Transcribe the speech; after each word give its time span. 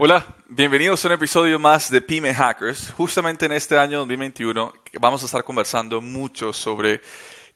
Hola, 0.00 0.24
bienvenidos 0.48 1.04
a 1.04 1.08
un 1.08 1.14
episodio 1.14 1.58
más 1.58 1.90
de 1.90 2.00
Pyme 2.00 2.32
Hackers. 2.32 2.92
Justamente 2.92 3.46
en 3.46 3.52
este 3.52 3.76
año 3.76 3.98
2021 3.98 4.72
vamos 5.00 5.24
a 5.24 5.26
estar 5.26 5.42
conversando 5.42 6.00
mucho 6.00 6.52
sobre 6.52 7.00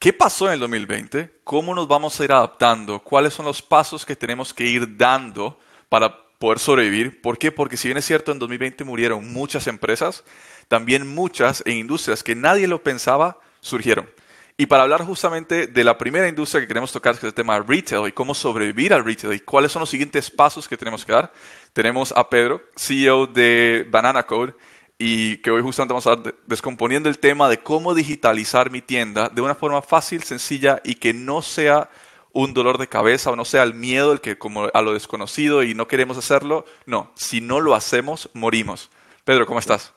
qué 0.00 0.12
pasó 0.12 0.48
en 0.48 0.54
el 0.54 0.58
2020, 0.58 1.38
cómo 1.44 1.72
nos 1.72 1.86
vamos 1.86 2.18
a 2.18 2.24
ir 2.24 2.32
adaptando, 2.32 2.98
cuáles 2.98 3.32
son 3.32 3.46
los 3.46 3.62
pasos 3.62 4.04
que 4.04 4.16
tenemos 4.16 4.52
que 4.52 4.64
ir 4.64 4.96
dando 4.96 5.60
para 5.88 6.18
poder 6.40 6.58
sobrevivir. 6.58 7.22
¿Por 7.22 7.38
qué? 7.38 7.52
Porque 7.52 7.76
si 7.76 7.86
bien 7.86 7.98
es 7.98 8.06
cierto, 8.06 8.32
en 8.32 8.40
2020 8.40 8.82
murieron 8.82 9.32
muchas 9.32 9.68
empresas, 9.68 10.24
también 10.66 11.06
muchas 11.06 11.62
en 11.64 11.76
industrias 11.76 12.24
que 12.24 12.34
nadie 12.34 12.66
lo 12.66 12.82
pensaba 12.82 13.38
surgieron. 13.60 14.10
Y 14.56 14.66
para 14.66 14.82
hablar 14.82 15.04
justamente 15.04 15.66
de 15.66 15.84
la 15.84 15.96
primera 15.96 16.28
industria 16.28 16.60
que 16.60 16.68
queremos 16.68 16.92
tocar, 16.92 17.14
que 17.14 17.18
es 17.18 17.24
el 17.24 17.34
tema 17.34 17.58
retail 17.60 18.06
y 18.06 18.12
cómo 18.12 18.34
sobrevivir 18.34 18.92
al 18.92 19.04
retail 19.04 19.32
y 19.32 19.40
cuáles 19.40 19.72
son 19.72 19.80
los 19.80 19.90
siguientes 19.90 20.30
pasos 20.30 20.68
que 20.68 20.76
tenemos 20.76 21.04
que 21.04 21.12
dar, 21.12 21.32
tenemos 21.72 22.12
a 22.16 22.28
Pedro, 22.28 22.62
CEO 22.76 23.26
de 23.26 23.86
Banana 23.90 24.24
Code, 24.24 24.54
y 24.98 25.38
que 25.38 25.50
hoy 25.50 25.62
justamente 25.62 25.94
vamos 25.94 26.06
a 26.06 26.12
estar 26.12 26.34
descomponiendo 26.46 27.08
el 27.08 27.18
tema 27.18 27.48
de 27.48 27.58
cómo 27.58 27.94
digitalizar 27.94 28.70
mi 28.70 28.82
tienda 28.82 29.28
de 29.28 29.42
una 29.42 29.54
forma 29.54 29.82
fácil, 29.82 30.22
sencilla 30.22 30.80
y 30.84 30.94
que 30.94 31.12
no 31.12 31.42
sea 31.42 31.90
un 32.32 32.54
dolor 32.54 32.78
de 32.78 32.86
cabeza 32.86 33.30
o 33.30 33.36
no 33.36 33.44
sea 33.44 33.62
el 33.64 33.74
miedo 33.74 34.12
el 34.12 34.20
que 34.20 34.38
como 34.38 34.68
a 34.72 34.82
lo 34.82 34.92
desconocido 34.94 35.62
y 35.64 35.74
no 35.74 35.88
queremos 35.88 36.18
hacerlo. 36.18 36.64
No, 36.86 37.10
si 37.16 37.40
no 37.40 37.60
lo 37.60 37.74
hacemos, 37.74 38.30
morimos. 38.32 38.90
Pedro, 39.24 39.46
¿cómo 39.46 39.58
estás? 39.58 39.92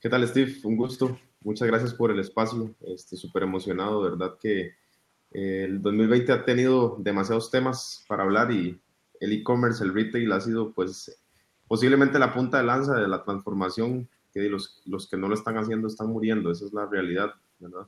¿Qué 0.00 0.08
tal, 0.08 0.26
Steve? 0.26 0.54
Un 0.64 0.76
gusto. 0.76 1.18
Muchas 1.42 1.68
gracias 1.68 1.92
por 1.92 2.10
el 2.10 2.18
espacio. 2.18 2.74
Estoy 2.86 3.18
súper 3.18 3.42
emocionado, 3.42 4.00
verdad 4.00 4.38
que 4.40 4.76
eh, 5.30 5.64
el 5.64 5.82
2020 5.82 6.32
ha 6.32 6.44
tenido 6.44 6.96
demasiados 6.98 7.50
temas 7.50 8.04
para 8.08 8.22
hablar 8.22 8.50
y 8.50 8.80
el 9.22 9.32
e-commerce, 9.32 9.82
el 9.84 9.94
retail 9.94 10.32
ha 10.32 10.40
sido 10.40 10.72
pues 10.72 11.16
posiblemente 11.68 12.18
la 12.18 12.34
punta 12.34 12.58
de 12.58 12.64
lanza 12.64 12.94
de 12.94 13.08
la 13.08 13.22
transformación 13.22 14.08
que 14.32 14.40
los, 14.48 14.82
los 14.84 15.08
que 15.08 15.16
no 15.16 15.28
lo 15.28 15.34
están 15.34 15.56
haciendo 15.58 15.86
están 15.86 16.08
muriendo. 16.08 16.50
Esa 16.50 16.64
es 16.66 16.72
la 16.72 16.86
realidad, 16.86 17.32
¿verdad? 17.58 17.86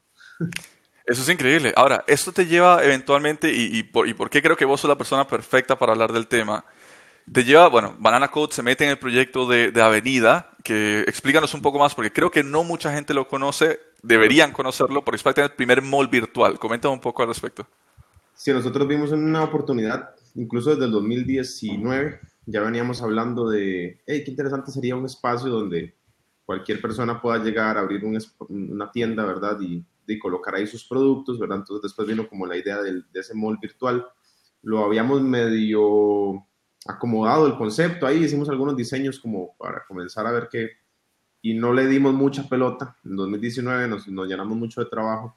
Eso 1.06 1.22
es 1.22 1.28
increíble. 1.28 1.72
Ahora, 1.76 2.04
esto 2.06 2.32
te 2.32 2.46
lleva 2.46 2.82
eventualmente, 2.82 3.52
y, 3.52 3.78
y, 3.78 3.82
por, 3.82 4.08
y 4.08 4.14
por 4.14 4.30
qué 4.30 4.40
creo 4.40 4.56
que 4.56 4.64
vos 4.64 4.80
sos 4.80 4.88
la 4.88 4.96
persona 4.96 5.26
perfecta 5.26 5.78
para 5.78 5.92
hablar 5.92 6.12
del 6.12 6.28
tema, 6.28 6.64
te 7.30 7.44
lleva, 7.44 7.68
bueno, 7.68 7.94
Banana 7.98 8.28
Code 8.28 8.54
se 8.54 8.62
mete 8.62 8.84
en 8.84 8.90
el 8.90 8.98
proyecto 8.98 9.46
de, 9.46 9.70
de, 9.70 9.82
Avenida, 9.82 10.50
que 10.62 11.00
explícanos 11.00 11.52
un 11.54 11.62
poco 11.62 11.78
más, 11.78 11.94
porque 11.94 12.12
creo 12.12 12.30
que 12.30 12.42
no 12.42 12.64
mucha 12.64 12.92
gente 12.92 13.12
lo 13.12 13.28
conoce, 13.28 13.80
deberían 14.02 14.52
conocerlo, 14.52 15.04
porque 15.04 15.16
es 15.16 15.22
prácticamente 15.22 15.52
el 15.52 15.56
primer 15.56 15.82
mall 15.82 16.08
virtual. 16.08 16.58
Comenta 16.58 16.88
un 16.88 17.00
poco 17.00 17.22
al 17.22 17.28
respecto. 17.28 17.66
Sí, 18.34 18.52
nosotros 18.52 18.86
vimos 18.86 19.10
una 19.12 19.42
oportunidad, 19.44 20.14
incluso 20.34 20.70
desde 20.70 20.86
el 20.86 20.92
2019, 20.92 22.20
ya 22.46 22.60
veníamos 22.60 23.02
hablando 23.02 23.48
de, 23.48 24.00
hey, 24.06 24.22
qué 24.24 24.30
interesante 24.30 24.70
sería 24.70 24.96
un 24.96 25.06
espacio 25.06 25.48
donde 25.50 25.94
cualquier 26.44 26.80
persona 26.80 27.20
pueda 27.20 27.42
llegar 27.42 27.76
a 27.76 27.80
abrir 27.80 28.04
un, 28.04 28.18
una 28.48 28.90
tienda, 28.90 29.24
¿verdad? 29.24 29.58
Y, 29.60 29.84
y, 30.06 30.18
colocar 30.18 30.54
ahí 30.54 30.66
sus 30.66 30.84
productos, 30.84 31.38
¿verdad? 31.38 31.58
Entonces 31.58 31.82
después 31.82 32.06
vino 32.06 32.28
como 32.28 32.46
la 32.46 32.56
idea 32.56 32.82
de, 32.82 33.02
de 33.12 33.20
ese 33.20 33.34
mall 33.34 33.58
virtual. 33.60 34.06
Lo 34.62 34.84
habíamos 34.84 35.22
medio 35.22 36.44
acomodado 36.86 37.46
el 37.46 37.56
concepto 37.56 38.06
ahí, 38.06 38.24
hicimos 38.24 38.48
algunos 38.48 38.76
diseños 38.76 39.18
como 39.18 39.56
para 39.56 39.84
comenzar 39.86 40.26
a 40.26 40.32
ver 40.32 40.48
qué, 40.50 40.72
y 41.40 41.54
no 41.54 41.72
le 41.72 41.86
dimos 41.86 42.12
mucha 42.14 42.48
pelota. 42.48 42.96
En 43.04 43.16
2019 43.16 43.88
nos, 43.88 44.08
nos, 44.08 44.28
llenamos 44.28 44.56
mucho 44.56 44.82
de 44.82 44.90
trabajo 44.90 45.36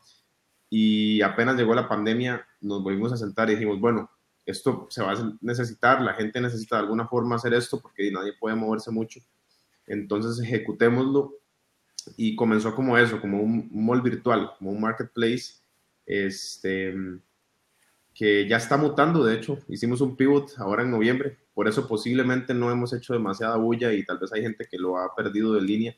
y 0.70 1.22
apenas 1.22 1.56
llegó 1.56 1.74
la 1.74 1.88
pandemia 1.88 2.46
nos 2.62 2.84
volvimos 2.84 3.14
a 3.14 3.18
sentar 3.18 3.50
y 3.50 3.54
dijimos, 3.54 3.80
bueno, 3.80 4.10
esto 4.48 4.88
se 4.90 5.04
va 5.04 5.12
a 5.12 5.38
necesitar, 5.42 6.02
la 6.02 6.14
gente 6.14 6.40
necesita 6.40 6.78
de 6.78 6.84
alguna 6.84 7.06
forma 7.08 7.36
hacer 7.36 7.54
esto 7.54 7.82
porque 7.82 8.10
nadie 8.12 8.34
puede 8.40 8.56
moverse 8.56 8.90
mucho. 8.92 9.20
Entonces 9.86 10.44
ejecutémoslo. 10.44 11.36
Y 12.16 12.38
comenzó 12.38 12.74
como 12.74 12.98
eso, 12.98 13.20
como 13.20 13.42
un 13.42 13.70
mall 13.74 14.02
virtual, 14.02 14.54
como 14.58 14.72
un 14.72 14.80
marketplace, 14.80 15.56
este, 16.06 16.96
que 18.14 18.48
ya 18.48 18.56
está 18.56 18.78
mutando, 18.78 19.26
de 19.26 19.36
hecho, 19.36 19.60
hicimos 19.68 20.00
un 20.00 20.16
pivot 20.16 20.54
ahora 20.58 20.84
en 20.84 20.92
noviembre, 20.92 21.38
por 21.54 21.68
eso 21.68 21.86
posiblemente 21.86 22.54
no 22.54 22.72
hemos 22.72 22.94
hecho 22.94 23.12
demasiada 23.12 23.58
bulla 23.58 23.92
y 23.92 24.06
tal 24.06 24.20
vez 24.20 24.32
hay 24.32 24.42
gente 24.42 24.66
que 24.72 24.78
lo 24.78 24.98
ha 24.98 25.14
perdido 25.14 25.54
de 25.54 25.62
línea, 25.62 25.96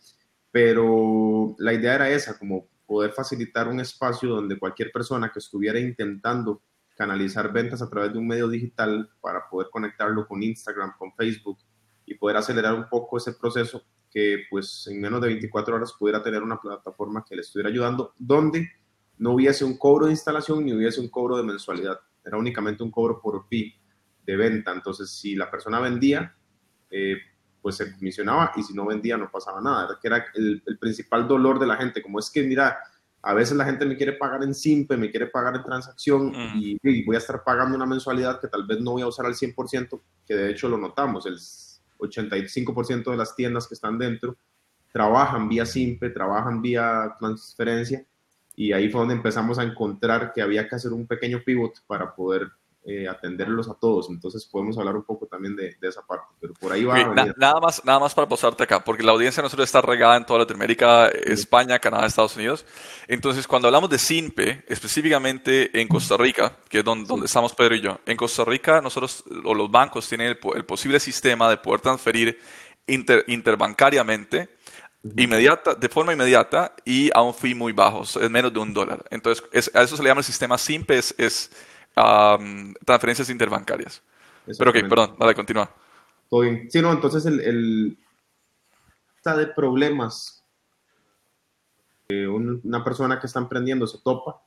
pero 0.52 1.56
la 1.60 1.74
idea 1.74 1.94
era 1.94 2.10
esa, 2.10 2.40
como 2.40 2.68
poder 2.88 3.12
facilitar 3.12 3.68
un 3.68 3.80
espacio 3.80 4.30
donde 4.30 4.58
cualquier 4.58 4.92
persona 4.92 5.32
que 5.32 5.38
estuviera 5.38 5.80
intentando 5.80 6.62
canalizar 7.00 7.52
ventas 7.52 7.82
a 7.82 7.90
través 7.90 8.14
de 8.14 8.20
un 8.20 8.28
medio 8.28 8.48
digital 8.48 9.10
para 9.22 9.50
poder 9.50 9.70
conectarlo 9.72 10.28
con 10.28 10.44
Instagram, 10.44 10.94
con 11.00 11.16
Facebook 11.16 11.58
y 12.06 12.14
poder 12.14 12.38
acelerar 12.38 12.76
un 12.76 12.88
poco 12.90 13.18
ese 13.18 13.34
proceso 13.34 13.82
que 14.12 14.44
pues 14.50 14.88
en 14.92 15.00
menos 15.00 15.22
de 15.22 15.28
24 15.28 15.76
horas 15.76 15.96
pudiera 15.98 16.22
tener 16.22 16.44
una 16.44 16.60
plataforma 16.60 17.24
que 17.28 17.36
le 17.36 17.42
estuviera 17.42 17.70
ayudando 17.70 18.14
donde 18.18 18.70
no 19.18 19.32
hubiese 19.32 19.64
un 19.64 19.78
cobro 19.78 20.08
de 20.08 20.12
instalación 20.12 20.66
ni 20.66 20.74
hubiese 20.74 21.00
un 21.00 21.10
cobro 21.10 21.38
de 21.38 21.44
mensualidad 21.44 22.00
era 22.24 22.38
únicamente 22.38 22.84
un 22.84 22.92
cobro 22.92 23.22
por 23.22 23.48
fee 23.48 23.76
de 24.26 24.36
venta. 24.36 24.72
Entonces, 24.72 25.10
si 25.10 25.36
la 25.36 25.50
persona 25.50 25.80
vendía, 25.80 26.36
eh, 26.90 27.18
pues 27.62 27.76
se 27.76 27.92
comisionaba 27.94 28.54
y 28.56 28.64
si 28.64 28.74
no 28.74 28.86
vendía 28.86 29.18
no 29.18 29.30
pasaba 29.32 29.62
nada. 29.62 29.98
Que 30.02 30.08
era 30.08 30.26
el, 30.36 30.62
el, 30.66 30.78
principal 30.78 31.28
dolor 31.28 31.60
de 31.60 31.68
la 31.68 31.78
gente, 31.78 32.02
como 32.02 32.20
es 32.20 32.30
que, 32.30 32.44
mira, 32.44 32.80
a 33.22 33.34
veces 33.34 33.58
la 33.58 33.66
gente 33.66 33.86
me 33.86 33.98
quiere 33.98 34.14
pagar 34.14 34.44
en 34.44 34.54
simple, 34.54 34.98
me 34.98 35.12
quiere 35.12 35.28
pagar 35.28 35.56
en 35.56 35.64
transacción 35.64 36.28
mm. 36.28 36.58
y, 36.58 36.78
y, 36.82 37.06
voy 37.06 37.16
a 37.16 37.20
estar 37.20 37.44
pagando 37.44 37.76
una 37.76 37.86
mensualidad 37.86 38.40
que 38.40 38.48
tal 38.48 38.66
vez 38.66 38.80
no 38.80 38.92
voy 38.92 39.02
a 39.02 39.08
usar 39.08 39.26
al 39.26 39.34
100%, 39.34 40.02
que 40.26 40.36
de 40.36 40.52
hecho 40.52 40.70
lo 40.70 40.78
notamos, 40.78 41.26
el 41.26 41.38
85% 42.00 43.12
de 43.12 43.18
las 43.18 43.36
tiendas 43.36 43.68
que 43.68 43.74
están 43.74 43.98
dentro 43.98 44.38
trabajan 44.92 45.48
vía 45.50 45.66
simple, 45.66 46.10
trabajan 46.10 46.62
vía 46.62 47.16
transferencia 47.20 48.06
y 48.56 48.74
ahí 48.74 48.90
fue 48.90 49.00
donde 49.00 49.16
empezamos 49.16 49.60
a 49.60 49.64
encontrar 49.64 50.34
que 50.34 50.42
había 50.42 50.68
que 50.68 50.76
hacer 50.76 50.92
un 50.92 51.08
pequeño 51.08 51.42
pivot 51.46 51.76
para 51.88 52.14
poder 52.14 52.50
eh, 52.86 53.08
atenderlos 53.08 53.70
a 53.70 53.74
todos. 53.74 54.10
Entonces 54.10 54.46
podemos 54.46 54.78
hablar 54.78 54.96
un 54.96 55.04
poco 55.04 55.28
también 55.28 55.56
de, 55.56 55.76
de 55.80 55.88
esa 55.88 56.02
parte, 56.06 56.26
pero 56.40 56.54
por 56.54 56.72
ahí 56.72 56.86
va. 56.86 56.94
Okay, 56.94 57.06
na, 57.14 57.34
nada, 57.38 57.60
más, 57.60 57.84
nada 57.84 58.00
más 58.00 58.14
para 58.14 58.28
posarte 58.28 58.64
acá, 58.64 58.84
porque 58.84 59.04
la 59.04 59.12
audiencia 59.12 59.42
de 59.42 59.46
nosotros 59.46 59.68
está 59.68 59.82
regada 59.82 60.18
en 60.18 60.26
toda 60.26 60.40
Latinoamérica, 60.40 61.08
España, 61.10 61.80
Canadá, 61.80 62.08
Estados 62.08 62.36
Unidos. 62.36 62.66
Entonces, 63.08 63.48
cuando 63.48 63.68
hablamos 63.68 63.90
de 63.90 64.00
SINPE, 64.00 64.66
específicamente 64.68 65.80
en 65.80 65.88
Costa 65.88 66.18
Rica, 66.18 66.58
que 66.70 66.80
es 66.80 66.84
donde, 66.84 67.08
donde 67.08 67.26
estamos 67.26 67.54
Pedro 67.54 67.76
y 67.76 67.82
yo, 67.82 68.00
en 68.06 68.18
Costa 68.18 68.46
Rica 68.46 68.82
nosotros, 68.82 69.24
o 69.44 69.54
los 69.54 69.70
bancos 69.70 70.08
tienen 70.08 70.28
el, 70.28 70.40
el 70.56 70.66
posible 70.66 71.00
sistema 71.00 71.50
de 71.50 71.58
poder 71.58 71.82
transferir 71.82 72.40
inter, 72.88 73.24
interbancariamente 73.28 74.50
inmediata, 75.16 75.76
de 75.76 75.90
forma 75.90 76.14
inmediata 76.14 76.76
y 76.84 77.10
a 77.14 77.22
un 77.22 77.34
fee 77.34 77.56
muy 77.56 77.72
bajo, 77.72 78.04
es 78.04 78.30
menos 78.30 78.52
de 78.54 78.60
un 78.60 78.74
dólar. 78.74 79.04
Entonces, 79.10 79.44
es, 79.52 79.72
a 79.74 79.84
eso 79.84 79.96
se 79.96 80.04
le 80.04 80.10
llama 80.10 80.20
el 80.20 80.26
sistema 80.26 80.58
SIMPE, 80.58 80.98
es, 80.98 81.16
es 81.18 81.52
um, 82.00 82.74
transferencias 82.86 83.30
interbancarias. 83.30 84.02
Pero 84.58 84.72
ok, 84.72 84.78
perdón, 84.90 85.16
dale, 85.20 85.36
continúa. 85.36 85.70
Todo 86.30 86.42
bien. 86.42 86.70
Sí, 86.72 86.82
no, 86.82 86.92
entonces 86.92 87.26
el, 87.26 87.40
el 87.42 87.98
está 89.18 89.36
de 89.36 89.48
problemas 89.48 90.44
eh, 92.10 92.28
una 92.28 92.84
persona 92.84 93.20
que 93.20 93.28
está 93.28 93.40
emprendiendo 93.40 93.86
se 93.86 94.00
topa 94.00 94.42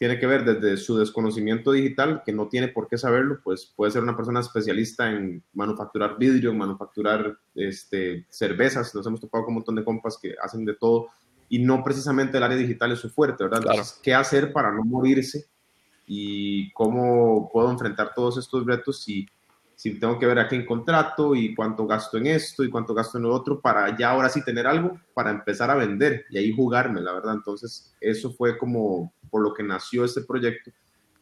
tiene 0.00 0.18
que 0.18 0.26
ver 0.26 0.46
desde 0.46 0.78
su 0.78 0.96
desconocimiento 0.96 1.72
digital, 1.72 2.22
que 2.24 2.32
no 2.32 2.48
tiene 2.48 2.68
por 2.68 2.88
qué 2.88 2.96
saberlo, 2.96 3.38
pues 3.44 3.70
puede 3.76 3.92
ser 3.92 4.02
una 4.02 4.16
persona 4.16 4.40
especialista 4.40 5.10
en 5.10 5.44
manufacturar 5.52 6.16
vidrio, 6.18 6.54
manufacturar 6.54 7.36
este, 7.54 8.24
cervezas, 8.30 8.94
nos 8.94 9.06
hemos 9.06 9.20
topado 9.20 9.44
con 9.44 9.52
un 9.52 9.56
montón 9.56 9.74
de 9.74 9.84
compas 9.84 10.16
que 10.16 10.34
hacen 10.42 10.64
de 10.64 10.74
todo, 10.74 11.08
y 11.50 11.58
no 11.58 11.84
precisamente 11.84 12.38
el 12.38 12.44
área 12.44 12.56
digital 12.56 12.92
es 12.92 12.98
su 12.98 13.10
fuerte, 13.10 13.44
¿verdad? 13.44 13.60
Entonces, 13.62 14.00
¿qué 14.02 14.14
hacer 14.14 14.54
para 14.54 14.72
no 14.72 14.84
morirse 14.84 15.50
y 16.12 16.72
cómo 16.72 17.48
puedo 17.52 17.70
enfrentar 17.70 18.12
todos 18.16 18.36
estos 18.36 18.66
retos 18.66 19.00
si, 19.00 19.28
si 19.76 19.96
tengo 19.96 20.18
que 20.18 20.26
ver 20.26 20.40
a 20.40 20.48
quién 20.48 20.66
contrato 20.66 21.36
y 21.36 21.54
cuánto 21.54 21.86
gasto 21.86 22.18
en 22.18 22.26
esto 22.26 22.64
y 22.64 22.68
cuánto 22.68 22.94
gasto 22.94 23.16
en 23.16 23.22
lo 23.22 23.32
otro 23.32 23.60
para 23.60 23.96
ya 23.96 24.10
ahora 24.10 24.28
sí 24.28 24.42
tener 24.42 24.66
algo 24.66 24.98
para 25.14 25.30
empezar 25.30 25.70
a 25.70 25.76
vender 25.76 26.24
y 26.28 26.38
ahí 26.38 26.52
jugarme, 26.52 27.00
la 27.00 27.12
verdad. 27.12 27.34
Entonces, 27.34 27.94
eso 28.00 28.32
fue 28.32 28.58
como 28.58 29.12
por 29.30 29.40
lo 29.40 29.54
que 29.54 29.62
nació 29.62 30.04
este 30.04 30.22
proyecto 30.22 30.72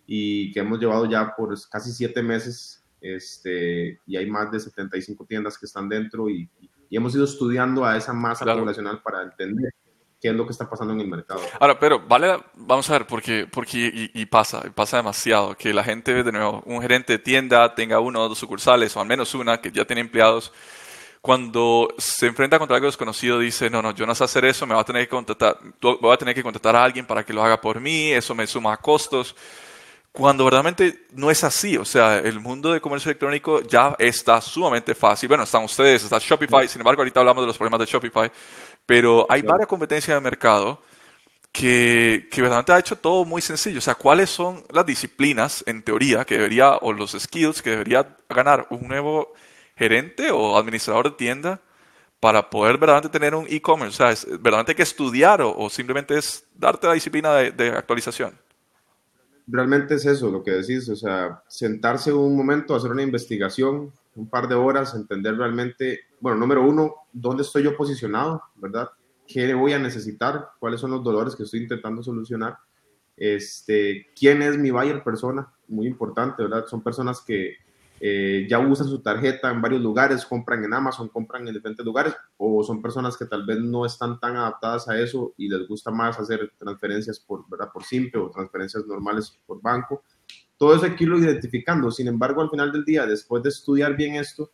y 0.07 0.51
que 0.53 0.61
hemos 0.61 0.81
llevado 0.81 1.05
ya 1.05 1.37
por 1.37 1.55
casi 1.69 1.93
siete 1.93 2.23
meses 2.23 2.83
este, 3.03 4.01
y 4.07 4.17
hay 4.17 4.25
más 4.25 4.51
de 4.51 4.59
75 4.59 5.27
tiendas 5.27 5.59
que 5.59 5.67
están 5.67 5.87
dentro 5.87 6.31
y, 6.31 6.49
y 6.89 6.97
hemos 6.97 7.15
ido 7.15 7.25
estudiando 7.25 7.85
a 7.85 7.99
esa 7.99 8.15
masa 8.15 8.47
poblacional 8.47 9.03
para 9.03 9.23
entender 9.23 9.75
qué 10.21 10.29
es 10.29 10.35
lo 10.35 10.45
que 10.45 10.53
está 10.53 10.69
pasando 10.69 10.93
en 10.93 11.01
el 11.01 11.09
mercado. 11.09 11.41
Ahora, 11.61 11.79
pero 11.79 12.01
vale, 12.01 12.39
vamos 12.55 12.89
a 12.91 12.95
ver, 12.95 13.07
porque, 13.07 13.47
porque 13.51 14.11
y, 14.13 14.27
pasa, 14.27 14.63
pasa 14.75 14.97
demasiado, 14.97 15.55
que 15.57 15.73
la 15.73 15.85
gente, 15.85 16.23
de 16.23 16.33
nuevo, 16.33 16.63
un 16.67 16.81
gerente 16.83 17.15
de 17.15 17.19
tienda 17.19 17.75
tenga 17.75 18.01
uno 18.01 18.23
o 18.23 18.29
dos 18.29 18.39
sucursales, 18.39 18.97
o 18.97 19.01
al 19.01 19.07
menos 19.07 19.35
una, 19.35 19.61
que 19.61 19.71
ya 19.71 19.85
tiene 19.85 20.01
empleados, 20.01 20.53
cuando 21.21 21.89
se 21.99 22.27
enfrenta 22.27 22.59
contra 22.59 22.77
algo 22.77 22.87
desconocido, 22.87 23.39
dice, 23.39 23.71
no, 23.71 23.83
no, 23.83 23.93
yo 23.93 24.07
no 24.07 24.15
sé 24.15 24.25
hacer 24.25 24.45
eso, 24.45 24.67
me 24.67 24.75
va 24.75 24.81
a 24.81 24.85
tener 24.85 25.03
que 25.03 25.11
contratar, 25.11 25.59
voy 25.81 26.13
a 26.13 26.17
tener 26.17 26.35
que 26.35 26.43
contratar 26.43 26.77
a 26.77 26.85
alguien 26.85 27.07
para 27.07 27.25
que 27.25 27.33
lo 27.33 27.43
haga 27.43 27.61
por 27.61 27.81
mí, 27.81 28.11
eso 28.13 28.35
me 28.35 28.47
suma 28.47 28.77
costos. 28.77 29.35
Cuando 30.11 30.45
verdaderamente 30.45 31.07
no 31.13 31.31
es 31.31 31.45
así, 31.45 31.77
o 31.77 31.85
sea, 31.85 32.19
el 32.19 32.41
mundo 32.41 32.73
de 32.73 32.81
comercio 32.81 33.11
electrónico 33.11 33.61
ya 33.63 33.95
está 33.99 34.41
sumamente 34.41 34.95
fácil. 34.95 35.29
Bueno, 35.29 35.45
están 35.45 35.63
ustedes, 35.63 36.03
está 36.03 36.19
Shopify, 36.19 36.67
sin 36.67 36.81
embargo, 36.81 37.03
ahorita 37.03 37.21
hablamos 37.21 37.43
de 37.43 37.47
los 37.47 37.59
problemas 37.59 37.81
de 37.81 37.87
Shopify, 37.87 38.33
pero 38.89 39.27
hay 39.29 39.43
varias 39.43 39.69
competencias 39.69 40.17
de 40.17 40.21
mercado 40.23 40.81
que, 41.53 42.27
que 42.31 42.41
verdaderamente 42.41 42.73
ha 42.73 42.79
hecho 42.79 42.97
todo 42.97 43.27
muy 43.27 43.43
sencillo. 43.43 43.81
O 43.81 43.83
sea, 43.83 43.97
¿cuáles 43.97 44.31
son 44.31 44.65
las 44.73 44.87
disciplinas, 44.87 45.63
en 45.67 45.83
teoría, 45.83 46.25
que 46.25 46.37
debería, 46.37 46.79
o 46.79 46.95
los 46.95 47.13
skills 47.13 47.61
que 47.61 47.69
debería 47.69 48.17
ganar 48.31 48.67
un 48.71 48.89
nuevo 48.89 49.35
gerente 49.77 50.31
o 50.31 50.57
administrador 50.57 51.11
de 51.11 51.17
tienda 51.19 51.61
para 52.19 52.49
poder 52.49 52.79
verdaderamente 52.79 53.11
tener 53.11 53.35
un 53.35 53.45
e-commerce? 53.51 53.95
O 53.95 53.99
sea, 53.99 54.11
¿es, 54.11 54.25
¿verdaderamente 54.25 54.73
hay 54.73 54.77
que 54.77 54.85
estudiar 54.85 55.43
o, 55.43 55.69
simplemente 55.69 56.17
es 56.17 56.47
darte 56.55 56.87
la 56.87 56.95
disciplina 56.95 57.35
de, 57.35 57.51
de, 57.51 57.69
actualización? 57.69 58.33
Realmente 59.47 59.97
es 59.97 60.07
eso 60.07 60.31
lo 60.31 60.43
que 60.43 60.53
decís, 60.53 60.89
o 60.89 60.97
sea, 60.97 61.43
sentarse 61.47 62.11
un 62.11 62.35
momento, 62.35 62.75
hacer 62.75 62.91
una 62.91 63.03
investigación, 63.03 63.93
un 64.19 64.29
par 64.29 64.49
de 64.49 64.55
horas, 64.55 64.95
entender 64.95 65.37
realmente, 65.37 66.01
bueno, 66.21 66.39
número 66.39 66.63
uno, 66.63 66.95
dónde 67.13 67.43
estoy 67.43 67.63
yo 67.63 67.77
posicionado, 67.77 68.43
¿verdad? 68.57 68.91
¿Qué 69.27 69.55
voy 69.55 69.73
a 69.73 69.79
necesitar? 69.79 70.51
¿Cuáles 70.59 70.81
son 70.81 70.91
los 70.91 71.05
dolores 71.05 71.37
que 71.37 71.45
estoy 71.45 71.61
intentando 71.61 72.03
solucionar? 72.03 72.57
Este, 73.17 74.09
¿Quién 74.19 74.43
es 74.43 74.59
mi 74.59 74.71
buyer 74.71 75.05
persona? 75.05 75.53
Muy 75.69 75.87
importante, 75.87 76.43
¿verdad? 76.43 76.67
Son 76.67 76.83
personas 76.83 77.21
que 77.21 77.57
eh, 78.01 78.47
ya 78.49 78.59
usan 78.59 78.89
su 78.89 79.01
tarjeta 79.01 79.51
en 79.51 79.63
varios 79.63 79.83
lugares, 79.83 80.27
compran 80.27 80.65
en 80.65 80.75
Amazon, 80.75 81.09
compran 81.09 81.47
en 81.47 81.55
diferentes 81.55 81.85
lugares, 81.85 82.15
o 82.39 82.65
son 82.65 82.83
personas 82.83 83.17
que 83.17 83.27
tal 83.27 83.47
vez 83.47 83.61
no 83.61 83.87
están 83.87 84.19
tan 84.19 84.37
adaptadas 84.37 84.89
a 84.89 84.99
eso 84.99 85.33
y 85.37 85.49
les 85.49 85.69
gusta 85.69 85.93
más 85.93 86.19
hacer 86.19 86.53
transferencias 86.59 87.21
por, 87.21 87.49
¿verdad? 87.49 87.71
por 87.73 87.85
simple 87.85 88.21
o 88.21 88.31
transferencias 88.31 88.85
normales 88.85 89.39
por 89.47 89.63
banco 89.63 90.03
todo 90.59 90.75
eso 90.75 90.85
hay 90.85 90.97
que 90.97 91.05
irlo 91.05 91.19
identificando. 91.19 91.91
Sin 91.91 92.09
embargo, 92.09 92.43
al 92.43 92.51
final 92.51 92.73
del 92.73 92.85
día, 92.85 93.07
después 93.07 93.43
de 93.43 93.49
estudiar 93.49 93.97
bien 93.97 94.17
esto, 94.17 94.51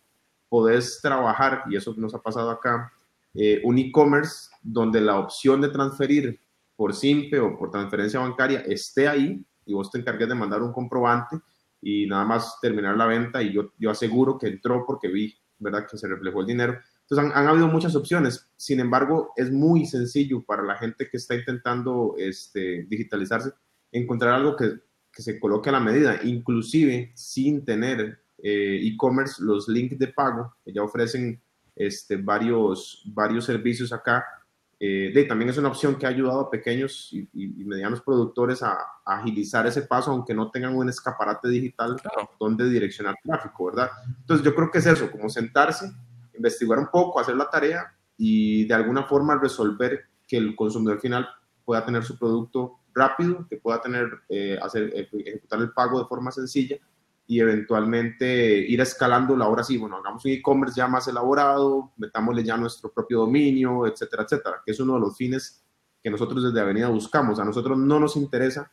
podés 0.48 1.00
trabajar, 1.02 1.64
y 1.68 1.76
eso 1.76 1.94
nos 1.96 2.14
ha 2.14 2.22
pasado 2.22 2.50
acá, 2.50 2.92
eh, 3.34 3.60
un 3.64 3.78
e-commerce 3.78 4.50
donde 4.62 5.00
la 5.00 5.18
opción 5.18 5.60
de 5.60 5.68
transferir 5.68 6.38
por 6.76 6.94
simple 6.94 7.40
o 7.40 7.58
por 7.58 7.70
transferencia 7.70 8.20
bancaria 8.20 8.60
esté 8.60 9.08
ahí 9.08 9.44
y 9.66 9.72
vos 9.72 9.90
te 9.90 9.98
encargues 9.98 10.28
de 10.28 10.34
mandar 10.34 10.62
un 10.62 10.72
comprobante 10.72 11.38
y 11.80 12.06
nada 12.06 12.24
más 12.24 12.58
terminar 12.60 12.96
la 12.96 13.06
venta 13.06 13.42
y 13.42 13.52
yo, 13.52 13.72
yo 13.78 13.90
aseguro 13.90 14.38
que 14.38 14.46
entró 14.46 14.84
porque 14.86 15.08
vi, 15.08 15.36
¿verdad? 15.58 15.86
Que 15.90 15.98
se 15.98 16.06
reflejó 16.06 16.40
el 16.40 16.46
dinero. 16.46 16.78
Entonces 17.00 17.18
han, 17.18 17.36
han, 17.36 17.48
habido 17.48 17.68
muchas 17.68 17.96
opciones. 17.96 18.50
Sin 18.56 18.80
embargo, 18.80 19.32
es 19.36 19.50
muy 19.50 19.84
sencillo 19.86 20.42
para 20.42 20.62
la 20.62 20.76
gente 20.76 21.08
que 21.10 21.16
está 21.16 21.34
intentando 21.34 22.14
este, 22.16 22.84
digitalizarse 22.84 23.52
encontrar 23.94 24.34
algo 24.34 24.56
que 24.56 24.72
que 25.14 25.22
se 25.22 25.38
coloque 25.38 25.68
a 25.68 25.72
la 25.72 25.80
medida, 25.80 26.20
inclusive 26.24 27.12
sin 27.14 27.64
tener 27.64 28.18
eh, 28.42 28.80
e-commerce, 28.82 29.42
los 29.42 29.68
links 29.68 29.98
de 29.98 30.08
pago, 30.08 30.54
que 30.64 30.72
ya 30.72 30.82
ofrecen 30.82 31.40
este, 31.74 32.16
varios, 32.16 33.02
varios 33.06 33.44
servicios 33.44 33.92
acá. 33.92 34.24
Eh, 34.78 35.12
de, 35.14 35.24
también 35.24 35.50
es 35.50 35.56
una 35.56 35.68
opción 35.68 35.96
que 35.96 36.04
ha 36.04 36.10
ayudado 36.10 36.40
a 36.40 36.50
pequeños 36.50 37.10
y, 37.12 37.28
medianos 37.64 38.02
productores 38.02 38.62
a, 38.62 38.76
agilizar 39.04 39.66
ese 39.66 39.82
paso, 39.82 40.10
aunque 40.10 40.34
no 40.34 40.50
tengan 40.50 40.76
un 40.76 40.88
escaparate 40.88 41.48
digital 41.48 41.96
donde 42.38 42.68
direccionar 42.68 43.14
tráfico, 43.22 43.66
¿verdad? 43.66 43.90
Entonces 44.20 44.44
yo 44.44 44.54
creo 44.54 44.70
que 44.70 44.78
es 44.78 44.86
eso, 44.86 45.10
como 45.10 45.28
sentarse, 45.28 45.90
investigar 46.34 46.78
un 46.78 46.88
poco, 46.88 47.20
hacer 47.20 47.36
la 47.36 47.48
tarea 47.48 47.94
y 48.16 48.66
de 48.66 48.74
alguna 48.74 49.04
forma 49.04 49.38
resolver 49.38 50.04
que 50.26 50.36
el 50.36 50.56
consumidor 50.56 51.00
final 51.00 51.28
pueda 51.64 51.84
tener 51.84 52.04
su 52.04 52.18
producto 52.18 52.78
rápido, 52.94 53.46
que 53.48 53.56
pueda 53.56 53.80
tener, 53.80 54.08
eh, 54.28 54.58
hacer, 54.62 54.92
eh, 54.94 55.08
ejecutar 55.26 55.60
el 55.60 55.72
pago 55.72 55.98
de 56.00 56.06
forma 56.06 56.30
sencilla 56.30 56.78
y 57.26 57.40
eventualmente 57.40 58.58
ir 58.58 58.80
escalando 58.80 59.36
la 59.36 59.48
hora 59.48 59.64
sí, 59.64 59.78
bueno, 59.78 59.96
hagamos 59.96 60.24
un 60.24 60.32
e-commerce 60.32 60.76
ya 60.76 60.86
más 60.86 61.08
elaborado, 61.08 61.92
metámosle 61.96 62.44
ya 62.44 62.56
nuestro 62.56 62.92
propio 62.92 63.20
dominio, 63.20 63.86
etcétera, 63.86 64.24
etcétera, 64.24 64.62
que 64.64 64.72
es 64.72 64.80
uno 64.80 64.94
de 64.94 65.00
los 65.00 65.16
fines 65.16 65.62
que 66.02 66.10
nosotros 66.10 66.44
desde 66.44 66.60
Avenida 66.60 66.88
buscamos. 66.88 67.40
A 67.40 67.44
nosotros 67.44 67.78
no 67.78 67.98
nos 67.98 68.16
interesa 68.16 68.70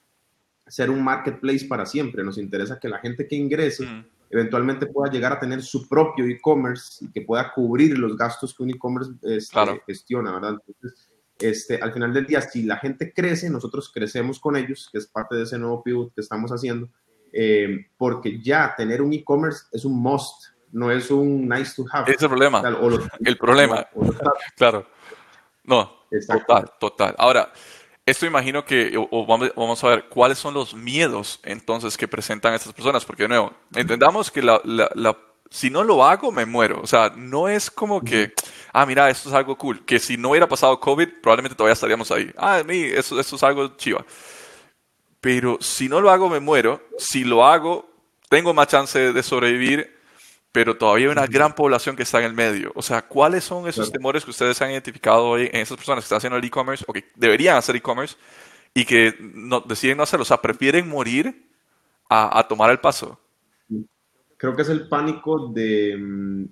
ser 0.68 0.89
un 0.89 1.01
marketplace 1.01 1.65
para 1.65 1.85
siempre, 1.85 2.23
nos 2.23 2.38
interesa 2.38 2.79
que 2.79 2.89
la 2.89 3.00
gente 3.00 3.27
que 3.27 3.35
ingrese 3.35 3.85
mm. 3.85 4.06
eventualmente 4.29 4.85
pueda 4.88 5.12
llegar 5.12 5.33
a 5.33 5.39
tener 5.39 5.62
su 5.62 5.88
propio 5.88 6.25
e-commerce 6.25 7.06
y 7.06 7.12
que 7.12 7.21
pueda 7.21 7.53
cubrir 7.53 7.97
los 7.97 8.18
gastos 8.18 8.53
que 8.53 8.63
un 8.63 8.71
e-commerce 8.71 9.13
este, 9.23 9.81
gestiona, 9.88 10.33
¿verdad? 10.33 10.57
Entonces, 10.68 11.09
este, 11.41 11.75
al 11.81 11.93
final 11.93 12.13
del 12.13 12.25
día, 12.25 12.41
si 12.41 12.63
la 12.63 12.77
gente 12.77 13.13
crece, 13.13 13.49
nosotros 13.49 13.91
crecemos 13.93 14.39
con 14.39 14.55
ellos, 14.55 14.89
que 14.91 14.99
es 14.99 15.07
parte 15.07 15.35
de 15.35 15.43
ese 15.43 15.57
nuevo 15.57 15.83
pivot 15.83 16.13
que 16.13 16.21
estamos 16.21 16.51
haciendo, 16.51 16.89
eh, 17.33 17.88
porque 17.97 18.41
ya 18.41 18.73
tener 18.75 19.01
un 19.01 19.13
e-commerce 19.13 19.65
es 19.71 19.85
un 19.85 20.01
must, 20.01 20.47
no 20.71 20.91
es 20.91 21.11
un 21.11 21.47
nice 21.47 21.73
to 21.75 21.85
have. 21.91 22.11
Es 22.11 22.21
el 22.21 22.29
problema. 22.29 22.61
el 23.25 23.38
problema. 23.38 23.88
claro. 24.55 24.88
No, 25.63 26.05
total, 26.27 26.71
total. 26.79 27.15
Ahora, 27.17 27.51
esto 28.05 28.25
imagino 28.25 28.66
que, 28.66 28.97
vamos 29.56 29.83
a 29.83 29.87
ver, 29.87 30.06
¿cuáles 30.09 30.37
son 30.37 30.54
los 30.54 30.73
miedos 30.73 31.39
entonces 31.44 31.97
que 31.97 32.07
presentan 32.07 32.54
estas 32.54 32.73
personas? 32.73 33.06
Porque 33.06 33.23
de 33.23 33.30
nuevo, 33.30 33.54
entendamos 33.73 34.31
que 34.31 34.42
la, 34.42 34.59
la 34.63 35.18
si 35.51 35.69
no 35.69 35.83
lo 35.83 36.05
hago, 36.05 36.31
me 36.31 36.45
muero. 36.45 36.79
O 36.81 36.87
sea, 36.87 37.11
no 37.13 37.49
es 37.49 37.69
como 37.69 38.01
que, 38.01 38.33
ah, 38.71 38.85
mira, 38.85 39.09
esto 39.09 39.27
es 39.27 39.35
algo 39.35 39.57
cool. 39.57 39.83
Que 39.85 39.99
si 39.99 40.15
no 40.15 40.29
hubiera 40.29 40.47
pasado 40.47 40.79
COVID, 40.79 41.09
probablemente 41.21 41.55
todavía 41.57 41.73
estaríamos 41.73 42.09
ahí. 42.09 42.31
Ah, 42.37 42.63
mí, 42.65 42.81
eso, 42.83 43.19
eso 43.19 43.35
es 43.35 43.43
algo 43.43 43.75
chiva. 43.75 44.05
Pero 45.19 45.57
si 45.59 45.89
no 45.89 45.99
lo 45.99 46.09
hago, 46.09 46.29
me 46.29 46.39
muero. 46.39 46.81
Si 46.97 47.25
lo 47.25 47.45
hago, 47.45 47.85
tengo 48.29 48.53
más 48.53 48.69
chance 48.69 49.11
de 49.11 49.23
sobrevivir, 49.23 49.99
pero 50.53 50.77
todavía 50.77 51.07
hay 51.07 51.11
una 51.11 51.27
gran 51.27 51.53
población 51.53 51.97
que 51.97 52.03
está 52.03 52.19
en 52.19 52.25
el 52.25 52.33
medio. 52.33 52.71
O 52.75 52.81
sea, 52.81 53.01
¿cuáles 53.01 53.43
son 53.43 53.67
esos 53.67 53.91
temores 53.91 54.23
que 54.23 54.31
ustedes 54.31 54.61
han 54.61 54.71
identificado 54.71 55.27
hoy 55.27 55.49
en 55.51 55.59
esas 55.59 55.75
personas 55.75 56.03
que 56.03 56.05
están 56.05 56.17
haciendo 56.17 56.37
el 56.37 56.45
e-commerce 56.45 56.85
o 56.87 56.93
que 56.93 57.11
deberían 57.15 57.57
hacer 57.57 57.75
e-commerce 57.75 58.15
y 58.73 58.85
que 58.85 59.17
no, 59.19 59.59
deciden 59.59 59.97
no 59.97 60.03
hacerlo? 60.03 60.21
O 60.23 60.25
sea, 60.25 60.41
prefieren 60.41 60.87
morir 60.87 61.45
a, 62.07 62.39
a 62.39 62.47
tomar 62.47 62.71
el 62.71 62.79
paso 62.79 63.19
creo 64.42 64.56
que 64.56 64.64
es 64.64 64.69
el 64.69 64.90
pánico 64.90 65.50
de 65.50 65.95
mm, 65.95 66.45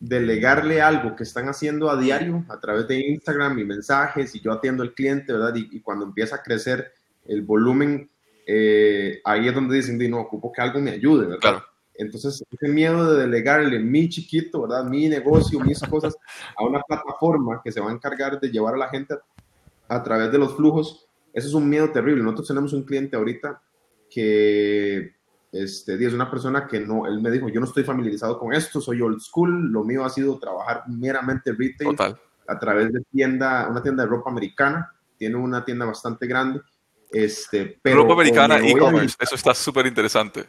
delegarle 0.00 0.82
algo 0.82 1.14
que 1.14 1.22
están 1.22 1.48
haciendo 1.48 1.88
a 1.88 1.96
diario 1.96 2.44
a 2.48 2.58
través 2.58 2.88
de 2.88 2.98
Instagram 2.98 3.56
y 3.60 3.64
mensajes 3.64 4.34
y 4.34 4.40
yo 4.40 4.50
atiendo 4.50 4.82
al 4.82 4.92
cliente, 4.92 5.32
¿verdad? 5.32 5.54
Y, 5.54 5.80
cuando 5.80 6.04
empieza 6.04 6.34
a 6.34 6.42
crecer 6.42 6.90
el 7.26 7.42
volumen, 7.42 8.10
eh, 8.44 9.20
ahí 9.24 9.46
es 9.46 9.54
donde 9.54 9.76
dicen, 9.76 10.10
no, 10.10 10.18
ocupo 10.18 10.50
que 10.50 10.60
algo 10.60 10.80
me 10.80 10.90
ayude, 10.90 11.26
¿verdad? 11.26 11.40
Claro. 11.40 11.64
Entonces, 11.94 12.42
ese 12.50 12.72
miedo 12.72 13.14
de 13.14 13.22
delegarle 13.22 13.78
mi 13.78 14.08
chiquito, 14.08 14.62
¿verdad? 14.62 14.82
Mi 14.82 15.08
negocio, 15.08 15.60
mis 15.60 15.78
cosas 15.82 16.16
a 16.56 16.64
una 16.64 16.82
plataforma 16.82 17.60
que 17.62 17.70
se 17.70 17.80
va 17.80 17.90
a 17.90 17.94
encargar 17.94 18.40
de 18.40 18.50
llevar 18.50 18.74
a 18.74 18.78
la 18.78 18.88
gente 18.88 19.14
a 19.86 20.02
través 20.02 20.32
de 20.32 20.38
los 20.38 20.56
flujos, 20.56 21.06
eso 21.32 21.46
es 21.46 21.54
un 21.54 21.68
miedo 21.68 21.88
terrible. 21.92 22.24
Nosotros 22.24 22.48
tenemos 22.48 22.72
un 22.72 22.82
cliente 22.82 23.16
ahorita 23.16 23.62
que 24.10 25.17
este, 25.50 26.04
es 26.04 26.12
una 26.12 26.30
persona 26.30 26.66
que 26.66 26.80
no, 26.80 27.06
él 27.06 27.20
me 27.20 27.30
dijo, 27.30 27.48
yo 27.48 27.60
no 27.60 27.66
estoy 27.66 27.82
familiarizado 27.82 28.38
con 28.38 28.52
esto, 28.52 28.80
soy 28.80 29.00
old 29.00 29.20
school, 29.20 29.70
lo 29.72 29.82
mío 29.82 30.04
ha 30.04 30.10
sido 30.10 30.38
trabajar 30.38 30.82
meramente 30.88 31.52
retail 31.52 31.96
a 32.46 32.58
través 32.58 32.92
de 32.92 33.00
tienda, 33.10 33.66
una 33.68 33.82
tienda 33.82 34.04
de 34.04 34.10
ropa 34.10 34.30
americana, 34.30 34.92
tiene 35.16 35.36
una 35.36 35.64
tienda 35.64 35.86
bastante 35.86 36.26
grande. 36.26 36.60
Este, 37.10 37.78
pero 37.80 38.02
ropa 38.02 38.12
americana 38.12 38.58
e-commerce, 38.58 39.16
eso 39.18 39.34
está 39.34 39.54
súper 39.54 39.86
interesante. 39.86 40.44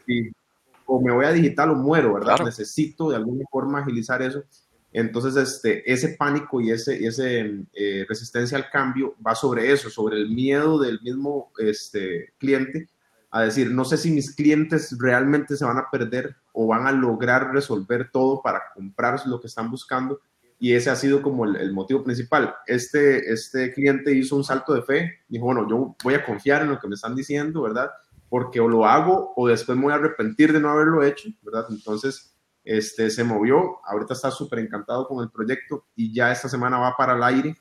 o 0.86 1.02
me 1.02 1.14
voy 1.14 1.26
a 1.26 1.32
digital 1.32 1.72
o 1.72 1.76
muero, 1.76 2.14
¿verdad? 2.16 2.40
Necesito 2.44 3.10
de 3.10 3.16
alguna 3.16 3.46
forma 3.50 3.80
agilizar 3.80 4.22
eso. 4.22 4.44
Entonces, 4.92 5.36
este, 5.36 5.90
ese 5.90 6.10
pánico 6.18 6.60
y 6.60 6.72
ese, 6.72 7.06
ese 7.06 7.64
eh, 7.74 8.06
resistencia 8.10 8.58
al 8.58 8.70
cambio 8.70 9.16
va 9.26 9.36
sobre 9.36 9.72
eso, 9.72 9.90
sobre 9.90 10.18
el 10.18 10.30
miedo 10.30 10.80
del 10.80 11.00
mismo 11.02 11.52
este, 11.60 12.34
cliente 12.38 12.90
a 13.32 13.42
decir, 13.42 13.72
no 13.72 13.86
sé 13.86 13.98
si 13.98 14.12
mis 14.12 14.36
clientes 14.36 14.96
realmente 15.00 15.56
se 15.56 15.66
van 15.66 15.78
a 15.78 15.90
perder 15.92 16.36
o 16.52 16.68
van 16.68 16.88
a 16.88 16.92
lograr 16.92 17.54
resolver 17.54 18.10
todo 18.12 18.42
para 18.42 18.62
comprar 18.74 19.20
lo 19.28 19.40
que 19.40 19.48
están 19.48 19.70
buscando. 19.70 20.20
Y 20.58 20.74
ese 20.74 20.90
ha 20.90 20.96
sido 20.96 21.22
como 21.22 21.46
el, 21.46 21.72
motivo 21.72 22.04
principal. 22.04 22.56
Este, 22.66 23.32
este 23.32 23.72
cliente 23.74 24.14
hizo 24.14 24.36
un 24.36 24.44
salto 24.44 24.74
de 24.74 24.82
fe, 24.82 25.20
dijo, 25.30 25.46
bueno, 25.46 25.68
yo 25.70 25.96
voy 26.04 26.16
a 26.16 26.26
confiar 26.26 26.64
en 26.64 26.70
lo 26.70 26.80
que 26.80 26.88
me 26.88 26.96
están 26.96 27.16
diciendo, 27.16 27.62
¿verdad? 27.62 27.90
Porque 28.28 28.60
o 28.60 28.68
lo 28.68 28.86
hago 28.86 29.34
o 29.36 29.48
después 29.48 29.78
me 29.78 29.86
voy 29.86 29.94
a 29.94 29.96
arrepentir 29.96 30.52
de 30.52 30.60
no 30.60 30.70
haberlo 30.70 31.04
hecho, 31.04 31.30
¿verdad? 31.44 31.66
Entonces, 31.70 32.36
este, 32.66 33.10
se 33.10 33.24
movió, 33.24 33.80
ahorita 33.86 34.14
está 34.14 34.32
súper 34.32 34.60
encantado 34.60 35.08
con 35.08 35.24
el 35.24 35.32
proyecto 35.32 35.86
y 35.96 36.14
ya 36.14 36.32
esta 36.32 36.50
semana 36.50 36.78
va 36.78 36.96
para 36.98 37.16
el 37.16 37.24
aire. 37.24 37.56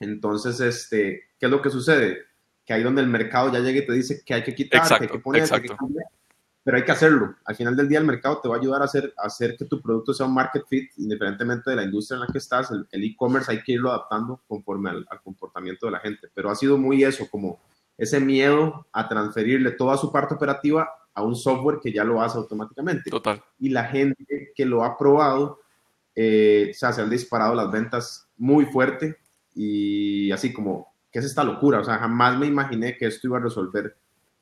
Entonces, 0.00 0.60
este, 0.60 1.22
¿qué 1.38 1.46
es 1.46 1.50
lo 1.50 1.62
que 1.62 1.70
sucede? 1.70 2.27
Que 2.68 2.74
ahí 2.74 2.82
donde 2.82 3.00
el 3.00 3.08
mercado 3.08 3.50
ya 3.50 3.60
llegue 3.60 3.78
y 3.78 3.86
te 3.86 3.94
dice 3.94 4.22
que 4.26 4.34
hay 4.34 4.44
que 4.44 4.54
quitar, 4.54 4.86
que 4.86 5.04
hay 5.04 5.08
que 5.08 5.18
poner, 5.20 5.48
que 5.48 5.54
hay 5.54 5.62
que 5.62 5.68
cambiar, 5.68 6.04
pero 6.62 6.76
hay 6.76 6.84
que 6.84 6.92
hacerlo. 6.92 7.34
Al 7.46 7.56
final 7.56 7.74
del 7.74 7.88
día 7.88 7.98
el 7.98 8.04
mercado 8.04 8.42
te 8.42 8.48
va 8.48 8.56
a 8.56 8.58
ayudar 8.58 8.82
a 8.82 8.84
hacer, 8.84 9.14
hacer 9.16 9.56
que 9.56 9.64
tu 9.64 9.80
producto 9.80 10.12
sea 10.12 10.26
un 10.26 10.34
market 10.34 10.64
fit, 10.68 10.90
independientemente 10.98 11.70
de 11.70 11.76
la 11.76 11.84
industria 11.84 12.16
en 12.16 12.20
la 12.20 12.26
que 12.26 12.36
estás. 12.36 12.70
El 12.70 13.04
e-commerce 13.04 13.50
hay 13.50 13.62
que 13.62 13.72
irlo 13.72 13.88
adaptando 13.88 14.42
conforme 14.46 14.90
al, 14.90 15.06
al 15.08 15.22
comportamiento 15.22 15.86
de 15.86 15.92
la 15.92 16.00
gente, 16.00 16.28
pero 16.34 16.50
ha 16.50 16.54
sido 16.54 16.76
muy 16.76 17.04
eso, 17.04 17.26
como 17.30 17.58
ese 17.96 18.20
miedo 18.20 18.86
a 18.92 19.08
transferirle 19.08 19.70
toda 19.70 19.96
su 19.96 20.12
parte 20.12 20.34
operativa 20.34 20.90
a 21.14 21.22
un 21.22 21.34
software 21.34 21.78
que 21.82 21.90
ya 21.90 22.04
lo 22.04 22.20
hace 22.20 22.36
automáticamente. 22.36 23.08
Total. 23.08 23.42
Y 23.58 23.70
la 23.70 23.84
gente 23.84 24.52
que 24.54 24.66
lo 24.66 24.84
ha 24.84 24.98
probado, 24.98 25.60
eh, 26.14 26.68
o 26.70 26.74
sea, 26.74 26.92
se 26.92 27.00
han 27.00 27.08
disparado 27.08 27.54
las 27.54 27.70
ventas 27.70 28.28
muy 28.36 28.66
fuerte 28.66 29.16
y 29.54 30.30
así 30.32 30.52
como, 30.52 30.87
¿qué 31.10 31.18
es 31.18 31.24
esta 31.24 31.44
locura? 31.44 31.80
O 31.80 31.84
sea, 31.84 31.98
jamás 31.98 32.38
me 32.38 32.46
imaginé 32.46 32.96
que 32.96 33.06
esto 33.06 33.26
iba 33.26 33.38
a 33.38 33.42
resolver 33.42 33.96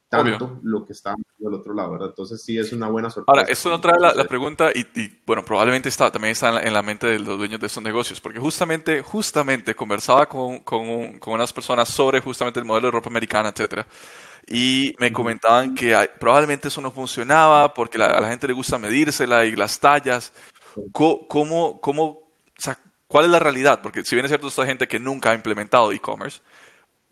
tanto 0.09 0.61
lo 0.63 0.87
que 0.87 0.93
está 0.93 1.17
del 1.37 1.55
otro 1.55 1.75
lado, 1.75 1.93
¿verdad? 1.93 2.09
Entonces 2.11 2.41
sí 2.43 2.57
es 2.57 2.73
una 2.73 2.89
buena 2.89 3.11
sorpresa. 3.11 3.41
Ahora, 3.41 3.53
esto 3.53 3.69
no 3.71 3.81
trae 3.81 3.99
la, 3.99 4.25
pregunta 4.25 4.71
y, 4.73 4.87
bueno, 5.27 5.45
probablemente 5.45 5.89
está, 5.89 6.11
también 6.11 6.33
está 6.33 6.63
en 6.63 6.73
la, 6.73 6.83
mente 6.83 7.09
de 7.09 7.19
los 7.19 7.37
dueños 7.39 7.61
de 7.61 7.67
estos 7.67 7.83
negocios, 7.83 8.21
porque 8.21 8.39
justamente, 8.39 9.03
justamente 9.03 9.75
conversaba 9.75 10.27
con, 10.27 10.61
con, 10.61 11.19
con 11.19 11.35
unas 11.35 11.53
personas 11.53 11.89
sobre 11.89 12.21
justamente 12.21 12.61
el 12.61 12.67
modelo 12.67 12.87
de 12.87 12.93
ropa 12.93 13.11
americana, 13.11 13.49
etcétera 13.49 13.87
y 14.47 14.95
me 14.99 15.13
comentaban 15.13 15.75
que 15.75 16.09
probablemente 16.21 16.69
eso 16.69 16.81
no 16.81 16.93
funcionaba 16.93 17.75
porque 17.75 18.01
a 18.01 18.21
la 18.21 18.29
gente 18.29 18.47
le 18.47 18.53
gusta 18.53 18.79
medírsela 18.79 19.45
y 19.45 19.57
las 19.57 19.79
tallas. 19.81 20.33
¿Cómo, 20.93 21.81
cómo, 21.81 22.05
o 22.05 22.31
sea, 22.57 22.79
¿Cuál 23.07 23.27
es 23.27 23.31
la 23.31 23.39
realidad? 23.39 23.81
Porque 23.83 24.05
si 24.05 24.15
bien 24.15 24.25
es 24.25 24.31
cierto, 24.31 24.49
esta 24.49 24.67
gente 24.67 24.89
que 24.89 24.99
nunca 24.99 25.31
ha 25.31 25.35
implementado 25.35 25.93
e-commerce, 25.93 26.41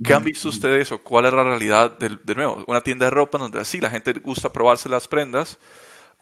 ¿qué 0.03 0.13
han 0.13 0.25
visto 0.25 0.49
ustedes 0.49 0.91
o 0.93 1.03
cuál 1.03 1.27
es 1.27 1.33
la 1.33 1.45
realidad 1.45 1.97
de, 1.99 2.19
de 2.23 2.35
nuevo? 2.35 2.65
Una 2.67 2.81
tienda 2.81 3.07
de 3.07 3.11
ropa 3.11 3.39
donde 3.39 3.61
así 3.61 3.81
la 3.81 3.91
gente 3.91 4.13
gusta 4.15 4.53
probarse 4.53 4.89
las 4.89 5.07
prendas. 5.07 5.59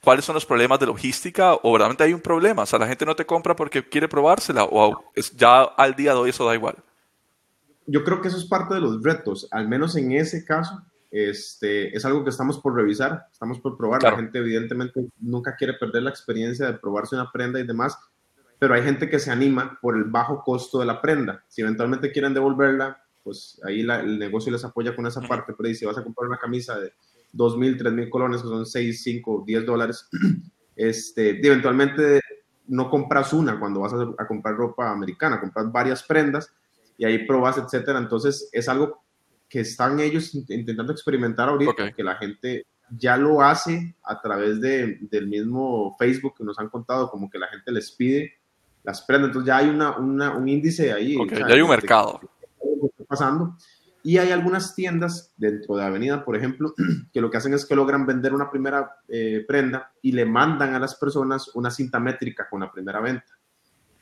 ¿Cuáles 0.03 0.25
son 0.25 0.35
los 0.35 0.45
problemas 0.45 0.81
de 0.81 0.87
logística? 0.87 1.55
¿O 1.63 1.79
realmente 1.79 2.03
hay 2.03 2.13
un 2.13 2.21
problema? 2.21 2.63
O 2.63 2.67
sea, 2.67 2.79
la 2.79 2.89
gente 2.89 3.07
no 3.07 3.15
te 3.15 3.25
compra 3.25 3.55
porque 3.55 3.89
quiere 3.89 4.09
probársela 4.09 4.65
o 4.65 5.13
ya 5.37 5.63
al 5.63 5.95
día 5.95 6.13
de 6.13 6.19
hoy 6.19 6.31
eso 6.31 6.45
da 6.45 6.55
igual. 6.55 6.77
Yo 7.87 8.05
creo 8.05 8.21
que 8.21 8.29
eso 8.29 8.37
es 8.37 8.45
parte 8.45 8.75
de 8.75 8.81
los 8.81 9.03
retos, 9.03 9.49
al 9.51 9.69
menos 9.69 9.97
en 9.97 10.13
ese 10.13 10.45
caso 10.45 10.83
este, 11.13 11.95
es 11.95 12.05
algo 12.07 12.25
que 12.25 12.31
estamos 12.31 12.59
por 12.59 12.75
revisar, 12.75 13.27
estamos 13.31 13.61
por 13.61 13.77
probar. 13.77 14.03
La 14.03 14.17
gente 14.17 14.39
evidentemente 14.39 15.09
nunca 15.21 15.55
quiere 15.57 15.75
perder 15.75 16.05
la 16.05 16.11
experiencia 16.11 16.67
de 16.67 16.79
probarse 16.79 17.15
una 17.15 17.31
prenda 17.31 17.61
y 17.61 17.67
demás, 17.67 17.99
pero 18.63 18.75
hay 18.75 18.85
gente 18.85 19.11
que 19.11 19.19
se 19.19 19.33
anima 19.33 19.77
por 19.83 19.97
el 19.97 20.05
bajo 20.05 20.45
costo 20.45 20.79
de 20.79 20.87
la 20.87 21.03
prenda. 21.03 21.45
Si 21.49 21.63
eventualmente 21.63 22.13
quieren 22.13 22.33
devolverla, 22.33 22.97
pues 23.25 23.61
ahí 23.65 23.81
el 23.81 24.21
negocio 24.21 24.53
les 24.53 24.65
apoya 24.65 24.95
con 24.95 25.05
esa 25.05 25.21
parte, 25.21 25.53
pero 25.59 25.75
si 25.75 25.85
vas 25.85 25.99
a 25.99 26.05
comprar 26.05 26.29
una 26.29 26.39
camisa 26.39 26.79
de 26.79 26.93
2.000, 27.35 27.77
3.000 27.77 28.09
colones, 28.09 28.41
que 28.41 28.47
son 28.47 28.65
6, 28.65 29.03
5, 29.03 29.43
10 29.45 29.67
dólares, 29.67 30.09
este, 30.77 31.45
eventualmente 31.45 32.21
no 32.69 32.89
compras 32.89 33.33
una 33.33 33.59
cuando 33.59 33.81
vas 33.81 33.95
a, 33.95 34.15
a 34.17 34.29
comprar 34.29 34.55
ropa 34.55 34.93
americana, 34.93 35.41
compras 35.41 35.73
varias 35.73 36.05
prendas 36.05 36.49
y 36.97 37.05
ahí 37.05 37.27
probas, 37.27 37.59
etcétera. 37.59 37.99
Entonces 37.99 38.49
es 38.53 38.69
algo 38.69 39.03
que 39.49 39.59
están 39.59 39.99
ellos 39.99 40.33
intentando 40.37 40.93
experimentar 40.93 41.49
ahorita, 41.49 41.91
que 41.91 42.05
la 42.05 42.15
gente 42.15 42.69
ya 42.97 43.17
lo 43.17 43.43
hace 43.43 43.97
a 44.05 44.21
través 44.21 44.61
de, 44.61 44.99
del 45.01 45.27
mismo 45.27 45.97
Facebook 45.99 46.35
que 46.39 46.45
nos 46.45 46.61
han 46.61 46.69
contado, 46.69 47.11
como 47.11 47.29
que 47.29 47.41
la 47.41 47.49
gente 47.49 47.73
les 47.73 47.91
pide 47.91 48.35
las 48.85 49.03
prendas, 49.03 49.29
entonces 49.29 49.47
ya 49.47 49.59
hay 49.59 49.69
una, 49.69 49.97
un 49.97 50.49
índice 50.49 50.93
ahí. 50.93 51.17
ya 51.31 51.47
hay 51.47 51.61
un 51.61 51.71
mercado. 51.71 52.21
está 52.89 53.05
pasando. 53.05 53.57
Y 54.05 54.19
hay 54.19 54.33
algunas 54.33 54.75
tiendas 54.75 55.33
dentro 55.37 55.77
de 55.77 55.85
Avenida, 55.85 56.25
por 56.25 56.37
ejemplo, 56.37 56.75
que 57.13 57.21
lo 57.21 57.31
que 57.31 57.37
hacen 57.37 57.55
es 57.55 57.65
que 57.65 57.77
logran 57.77 58.05
vender 58.05 58.35
una 58.35 58.51
primera 58.51 58.97
eh, 59.09 59.45
prenda 59.47 59.93
y 60.03 60.13
le 60.13 60.25
mandan 60.25 60.75
a 60.75 60.81
las 60.81 60.97
personas 60.97 61.55
una 61.55 61.71
cinta 61.71 62.01
métrica 62.01 62.49
con 62.51 62.61
la 62.61 62.73
primera 62.73 63.01
venta. 63.01 63.39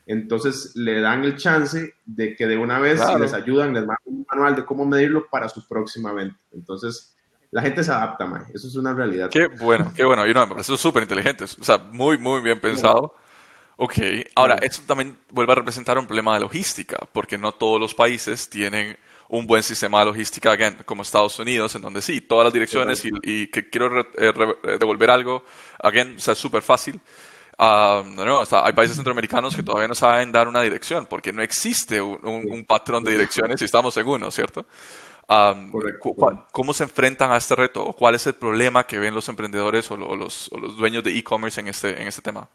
Entonces 0.06 0.74
le 0.74 1.00
dan 1.00 1.24
el 1.24 1.36
chance 1.36 1.94
de 2.04 2.34
que 2.34 2.46
de 2.46 2.56
una 2.56 2.80
vez 2.80 3.00
les 3.20 3.32
ayudan, 3.34 3.74
les 3.74 3.86
mandan 3.86 3.98
un 4.06 4.26
manual 4.28 4.56
de 4.56 4.64
cómo 4.64 4.86
medirlo 4.86 5.28
para 5.30 5.48
su 5.48 5.68
próxima 5.68 6.12
venta. 6.12 6.38
Entonces 6.52 7.14
la 7.50 7.62
gente 7.62 7.84
se 7.84 7.92
adapta, 7.92 8.26
más. 8.26 8.48
Eso 8.50 8.68
es 8.68 8.76
una 8.76 8.94
realidad. 8.94 9.28
Qué 9.30 9.46
bueno, 9.46 9.92
qué 9.94 10.04
bueno. 10.04 10.26
Y 10.26 10.32
no, 10.32 10.46
me 10.46 10.52
parece 10.52 10.76
súper 10.76 11.02
inteligente. 11.02 11.44
O 11.44 11.64
sea, 11.64 11.78
muy, 11.78 12.16
muy 12.16 12.40
bien 12.40 12.60
pensado. 12.60 13.14
Ok, 13.82 13.94
ahora, 14.34 14.56
esto 14.56 14.82
también 14.86 15.16
vuelve 15.30 15.52
a 15.52 15.54
representar 15.54 15.98
un 15.98 16.06
problema 16.06 16.34
de 16.34 16.40
logística, 16.40 16.98
porque 17.14 17.38
no 17.38 17.52
todos 17.52 17.80
los 17.80 17.94
países 17.94 18.46
tienen 18.50 18.98
un 19.30 19.46
buen 19.46 19.62
sistema 19.62 20.00
de 20.00 20.04
logística, 20.04 20.52
again, 20.52 20.76
como 20.84 21.00
Estados 21.00 21.38
Unidos, 21.38 21.74
en 21.74 21.80
donde 21.80 22.02
sí, 22.02 22.20
todas 22.20 22.44
las 22.44 22.52
direcciones 22.52 23.02
y, 23.02 23.46
que 23.46 23.70
quiero 23.70 24.00
eh, 24.18 24.34
devolver 24.78 25.08
algo, 25.08 25.46
again, 25.82 26.14
o 26.14 26.20
sea, 26.20 26.32
es 26.32 26.38
súper 26.38 26.60
fácil. 26.60 27.00
Ah, 27.56 28.02
no, 28.04 28.42
hay 28.50 28.72
países 28.74 28.96
centroamericanos 28.96 29.56
que 29.56 29.62
todavía 29.62 29.88
no 29.88 29.94
saben 29.94 30.30
dar 30.30 30.46
una 30.46 30.60
dirección, 30.60 31.06
porque 31.06 31.32
no 31.32 31.40
existe 31.40 32.02
un, 32.02 32.66
patrón 32.68 33.02
de 33.02 33.12
direcciones 33.12 33.62
y 33.62 33.64
estamos 33.64 33.96
en 33.96 34.06
uno, 34.06 34.30
¿cierto? 34.30 34.66
Ah, 35.26 35.54
¿Cómo 36.52 36.74
se 36.74 36.84
enfrentan 36.84 37.32
a 37.32 37.38
este 37.38 37.56
reto? 37.56 37.94
¿Cuál 37.94 38.16
es 38.16 38.26
el 38.26 38.34
problema 38.34 38.86
que 38.86 38.98
ven 38.98 39.14
los 39.14 39.26
emprendedores 39.30 39.90
o, 39.90 39.96
los, 39.96 40.50
dueños 40.76 41.02
de 41.02 41.16
e-commerce 41.16 41.58
en 41.62 41.68
este, 41.68 41.98
en 41.98 42.08
este 42.08 42.20
tema? 42.20 42.46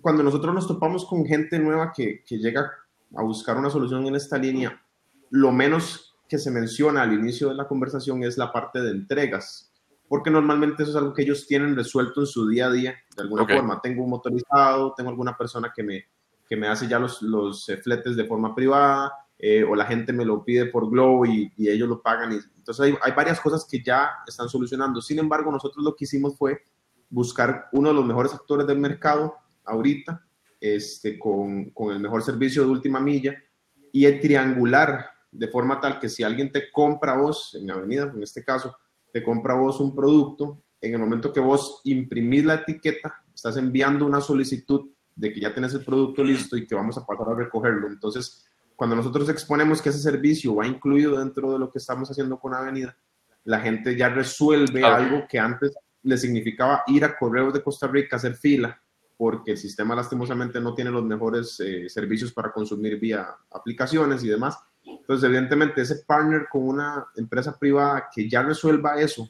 Cuando 0.00 0.22
nosotros 0.22 0.54
nos 0.54 0.66
topamos 0.66 1.04
con 1.06 1.24
gente 1.24 1.58
nueva 1.58 1.92
que, 1.94 2.22
que 2.24 2.38
llega 2.38 2.70
a 3.14 3.22
buscar 3.22 3.56
una 3.56 3.70
solución 3.70 4.06
en 4.06 4.16
esta 4.16 4.38
línea, 4.38 4.82
lo 5.30 5.52
menos 5.52 6.16
que 6.28 6.38
se 6.38 6.50
menciona 6.50 7.02
al 7.02 7.12
inicio 7.12 7.48
de 7.48 7.54
la 7.54 7.68
conversación 7.68 8.22
es 8.24 8.36
la 8.36 8.52
parte 8.52 8.80
de 8.80 8.90
entregas 8.90 9.72
porque 10.08 10.30
normalmente 10.30 10.82
eso 10.82 10.92
es 10.92 10.96
algo 10.96 11.12
que 11.12 11.22
ellos 11.22 11.46
tienen 11.46 11.74
resuelto 11.74 12.20
en 12.20 12.26
su 12.26 12.48
día 12.48 12.66
a 12.66 12.70
día, 12.70 12.94
de 13.16 13.22
alguna 13.22 13.46
forma. 13.46 13.80
Tengo 13.80 14.04
un 14.04 14.10
motorizado, 14.10 14.94
tengo 14.96 15.10
alguna 15.10 15.36
persona 15.36 15.72
que 15.74 15.82
me, 15.82 16.04
que 16.48 16.56
me 16.56 16.68
hace 16.68 16.86
ya 16.86 16.98
los, 16.98 17.22
los 17.22 17.68
eh, 17.68 17.76
fletes 17.78 18.16
de 18.16 18.24
forma 18.24 18.54
privada, 18.54 19.12
eh, 19.38 19.64
o 19.64 19.74
la 19.74 19.84
gente 19.84 20.12
me 20.12 20.24
lo 20.24 20.44
pide 20.44 20.66
por 20.66 20.88
Glow 20.88 21.26
y, 21.26 21.52
y 21.56 21.68
ellos 21.68 21.88
lo 21.88 22.00
pagan. 22.00 22.32
Y, 22.32 22.36
entonces 22.56 22.80
hay, 22.80 22.94
hay, 23.02 23.12
varias 23.12 23.40
cosas 23.40 23.66
que 23.68 23.82
ya 23.82 24.10
están 24.26 24.48
solucionando. 24.48 25.00
Sin 25.00 25.18
embargo, 25.18 25.50
nosotros 25.50 25.84
lo 25.84 25.94
que 25.96 26.04
hicimos 26.04 26.36
fue 26.36 26.62
buscar 27.10 27.68
uno 27.72 27.88
de 27.88 27.94
los 27.94 28.04
mejores 28.04 28.32
actores 28.32 28.66
del 28.66 28.78
mercado 28.78 29.36
ahorita, 29.66 30.24
este, 30.60 31.18
con, 31.18 31.70
con 31.70 31.92
el 31.92 32.00
mejor 32.00 32.22
servicio 32.22 32.62
de 32.62 32.70
última 32.70 33.00
milla, 33.00 33.36
y 33.92 34.04
el 34.04 34.20
triangular 34.20 35.06
de 35.30 35.48
forma 35.48 35.80
tal 35.80 35.98
que 35.98 36.08
si 36.08 36.22
alguien 36.22 36.50
te 36.50 36.70
compra 36.70 37.12
a 37.12 37.18
vos, 37.18 37.56
en 37.60 37.70
Avenida, 37.70 38.12
en 38.14 38.22
este 38.22 38.44
caso, 38.44 38.76
te 39.12 39.22
compra 39.22 39.54
vos 39.54 39.80
un 39.80 39.94
producto, 39.94 40.62
en 40.80 40.92
el 40.92 40.98
momento 40.98 41.32
que 41.32 41.40
vos 41.40 41.80
imprimís 41.84 42.44
la 42.44 42.54
etiqueta, 42.54 43.22
estás 43.34 43.56
enviando 43.56 44.06
una 44.06 44.20
solicitud 44.20 44.90
de 45.14 45.32
que 45.32 45.40
ya 45.40 45.52
tienes 45.52 45.72
el 45.74 45.84
producto 45.84 46.22
listo 46.22 46.56
y 46.56 46.66
que 46.66 46.74
vamos 46.74 46.98
a 46.98 47.06
pasar 47.06 47.30
a 47.30 47.34
recogerlo. 47.34 47.88
Entonces, 47.88 48.44
cuando 48.74 48.94
nosotros 48.94 49.28
exponemos 49.30 49.80
que 49.80 49.88
ese 49.88 49.98
servicio 49.98 50.54
va 50.54 50.66
incluido 50.66 51.18
dentro 51.18 51.52
de 51.52 51.58
lo 51.58 51.70
que 51.72 51.78
estamos 51.78 52.10
haciendo 52.10 52.38
con 52.38 52.54
Avenida, 52.54 52.96
la 53.44 53.60
gente 53.60 53.96
ya 53.96 54.08
resuelve 54.10 54.84
algo 54.84 55.24
que 55.28 55.38
antes 55.38 55.74
le 56.02 56.18
significaba 56.18 56.82
ir 56.88 57.04
a 57.04 57.16
correos 57.16 57.54
de 57.54 57.62
Costa 57.62 57.86
Rica 57.86 58.16
hacer 58.16 58.34
fila, 58.34 58.80
porque 59.16 59.52
el 59.52 59.56
sistema 59.56 59.94
lastimosamente 59.94 60.60
no 60.60 60.74
tiene 60.74 60.90
los 60.90 61.04
mejores 61.04 61.58
eh, 61.60 61.88
servicios 61.88 62.32
para 62.32 62.52
consumir 62.52 62.98
vía 62.98 63.28
aplicaciones 63.50 64.22
y 64.22 64.28
demás. 64.28 64.58
Entonces, 64.84 65.24
evidentemente, 65.24 65.82
ese 65.82 65.96
partner 66.06 66.46
con 66.50 66.68
una 66.68 67.06
empresa 67.16 67.58
privada 67.58 68.08
que 68.14 68.28
ya 68.28 68.42
resuelva 68.42 69.00
eso 69.00 69.28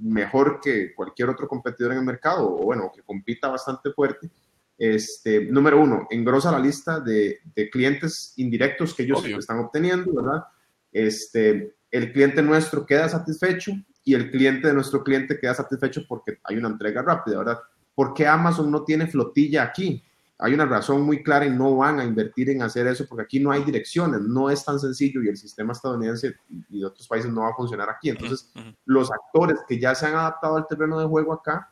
mejor 0.00 0.60
que 0.62 0.94
cualquier 0.94 1.28
otro 1.28 1.46
competidor 1.46 1.92
en 1.92 1.98
el 1.98 2.04
mercado, 2.04 2.54
o 2.54 2.64
bueno, 2.64 2.90
que 2.94 3.02
compita 3.02 3.48
bastante 3.48 3.92
fuerte, 3.92 4.30
este, 4.78 5.44
número 5.44 5.78
uno, 5.78 6.06
engrosa 6.10 6.50
la 6.50 6.58
lista 6.58 7.00
de, 7.00 7.38
clientes 7.70 8.32
indirectos 8.36 8.94
que 8.94 9.02
ellos 9.02 9.22
están 9.26 9.58
obteniendo, 9.58 10.14
¿verdad? 10.14 10.44
Este, 10.90 11.74
el 11.90 12.12
cliente 12.12 12.42
nuestro 12.42 12.86
queda 12.86 13.08
satisfecho 13.08 13.72
y 14.02 14.14
el 14.14 14.30
cliente 14.30 14.68
de 14.68 14.74
nuestro 14.74 15.04
cliente 15.04 15.38
queda 15.38 15.54
satisfecho 15.54 16.02
porque 16.08 16.38
hay 16.44 16.56
una 16.56 16.68
entrega 16.68 17.02
rápida, 17.02 17.38
¿verdad? 17.38 17.58
¿Por 17.94 18.14
qué 18.14 18.26
Amazon 18.26 18.70
no 18.70 18.84
tiene 18.84 19.06
flotilla 19.06 19.62
aquí? 19.62 20.02
hay 20.40 20.54
una 20.54 20.64
razón 20.64 21.02
muy 21.02 21.22
clara 21.22 21.44
y 21.44 21.50
no 21.50 21.76
van 21.76 22.00
a 22.00 22.04
invertir 22.04 22.48
en 22.50 22.62
hacer 22.62 22.86
eso 22.86 23.06
porque 23.06 23.24
aquí 23.24 23.40
no 23.40 23.50
hay 23.50 23.62
direcciones, 23.62 24.22
no 24.22 24.48
es 24.48 24.64
tan 24.64 24.80
sencillo 24.80 25.22
y 25.22 25.28
el 25.28 25.36
sistema 25.36 25.72
estadounidense 25.72 26.34
y 26.70 26.80
de 26.80 26.86
otros 26.86 27.06
países 27.06 27.30
no 27.30 27.42
va 27.42 27.50
a 27.50 27.54
funcionar 27.54 27.90
aquí. 27.90 28.08
Entonces, 28.08 28.50
los 28.86 29.10
actores 29.12 29.58
que 29.68 29.78
ya 29.78 29.94
se 29.94 30.06
han 30.06 30.14
adaptado 30.14 30.56
al 30.56 30.66
terreno 30.66 30.98
de 30.98 31.06
juego 31.06 31.34
acá, 31.34 31.70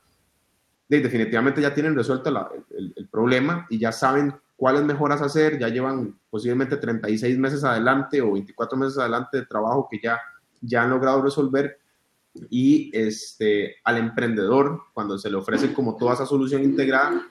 definitivamente 0.87 1.63
ya 1.63 1.73
tienen 1.73 1.95
resuelto 1.95 2.31
el, 2.71 3.09
problema 3.11 3.67
y 3.71 3.79
ya 3.79 3.91
saben 3.91 4.35
cuáles 4.57 4.83
mejoras 4.83 5.23
hacer, 5.23 5.59
ya 5.59 5.69
llevan 5.69 6.19
posiblemente 6.29 6.77
36 6.77 7.39
meses 7.39 7.65
adelante 7.65 8.21
o 8.21 8.33
24 8.33 8.77
meses 8.77 8.99
adelante 8.99 9.39
de 9.39 9.47
trabajo 9.47 9.89
que 9.91 9.99
ya, 10.03 10.21
ya 10.61 10.83
han 10.83 10.91
logrado 10.91 11.23
resolver 11.23 11.79
y 12.51 12.91
este, 12.93 13.77
al 13.85 13.99
emprendedor, 13.99 14.83
cuando 14.93 15.19
se 15.19 15.31
le 15.31 15.37
ofrece 15.37 15.73
como 15.73 15.97
toda 15.97 16.15
esa 16.15 16.27
solución 16.27 16.63
integrada, 16.63 17.27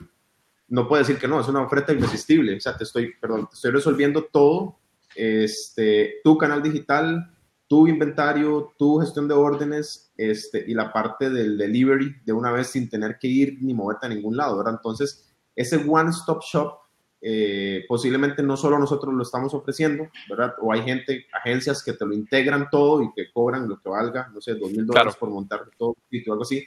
no 0.70 0.88
puede 0.88 1.04
decir 1.04 1.18
que 1.18 1.28
no, 1.28 1.40
es 1.40 1.48
una 1.48 1.62
oferta 1.62 1.94
irresistible. 1.94 2.56
O 2.56 2.60
sea, 2.60 2.76
te 2.78 2.84
estoy, 2.84 3.14
perdón, 3.20 3.48
te 3.48 3.56
estoy 3.56 3.72
resolviendo 3.72 4.26
todo, 4.26 4.80
este, 5.16 6.16
tu 6.24 6.38
canal 6.38 6.62
digital, 6.62 7.34
tu 7.68 7.88
inventario, 7.88 8.74
tu 8.78 9.00
gestión 9.00 9.28
de 9.28 9.34
órdenes 9.34 10.12
este, 10.16 10.64
y 10.68 10.74
la 10.74 10.92
parte 10.92 11.30
del 11.30 11.58
delivery 11.58 12.16
de 12.26 12.34
una 12.34 12.52
vez 12.52 12.68
sin 12.68 12.90
tener 12.90 13.18
que 13.20 13.28
ir 13.28 13.58
ni 13.62 13.74
moverte 13.74 14.06
a 14.06 14.10
ningún 14.10 14.38
lado, 14.38 14.58
¿verdad? 14.58 14.76
Entonces, 14.76 15.34
ese 15.56 15.78
one-stop 15.78 16.42
shop 16.44 16.87
eh, 17.22 17.86
posiblemente 17.88 18.44
no 18.44 18.56
solo 18.56 18.78
nosotros 18.78 19.14
lo 19.14 19.24
estamos 19.24 19.54
ofreciendo, 19.54 20.08
¿verdad? 20.30 20.54
O 20.62 20.72
hay 20.72 20.84
gente, 20.84 21.26
agencias 21.34 21.84
que 21.84 21.94
te 21.94 22.06
lo 22.06 22.14
integran 22.14 22.70
todo 22.70 23.02
y 23.02 23.12
que 23.14 23.32
cobran 23.32 23.68
lo 23.68 23.80
que 23.80 23.90
valga, 23.90 24.30
no 24.34 24.42
sé, 24.42 24.56
dos 24.56 24.72
mil 24.72 24.86
dólares 24.86 25.16
por 25.16 25.30
montar 25.30 25.62
todo 25.78 25.90
o 25.90 26.32
algo 26.32 26.44
así. 26.44 26.64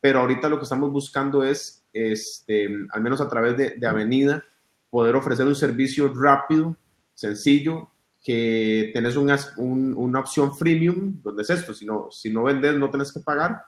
Pero 0.00 0.20
ahorita 0.20 0.48
lo 0.48 0.58
que 0.58 0.64
estamos 0.64 0.90
buscando 0.90 1.44
es, 1.44 1.84
este, 1.92 2.68
al 2.90 3.02
menos 3.02 3.20
a 3.20 3.28
través 3.28 3.56
de, 3.56 3.70
de 3.76 3.86
Avenida, 3.86 4.44
poder 4.90 5.14
ofrecer 5.14 5.46
un 5.46 5.54
servicio 5.54 6.12
rápido, 6.12 6.76
sencillo, 7.14 7.90
que 8.22 8.90
tenés 8.94 9.16
una, 9.16 9.38
una 9.56 10.20
opción 10.20 10.54
freemium, 10.56 11.20
donde 11.22 11.42
es 11.42 11.50
esto, 11.50 11.74
si 11.74 11.84
no, 11.84 12.08
si 12.10 12.30
no 12.30 12.44
vendes 12.44 12.76
no 12.76 12.90
tenés 12.90 13.12
que 13.12 13.20
pagar, 13.20 13.62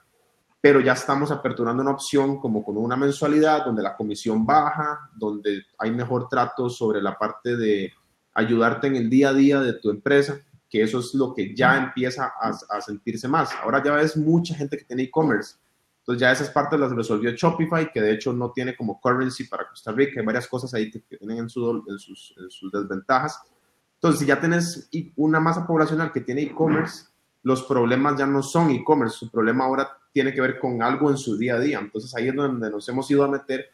pero 0.65 0.81
ya 0.81 0.95
estamos 0.95 1.31
aperturando 1.31 1.83
una 1.83 1.91
opción 1.91 2.41
como 2.41 2.65
con 2.65 2.79
una 2.79 2.97
mensualidad 2.97 3.67
donde 3.67 3.83
la 3.83 3.95
comisión 3.95 4.47
baja, 4.47 5.11
donde 5.15 5.63
hay 5.77 5.91
mejor 5.91 6.27
trato 6.27 6.71
sobre 6.71 7.03
la 7.03 7.19
parte 7.19 7.55
de 7.55 7.93
ayudarte 8.33 8.87
en 8.87 8.97
el 8.97 9.11
día 9.11 9.29
a 9.29 9.35
día 9.35 9.61
de 9.61 9.75
tu 9.75 9.91
empresa, 9.91 10.41
que 10.71 10.81
eso 10.81 11.01
es 11.01 11.13
lo 11.13 11.35
que 11.35 11.55
ya 11.55 11.77
empieza 11.77 12.33
a, 12.41 12.81
sentirse 12.81 13.29
más. 13.29 13.51
Ahora 13.63 13.83
ya 13.85 13.93
ves 13.93 14.17
mucha 14.17 14.55
gente 14.55 14.79
que 14.79 14.85
tiene 14.85 15.03
e-commerce, 15.03 15.57
entonces 15.99 16.23
ya 16.23 16.33
esas 16.33 16.49
partes 16.49 16.81
las 16.81 16.93
resolvió 16.93 17.33
Shopify, 17.33 17.93
que 17.93 18.01
de 18.01 18.15
hecho 18.15 18.33
no 18.33 18.51
tiene 18.51 18.75
como 18.75 18.99
currency 19.03 19.45
para 19.45 19.69
Costa 19.69 19.93
Rica, 19.93 20.19
hay 20.19 20.25
varias 20.25 20.49
cosas 20.49 20.73
ahí 20.73 20.91
que, 20.91 21.01
tienen 21.01 21.41
en, 21.41 21.51
su, 21.51 21.85
en, 21.87 21.99
sus, 21.99 22.35
en 22.39 22.51
sus 22.51 22.73
desventajas. 22.73 23.39
Entonces, 23.97 24.21
si 24.21 24.25
ya 24.25 24.41
tienes 24.41 24.89
una 25.17 25.41
masa 25.41 25.67
poblacional 25.67 26.11
que 26.11 26.23
tiene 26.23 26.41
e-commerce, 26.41 27.05
los 27.43 27.65
problemas 27.65 28.19
ya 28.19 28.25
no 28.25 28.43
son 28.43 28.71
e-commerce, 28.71 29.19
su 29.19 29.31
problema 29.31 29.67
ahora 29.67 29.99
tiene 30.15 30.33
que 30.33 30.41
ver 30.41 30.61
con 30.61 30.81
algo 30.81 31.11
en 31.11 31.17
su 31.17 31.37
día 31.37 31.57
a 31.57 31.61
día. 31.61 31.81
Entonces 31.81 32.15
ahí 32.15 32.29
es 32.29 32.35
donde 32.35 32.71
nos 32.71 32.89
hemos 32.89 33.11
ido 33.11 33.25
a 33.25 33.29
meter 33.29 33.69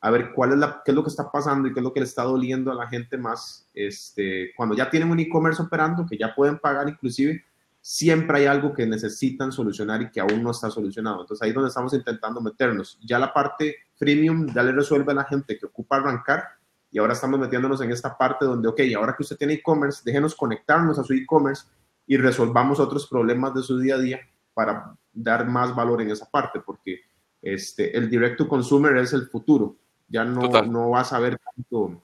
a 0.00 0.10
ver 0.10 0.32
cuál 0.34 0.52
es 0.52 0.58
la, 0.58 0.82
qué 0.84 0.90
es 0.90 0.94
lo 0.94 1.04
que 1.04 1.08
está 1.08 1.30
pasando 1.30 1.68
y 1.68 1.72
qué 1.72 1.78
es 1.80 1.84
lo 1.84 1.92
que 1.92 2.00
le 2.00 2.06
está 2.06 2.24
doliendo 2.24 2.72
a 2.72 2.74
la 2.74 2.88
gente 2.88 3.16
más. 3.16 3.70
Este, 3.72 4.52
cuando 4.56 4.74
ya 4.74 4.90
tienen 4.90 5.10
un 5.10 5.20
e-commerce 5.20 5.62
operando, 5.62 6.04
que 6.04 6.18
ya 6.18 6.34
pueden 6.34 6.58
pagar 6.58 6.88
inclusive, 6.88 7.42
siempre 7.80 8.38
hay 8.38 8.46
algo 8.46 8.74
que 8.74 8.86
necesitan 8.86 9.52
solucionar 9.52 10.02
y 10.02 10.10
que 10.10 10.20
aún 10.20 10.42
no 10.42 10.50
está 10.50 10.68
solucionado. 10.68 11.20
Entonces 11.20 11.42
ahí 11.42 11.50
es 11.50 11.54
donde 11.54 11.68
estamos 11.68 11.94
intentando 11.94 12.40
meternos. 12.40 12.98
Ya 13.02 13.20
la 13.20 13.32
parte 13.32 13.76
freemium 13.94 14.52
ya 14.52 14.64
le 14.64 14.72
resuelve 14.72 15.12
a 15.12 15.14
la 15.14 15.24
gente 15.24 15.56
que 15.56 15.66
ocupa 15.66 15.96
arrancar 15.96 16.48
y 16.90 16.98
ahora 16.98 17.12
estamos 17.12 17.38
metiéndonos 17.38 17.80
en 17.80 17.92
esta 17.92 18.18
parte 18.18 18.44
donde, 18.44 18.68
ok, 18.68 18.80
ahora 18.96 19.14
que 19.16 19.22
usted 19.22 19.36
tiene 19.36 19.54
e-commerce, 19.54 20.02
déjenos 20.04 20.34
conectarnos 20.34 20.98
a 20.98 21.04
su 21.04 21.14
e-commerce 21.14 21.66
y 22.06 22.16
resolvamos 22.16 22.80
otros 22.80 23.06
problemas 23.06 23.54
de 23.54 23.62
su 23.62 23.78
día 23.78 23.94
a 23.94 23.98
día 23.98 24.20
para 24.52 24.96
dar 25.14 25.46
más 25.46 25.74
valor 25.74 26.02
en 26.02 26.10
esa 26.10 26.28
parte, 26.30 26.60
porque 26.60 27.00
este, 27.40 27.96
el 27.96 28.10
direct 28.10 28.38
to 28.38 28.48
consumer 28.48 28.96
es 28.96 29.12
el 29.12 29.26
futuro. 29.28 29.76
Ya 30.08 30.24
no, 30.24 30.48
no 30.64 30.90
vas 30.90 31.12
a 31.12 31.18
ver 31.18 31.38
tanto, 31.38 32.02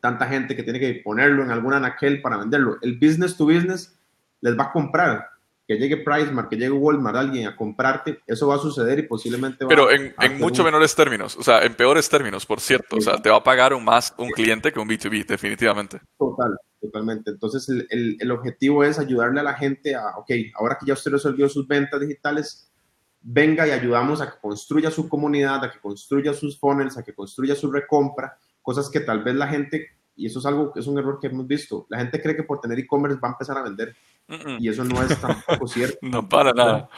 tanta 0.00 0.26
gente 0.26 0.56
que 0.56 0.62
tiene 0.62 0.80
que 0.80 1.00
ponerlo 1.04 1.42
en 1.42 1.50
alguna 1.50 1.76
anaquel 1.76 2.20
para 2.20 2.38
venderlo. 2.38 2.78
El 2.82 2.98
business 2.98 3.36
to 3.36 3.46
business 3.46 3.96
les 4.40 4.58
va 4.58 4.64
a 4.64 4.72
comprar. 4.72 5.28
Que 5.68 5.76
llegue 5.76 5.98
PriceMark, 5.98 6.48
que 6.48 6.56
llegue 6.56 6.70
Walmart, 6.70 7.16
alguien 7.16 7.46
a 7.46 7.54
comprarte, 7.54 8.20
eso 8.26 8.48
va 8.48 8.56
a 8.56 8.58
suceder 8.58 8.98
y 9.00 9.02
posiblemente 9.02 9.64
va 9.64 9.68
Pero 9.68 9.90
en, 9.90 10.14
en 10.18 10.38
mucho 10.38 10.64
menores 10.64 10.94
términos, 10.94 11.36
o 11.36 11.42
sea, 11.42 11.62
en 11.62 11.74
peores 11.74 12.08
términos, 12.08 12.46
por 12.46 12.58
cierto. 12.58 12.96
O 12.96 13.00
sea, 13.02 13.20
te 13.20 13.28
va 13.28 13.36
a 13.36 13.44
pagar 13.44 13.74
un 13.74 13.84
más 13.84 14.14
un 14.16 14.30
cliente 14.30 14.72
que 14.72 14.80
un 14.80 14.88
B2B, 14.88 15.26
definitivamente. 15.26 16.00
Total, 16.18 16.58
totalmente. 16.80 17.30
Entonces, 17.32 17.68
el, 17.68 18.16
el, 18.18 18.30
objetivo 18.30 18.82
es 18.82 18.98
ayudarle 18.98 19.40
a 19.40 19.42
la 19.42 19.54
gente 19.54 19.94
a, 19.94 20.16
ok, 20.16 20.30
ahora 20.54 20.78
que 20.80 20.86
ya 20.86 20.94
usted 20.94 21.12
resolvió 21.12 21.48
sus 21.50 21.68
ventas 21.68 22.00
digitales, 22.00 22.68
venga 23.20 23.66
y 23.66 23.70
ayudamos 23.70 24.20
a 24.20 24.30
que 24.30 24.40
construya 24.40 24.90
su 24.90 25.08
comunidad, 25.08 25.62
a 25.64 25.70
que 25.70 25.80
construya 25.80 26.32
sus 26.32 26.58
funnels, 26.58 26.96
a 26.96 27.02
que 27.02 27.14
construya 27.14 27.54
su 27.54 27.70
recompra, 27.70 28.38
cosas 28.62 28.88
que 28.88 29.00
tal 29.00 29.22
vez 29.22 29.34
la 29.34 29.48
gente, 29.48 29.86
y 30.16 30.26
eso 30.26 30.38
es 30.38 30.46
algo 30.46 30.72
que 30.72 30.80
es 30.80 30.86
un 30.86 30.98
error 30.98 31.18
que 31.20 31.26
hemos 31.26 31.46
visto, 31.46 31.86
la 31.88 31.98
gente 31.98 32.20
cree 32.22 32.36
que 32.36 32.42
por 32.42 32.60
tener 32.60 32.78
e-commerce 32.78 33.18
va 33.20 33.28
a 33.28 33.32
empezar 33.32 33.58
a 33.58 33.62
vender. 33.62 33.94
Y 34.58 34.68
eso 34.68 34.84
no 34.84 35.02
es 35.02 35.18
tampoco 35.20 35.66
cierto. 35.68 35.98
no 36.02 36.28
para 36.28 36.52
nada. 36.52 36.88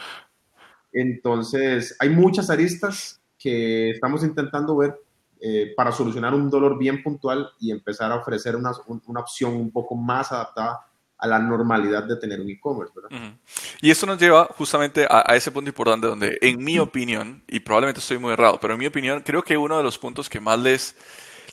Entonces, 0.91 1.95
hay 1.99 2.09
muchas 2.09 2.49
aristas 2.49 3.21
que 3.39 3.91
estamos 3.91 4.23
intentando 4.23 4.75
ver 4.75 4.95
eh, 5.39 5.73
para 5.75 5.91
solucionar 5.91 6.33
un 6.33 6.49
dolor 6.49 6.77
bien 6.77 7.01
puntual 7.01 7.49
y 7.59 7.71
empezar 7.71 8.11
a 8.11 8.17
ofrecer 8.17 8.55
una, 8.55 8.71
una 9.07 9.21
opción 9.21 9.55
un 9.55 9.71
poco 9.71 9.95
más 9.95 10.31
adaptada 10.31 10.85
a 11.17 11.27
la 11.27 11.39
normalidad 11.39 12.03
de 12.03 12.15
tener 12.15 12.41
un 12.41 12.49
e-commerce, 12.49 12.93
Y 13.79 13.91
eso 13.91 14.07
nos 14.07 14.19
lleva 14.19 14.45
justamente 14.57 15.05
a, 15.07 15.23
a, 15.25 15.35
ese 15.35 15.51
punto 15.51 15.69
importante 15.69 16.07
donde, 16.07 16.37
en 16.41 16.63
mi 16.63 16.79
opinión, 16.79 17.43
y 17.47 17.59
probablemente 17.59 17.99
estoy 17.99 18.17
muy 18.17 18.33
errado, 18.33 18.59
pero 18.59 18.73
en 18.73 18.79
mi 18.79 18.87
opinión, 18.87 19.21
creo 19.21 19.43
que 19.43 19.55
uno 19.55 19.77
de 19.77 19.83
los 19.83 19.99
puntos 19.99 20.27
que 20.27 20.39
más 20.39 20.59
les, 20.59 20.95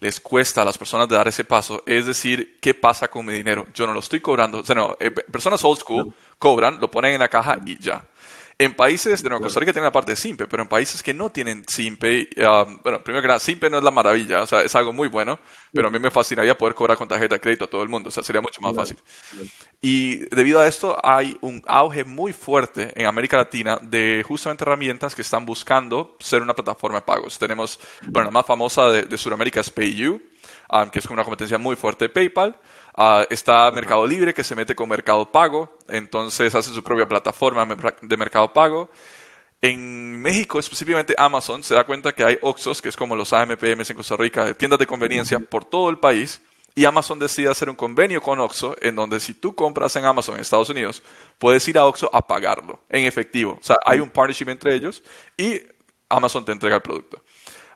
les 0.01 0.21
cuesta 0.21 0.63
a 0.63 0.65
las 0.65 0.79
personas 0.79 1.09
de 1.09 1.17
dar 1.17 1.29
ese 1.29 1.45
paso 1.45 1.83
es 1.87 2.07
decir, 2.07 2.59
¿qué 2.61 2.75
pasa 2.75 3.09
con 3.09 3.27
mi 3.27 3.33
dinero? 3.33 3.67
Yo 3.75 3.87
no 3.87 3.93
lo 3.93 4.01
estoy 4.01 4.21
cobrando. 4.21 4.59
O 4.61 4.65
sea, 4.65 4.75
no, 4.75 4.97
eh, 5.01 5.11
personas 5.11 5.63
old 5.65 5.79
school 5.79 6.15
cobran, 6.39 6.79
lo 6.81 6.91
ponen 6.91 7.15
en 7.15 7.21
la 7.21 7.29
caja 7.29 7.59
y 7.65 7.79
ya. 7.79 8.05
En 8.61 8.75
países 8.75 9.23
de 9.23 9.29
Nueva 9.29 9.45
Costa 9.45 9.61
Rica 9.61 9.73
tienen 9.73 9.85
la 9.85 9.93
parte 9.93 10.11
de 10.13 10.17
Simpe, 10.17 10.49
pero 10.49 10.65
en 10.65 10.69
países 10.69 11.01
que 11.01 11.15
no 11.15 11.31
tienen 11.31 11.65
Simpe, 11.69 12.29
um, 12.39 12.81
bueno, 12.83 13.05
primero 13.05 13.23
que 13.23 13.29
nada, 13.29 13.39
Simpe 13.39 13.71
no 13.71 13.79
es 13.79 13.85
la 13.85 13.93
maravilla, 13.93 14.43
o 14.43 14.47
sea, 14.49 14.63
es 14.63 14.75
algo 14.75 14.93
muy 14.93 15.07
bueno, 15.07 15.39
pero 15.73 15.87
a 15.87 15.91
mí 15.93 16.01
me 16.01 16.11
fascinaría 16.11 16.59
poder 16.59 16.75
cobrar 16.75 16.99
con 16.99 17.07
tarjeta 17.07 17.37
de 17.37 17.41
crédito 17.41 17.67
a 17.67 17.69
todo 17.69 17.85
el 17.85 17.89
mundo, 17.89 18.09
o 18.09 18.11
sea, 18.11 18.25
sería 18.25 18.41
mucho 18.41 18.61
más 18.61 18.75
fácil. 18.75 18.97
Y 19.81 20.17
debido 20.35 20.59
a 20.59 20.67
esto 20.67 20.99
hay 21.05 21.39
un 21.41 21.63
auge 21.69 22.03
muy 22.03 22.33
fuerte 22.33 22.93
en 23.01 23.07
América 23.07 23.37
Latina 23.37 23.79
de 23.81 24.25
justamente 24.27 24.65
herramientas 24.65 25.15
que 25.15 25.23
están 25.23 25.47
buscando 25.47 26.17
ser 26.19 26.43
una 26.43 26.55
plataforma 26.55 26.99
de 26.99 27.03
pagos. 27.03 27.39
Tenemos, 27.39 27.79
bueno, 28.09 28.25
la 28.25 28.33
más 28.33 28.47
famosa 28.47 28.91
de, 28.91 29.03
de 29.05 29.19
Sudamérica 29.19 29.61
es 29.61 29.71
PayU, 29.71 30.21
um, 30.73 30.91
que 30.91 30.99
es 30.99 31.07
una 31.07 31.23
competencia 31.23 31.59
muy 31.59 31.77
fuerte 31.77 32.07
de 32.07 32.09
PayPal. 32.09 32.57
Uh, 32.99 33.23
está 33.31 33.71
Mercado 33.71 34.05
Libre 34.05 34.35
que 34.35 34.43
se 34.43 34.57
mete 34.57 34.75
con 34.75 34.89
Mercado 34.89 35.31
Pago, 35.31 35.79
entonces 35.87 36.53
hace 36.53 36.75
su 36.75 36.83
propia 36.83 37.07
plataforma 37.07 37.65
de 38.03 38.17
Mercado 38.17 38.53
Pago. 38.53 38.91
En 39.63 40.21
México, 40.21 40.59
específicamente 40.59 41.15
Amazon, 41.17 41.63
se 41.63 41.77
da 41.77 41.85
cuenta 41.85 42.13
que 42.13 42.25
hay 42.25 42.39
Oxos, 42.43 42.83
que 42.83 42.89
es 42.89 42.97
como 42.97 43.15
los 43.15 43.33
AMPMs 43.33 43.91
en 43.91 43.97
Costa 43.97 44.17
Rica, 44.17 44.53
tiendas 44.55 44.81
de 44.81 44.87
conveniencia 44.89 45.39
por 45.39 45.65
todo 45.65 45.91
el 45.91 45.99
país, 45.99 46.41
y 46.75 46.85
Amazon 46.87 47.21
decide 47.21 47.49
hacer 47.49 47.71
un 47.71 47.77
convenio 47.77 48.21
con 48.21 48.41
Oxo, 48.41 48.75
en 48.81 48.97
donde 48.97 49.21
si 49.21 49.35
tú 49.35 49.55
compras 49.55 49.95
en 49.95 50.05
Amazon 50.05 50.35
en 50.35 50.41
Estados 50.41 50.69
Unidos, 50.69 51.01
puedes 51.39 51.69
ir 51.69 51.79
a 51.79 51.87
Oxo 51.87 52.11
a 52.13 52.27
pagarlo 52.27 52.81
en 52.89 53.05
efectivo. 53.05 53.59
O 53.61 53.65
sea, 53.65 53.79
hay 53.85 54.01
un 54.01 54.11
partnership 54.11 54.49
entre 54.49 54.75
ellos 54.75 55.05
y 55.37 55.63
Amazon 56.09 56.45
te 56.45 56.51
entrega 56.51 56.75
el 56.75 56.83
producto. 56.83 57.23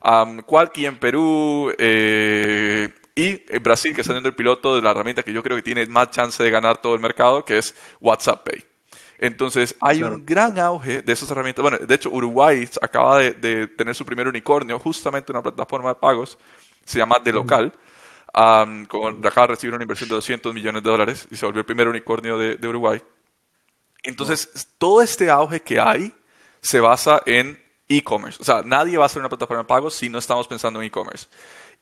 Um, 0.03 0.41
Qualky 0.41 0.85
en 0.85 0.99
Perú, 0.99 1.73
eh, 1.77 2.89
y 3.15 3.43
en 3.47 3.63
Brasil, 3.63 3.93
que 3.93 4.01
está 4.01 4.13
haciendo 4.13 4.29
el 4.29 4.35
piloto 4.35 4.75
de 4.75 4.81
la 4.81 4.91
herramienta 4.91 5.21
que 5.21 5.33
yo 5.33 5.43
creo 5.43 5.55
que 5.55 5.63
tiene 5.63 5.85
más 5.85 6.09
chance 6.09 6.41
de 6.41 6.49
ganar 6.49 6.77
todo 6.77 6.95
el 6.95 6.99
mercado, 6.99 7.45
que 7.45 7.59
es 7.59 7.75
WhatsApp 8.01 8.43
Pay. 8.43 8.65
Entonces, 9.19 9.75
hay 9.79 10.03
un 10.03 10.25
gran 10.25 10.57
auge 10.59 11.01
de 11.01 11.13
esas 11.13 11.29
herramientas. 11.29 11.61
Bueno, 11.61 11.77
de 11.77 11.95
hecho, 11.95 12.09
Uruguay 12.09 12.67
acaba 12.81 13.19
de, 13.19 13.67
tener 13.67 13.93
su 13.93 14.05
primer 14.05 14.27
unicornio, 14.27 14.79
justamente 14.79 15.31
una 15.31 15.43
plataforma 15.43 15.89
de 15.89 15.95
pagos, 15.95 16.37
se 16.83 16.97
llama 16.97 17.19
De 17.23 17.31
Local, 17.31 17.71
con, 18.89 19.25
acaba 19.25 19.47
de 19.47 19.53
recibir 19.53 19.75
una 19.75 19.83
inversión 19.83 20.09
de 20.09 20.15
200 20.15 20.53
millones 20.53 20.83
de 20.83 20.89
dólares 20.89 21.27
y 21.29 21.35
se 21.35 21.45
volvió 21.45 21.59
el 21.59 21.65
primer 21.65 21.87
unicornio 21.87 22.37
de, 22.37 22.57
de 22.57 22.67
Uruguay. 22.67 23.01
Entonces, 24.01 24.67
todo 24.77 25.01
este 25.01 25.29
auge 25.29 25.61
que 25.61 25.79
hay 25.79 26.13
se 26.61 26.79
basa 26.79 27.21
en 27.25 27.61
e-commerce. 27.87 28.41
O 28.41 28.45
sea, 28.45 28.61
nadie 28.63 28.97
va 28.97 29.03
a 29.03 29.05
hacer 29.05 29.19
una 29.19 29.29
plataforma 29.29 29.63
de 29.63 29.67
pagos 29.67 29.93
si 29.93 30.09
no 30.09 30.19
estamos 30.19 30.47
pensando 30.47 30.81
en 30.81 30.87
e-commerce. 30.87 31.27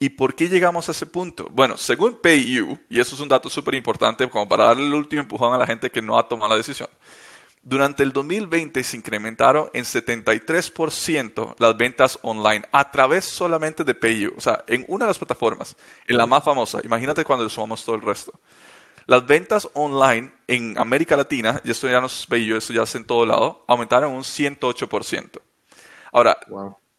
¿Y 0.01 0.09
por 0.09 0.33
qué 0.33 0.49
llegamos 0.49 0.89
a 0.89 0.93
ese 0.93 1.05
punto? 1.05 1.47
Bueno, 1.51 1.77
según 1.77 2.19
PayU, 2.19 2.75
y 2.89 2.99
eso 2.99 3.13
es 3.13 3.21
un 3.21 3.29
dato 3.29 3.51
súper 3.51 3.75
importante 3.75 4.27
como 4.27 4.49
para 4.49 4.63
darle 4.63 4.87
el 4.87 4.95
último 4.95 5.21
empujón 5.21 5.53
a 5.53 5.59
la 5.59 5.67
gente 5.67 5.91
que 5.91 6.01
no 6.01 6.17
ha 6.17 6.27
tomado 6.27 6.49
la 6.49 6.57
decisión, 6.57 6.89
Durante 7.61 8.01
el 8.01 8.11
2020 8.11 8.83
se 8.83 8.97
incrementaron 8.97 9.69
en 9.73 9.83
73% 9.83 11.53
las 11.59 11.77
ventas 11.77 12.17
online 12.23 12.63
a 12.71 12.89
través 12.89 13.25
solamente 13.25 13.83
de 13.83 13.93
PayU, 13.93 14.33
o 14.35 14.41
sea, 14.41 14.63
en 14.65 14.83
una 14.87 15.05
de 15.05 15.11
las 15.11 15.19
plataformas, 15.19 15.75
en 16.07 16.17
la 16.17 16.25
más 16.25 16.43
famosa. 16.43 16.79
Imagínate 16.83 17.23
cuando 17.23 17.47
sumamos 17.47 17.85
todo 17.85 17.95
el 17.95 18.01
resto. 18.01 18.33
Las 19.05 19.23
ventas 19.27 19.69
online 19.75 20.31
en 20.47 20.75
América 20.79 21.15
Latina, 21.15 21.61
y 21.63 21.69
esto 21.69 21.87
ya 21.87 22.01
no 22.01 22.07
es 22.07 22.25
PayU, 22.25 22.57
esto 22.57 22.73
ya 22.73 22.81
es 22.81 22.95
en 22.95 23.05
todo 23.05 23.23
lado, 23.23 23.63
aumentaron 23.67 24.13
un 24.13 24.23
108%. 24.23 25.39
Ahora, 26.11 26.39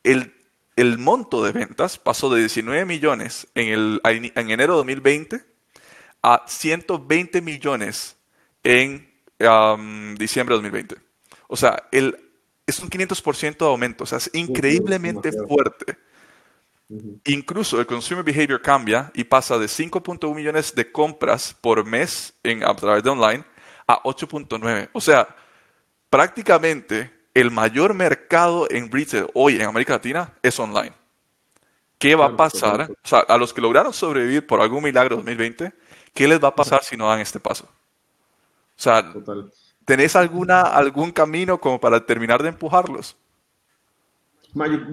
el, 0.05 0.33
el, 0.77 0.99
monto 0.99 1.45
de 1.45 1.53
ventas 1.53 1.99
pasó 1.99 2.31
de 2.31 2.41
19 2.41 2.85
millones 2.85 3.47
en, 3.55 3.69
el, 3.69 4.01
en 4.05 4.51
enero 4.51 4.75
de 4.75 4.79
2020 4.79 5.45
a 6.23 6.45
120 6.47 7.41
millones 7.43 8.17
en 8.63 9.11
diciembre 10.17 10.55
de 10.55 10.63
2020. 10.63 10.97
O 11.49 11.57
sea, 11.57 11.89
el, 11.91 12.17
es 12.67 12.79
un 12.79 12.89
500% 12.89 13.59
de 13.59 13.67
aumento, 13.67 14.05
o 14.05 14.07
sea, 14.07 14.19
es 14.19 14.31
increíblemente 14.33 15.33
fuerte. 15.33 15.99
Incluso 17.25 17.81
el 17.81 17.87
consumer 17.87 18.23
behavior 18.23 18.61
cambia 18.61 19.11
y 19.15 19.25
pasa 19.25 19.59
de 19.59 19.67
5.1 19.67 20.35
millones 20.35 20.75
de 20.75 20.93
compras 20.93 21.57
por 21.59 21.85
mes 21.85 22.35
en, 22.43 22.63
a 22.65 22.75
través 22.75 23.03
de 23.03 23.11
online 23.11 23.45
a 23.87 24.03
8.9. 24.03 24.91
O 24.93 25.01
sea, 25.01 25.35
prácticamente 26.11 27.11
el 27.35 27.51
mayor 27.51 27.95
mercado 27.95 28.67
en 28.71 28.91
retail 28.91 29.27
hoy 29.35 29.57
en 29.57 29.63
América 29.63 29.95
Latina 29.95 30.33
es 30.43 30.59
online. 30.59 30.93
¿Qué 31.99 32.15
va 32.15 32.27
a 32.27 32.37
pasar? 32.37 32.91
O 32.91 33.09
sea, 33.09 33.21
a 33.21 33.39
los 33.39 33.53
que 33.53 33.61
lograron 33.61 33.93
sobrevivir 33.93 34.47
por 34.47 34.61
algún 34.61 34.83
milagro 34.83 35.17
2020, 35.17 35.73
¿qué 36.13 36.29
les 36.29 36.43
va 36.43 36.49
a 36.49 36.55
pasar 36.55 36.83
si 36.83 36.97
no 36.97 37.09
dan 37.09 37.21
este 37.21 37.39
paso? 37.39 37.65
O 37.65 38.83
sea, 38.83 39.13
¿tenés 39.85 40.17
alguna, 40.17 40.63
algún 40.63 41.13
camino 41.13 41.61
como 41.61 41.81
para 41.81 42.05
terminar 42.05 42.43
de 42.43 42.49
empujarlos? 42.49 43.17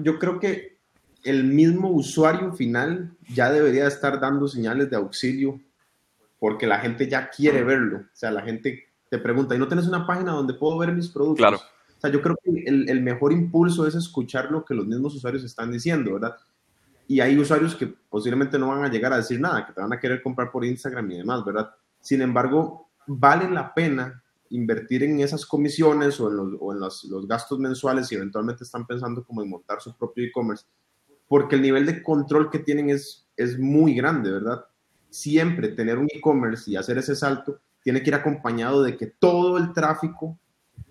yo, 0.02 0.18
creo 0.18 0.38
que 0.38 0.78
el 1.24 1.44
mismo 1.44 1.90
usuario 1.90 2.52
final 2.52 3.10
ya 3.28 3.50
debería 3.50 3.86
estar 3.88 4.20
dando 4.20 4.48
señales 4.48 4.88
de 4.88 4.96
auxilio 4.96 5.60
porque 6.38 6.66
la 6.66 6.78
gente 6.78 7.08
ya 7.08 7.28
quiere 7.28 7.62
verlo. 7.64 7.98
O 7.98 8.16
sea, 8.16 8.30
la 8.30 8.42
gente 8.42 8.88
te 9.10 9.18
pregunta, 9.18 9.54
¿y 9.54 9.58
no 9.58 9.68
tienes 9.68 9.86
una 9.86 10.06
página 10.06 10.32
donde 10.32 10.54
puedo 10.54 10.78
ver 10.78 10.92
mis 10.92 11.08
productos? 11.08 11.44
Claro. 11.44 11.60
O 12.00 12.02
sea, 12.02 12.10
yo 12.10 12.22
creo 12.22 12.34
que 12.42 12.50
el, 12.64 12.88
el, 12.88 13.02
mejor 13.02 13.30
impulso 13.30 13.86
es 13.86 13.94
escuchar 13.94 14.50
lo 14.50 14.64
que 14.64 14.72
los 14.72 14.86
mismos 14.86 15.14
usuarios 15.14 15.44
están 15.44 15.70
diciendo, 15.70 16.14
¿verdad? 16.14 16.34
Y 17.06 17.20
hay 17.20 17.38
usuarios 17.38 17.74
que 17.76 17.88
posiblemente 18.08 18.58
no 18.58 18.68
van 18.68 18.82
a 18.82 18.88
llegar 18.88 19.12
a 19.12 19.18
decir 19.18 19.38
nada, 19.38 19.66
que 19.66 19.74
te 19.74 19.82
van 19.82 19.92
a 19.92 20.00
querer 20.00 20.22
comprar 20.22 20.50
por 20.50 20.64
Instagram 20.64 21.10
y 21.10 21.18
demás, 21.18 21.44
¿verdad? 21.44 21.68
Sin 22.00 22.22
embargo, 22.22 22.88
vale 23.06 23.50
la 23.50 23.74
pena 23.74 24.22
invertir 24.48 25.02
en 25.02 25.20
esas 25.20 25.44
comisiones 25.44 26.18
o 26.20 26.30
en, 26.30 26.80
los, 26.80 27.28
gastos 27.28 27.58
mensuales 27.58 28.10
y 28.10 28.14
eventualmente 28.14 28.64
están 28.64 28.86
pensando 28.86 29.22
como 29.22 29.42
en 29.42 29.50
montar 29.50 29.82
su 29.82 29.94
propio 29.94 30.24
e-commerce, 30.24 30.64
porque 31.28 31.56
el 31.56 31.60
nivel 31.60 31.84
de 31.84 32.02
control 32.02 32.50
que 32.50 32.60
tienen 32.60 32.88
es, 32.88 33.28
es 33.36 33.58
muy 33.58 33.94
grande, 33.94 34.30
¿verdad? 34.30 34.64
Siempre 35.10 35.68
tener 35.68 35.98
un 35.98 36.08
e-commerce 36.10 36.70
y 36.70 36.76
hacer 36.76 36.96
ese 36.96 37.14
salto 37.14 37.60
tiene 37.82 38.02
que 38.02 38.08
ir 38.08 38.14
acompañado 38.14 38.82
de 38.82 38.96
que 38.96 39.06
todo 39.06 39.58
el 39.58 39.74
tráfico 39.74 40.38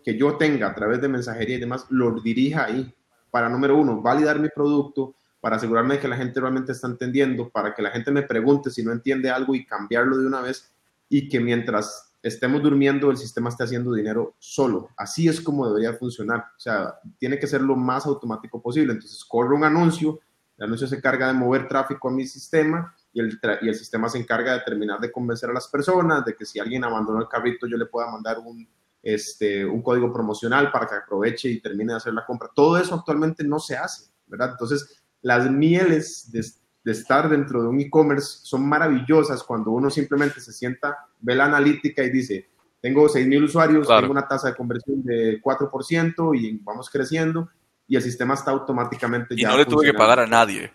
que 0.04 0.18
yo 0.18 0.38
tenga 0.38 0.68
a 0.68 0.76
través 0.76 1.02
de 1.02 1.08
mensajería 1.08 1.58
y 1.58 1.60
demás 1.60 1.86
lo 1.90 2.20
dirija 2.20 2.66
ahí 2.66 2.94
para, 3.32 3.50
número 3.50 3.78
uno, 3.78 4.02
validar 4.02 4.40
mi 4.40 4.50
producto, 4.50 5.16
para 5.40 5.56
asegurarme 5.56 5.96
de 5.96 6.02
que 6.02 6.08
la 6.08 6.18
gente 6.18 6.40
realmente 6.40 6.72
está 6.72 6.88
entendiendo, 6.88 7.50
para 7.50 7.74
que 7.74 7.82
la 7.82 7.92
gente 7.92 8.12
me 8.12 8.24
pregunte 8.24 8.70
si 8.70 8.84
no 8.84 8.92
entiende 8.92 9.30
algo 9.30 9.56
y 9.56 9.66
cambiarlo 9.66 10.18
de 10.18 10.28
una 10.28 10.42
vez 10.42 10.74
y 11.08 11.30
que 11.30 11.40
mientras 11.40 12.16
estemos 12.22 12.62
durmiendo, 12.62 13.10
el 13.10 13.18
sistema 13.18 13.50
está 13.50 13.64
haciendo 13.64 13.94
dinero 13.94 14.36
solo. 14.40 14.90
Así 14.98 15.28
es 15.28 15.40
como 15.40 15.68
debería 15.68 15.94
funcionar. 15.94 16.40
O 16.58 16.60
sea, 16.60 16.96
tiene 17.18 17.40
que 17.40 17.48
ser 17.48 17.62
lo 17.62 17.76
más 17.76 18.06
automático 18.06 18.62
posible. 18.62 18.94
Entonces, 18.94 19.24
corre 19.24 19.56
un 19.56 19.64
anuncio, 19.64 20.20
el 20.58 20.66
anuncio 20.66 20.88
se 20.88 20.98
encarga 20.98 21.28
de 21.28 21.34
mover 21.34 21.68
tráfico 21.68 22.10
a 22.10 22.12
mi 22.12 22.28
sistema 22.28 22.94
y 23.14 23.22
el, 23.22 23.40
y 23.62 23.70
el 23.70 23.76
sistema 23.76 24.10
se 24.10 24.18
encarga 24.18 24.54
de 24.54 24.60
terminar 24.60 25.00
de 25.00 25.12
convencer 25.12 25.50
a 25.50 25.54
las 25.54 25.68
personas 25.70 26.26
de 26.26 26.36
que 26.36 26.46
si 26.46 26.60
alguien 26.60 26.84
abandonó 26.84 27.22
el 27.22 27.30
carrito, 27.30 27.66
yo 27.66 27.78
le 27.78 27.86
pueda 27.86 28.12
mandar 28.12 28.40
un, 28.40 28.68
este, 29.02 29.66
un 29.66 29.82
código 29.82 30.12
promocional 30.12 30.72
para 30.72 30.88
que 30.88 30.96
aproveche 30.96 31.50
y 31.50 31.62
termine 31.62 31.94
de 31.94 31.98
hacer 31.98 32.14
la 32.14 32.26
compra. 32.26 32.50
Todo 32.54 32.78
eso 32.78 32.96
actualmente 32.96 33.44
no 33.44 33.60
se 33.60 33.78
hace, 33.78 34.12
¿verdad? 34.28 34.52
Entonces, 34.52 35.02
las 35.22 35.50
mieles 35.50 36.32
de, 36.32 36.46
de 36.84 36.92
estar 36.92 37.30
dentro 37.30 37.62
de 37.62 37.70
un 37.70 37.80
e-commerce 37.80 38.40
son 38.44 38.68
maravillosas 38.68 39.44
cuando 39.44 39.72
uno 39.72 39.90
simplemente 39.90 40.42
se 40.42 40.54
sienta, 40.54 41.08
ve 41.20 41.36
la 41.36 41.46
analítica 41.46 42.04
y 42.04 42.10
dice, 42.10 42.50
tengo 42.82 43.08
6.000 43.08 43.44
usuarios, 43.44 43.88
tengo 43.88 44.12
una 44.12 44.28
tasa 44.28 44.50
de 44.50 44.56
conversión 44.56 45.04
de 45.04 45.42
4% 45.42 46.40
y 46.40 46.58
vamos 46.64 46.90
creciendo 46.90 47.50
y 47.88 47.96
el 47.96 48.02
sistema 48.02 48.36
está 48.36 48.52
automáticamente 48.52 49.36
y 49.36 49.44
no 49.44 49.58
le 49.58 49.66
tuve 49.66 49.88
que 49.88 49.94
pagar 49.94 50.20
a 50.20 50.28
nadie. 50.28 50.72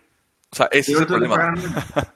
O 0.50 0.56
sea, 0.56 0.66
ese 0.66 0.92
es 0.92 1.00
el 1.00 1.06
problema. 1.06 1.54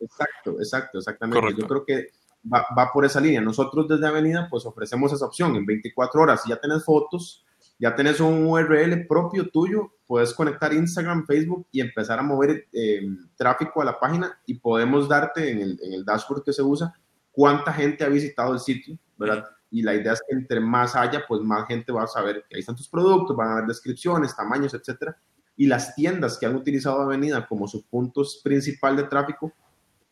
Exacto, 0.00 0.60
exacto, 0.60 0.98
exactamente. 0.98 1.54
Yo 1.60 1.66
creo 1.66 1.84
que 1.84 2.10
va, 2.52 2.90
por 2.92 3.04
esa 3.04 3.20
línea. 3.20 3.40
Nosotros 3.40 3.88
desde 3.88 4.06
Avenida 4.06 4.48
pues 4.50 4.64
ofrecemos 4.66 5.12
esa 5.12 5.26
opción 5.26 5.56
en 5.56 5.66
24 5.66 6.20
horas. 6.20 6.42
Ya 6.46 6.56
tenés 6.56 6.84
fotos, 6.84 7.44
ya 7.78 7.94
tenés 7.94 8.20
un 8.20 8.46
URL 8.46 9.06
propio 9.06 9.48
tuyo, 9.50 9.92
puedes 10.06 10.34
conectar 10.34 10.72
Instagram, 10.72 11.26
Facebook 11.26 11.66
y 11.70 11.80
empezar 11.80 12.18
a 12.18 12.22
mover 12.22 12.66
eh, 12.72 13.02
tráfico 13.36 13.82
a 13.82 13.84
la 13.84 13.98
página 13.98 14.40
y 14.46 14.54
podemos 14.54 15.08
darte 15.08 15.50
en 15.50 15.60
el, 15.60 15.80
en 15.82 15.92
el, 15.92 16.04
dashboard 16.04 16.42
que 16.42 16.52
se 16.52 16.62
usa 16.62 16.92
cuánta 17.30 17.72
gente 17.72 18.04
ha 18.04 18.08
visitado 18.08 18.52
el 18.52 18.58
sitio, 18.58 18.98
¿verdad? 19.16 19.44
Y 19.70 19.82
la 19.82 19.94
idea 19.94 20.14
es 20.14 20.22
que 20.26 20.34
entre 20.34 20.60
más 20.60 20.96
haya, 20.96 21.24
pues 21.28 21.40
más 21.42 21.66
gente 21.68 21.92
va 21.92 22.04
a 22.04 22.06
saber 22.06 22.44
que 22.48 22.56
ahí 22.56 22.60
están 22.60 22.76
tus 22.76 22.88
productos, 22.88 23.36
van 23.36 23.50
a 23.50 23.54
ver 23.56 23.66
descripciones, 23.66 24.34
tamaños, 24.34 24.74
etcétera. 24.74 25.16
Y 25.56 25.66
las 25.66 25.94
tiendas 25.94 26.38
que 26.38 26.46
han 26.46 26.56
utilizado 26.56 27.02
Avenida 27.02 27.46
como 27.46 27.68
su 27.68 27.84
punto 27.86 28.22
principal 28.42 28.96
de 28.96 29.04
tráfico, 29.04 29.52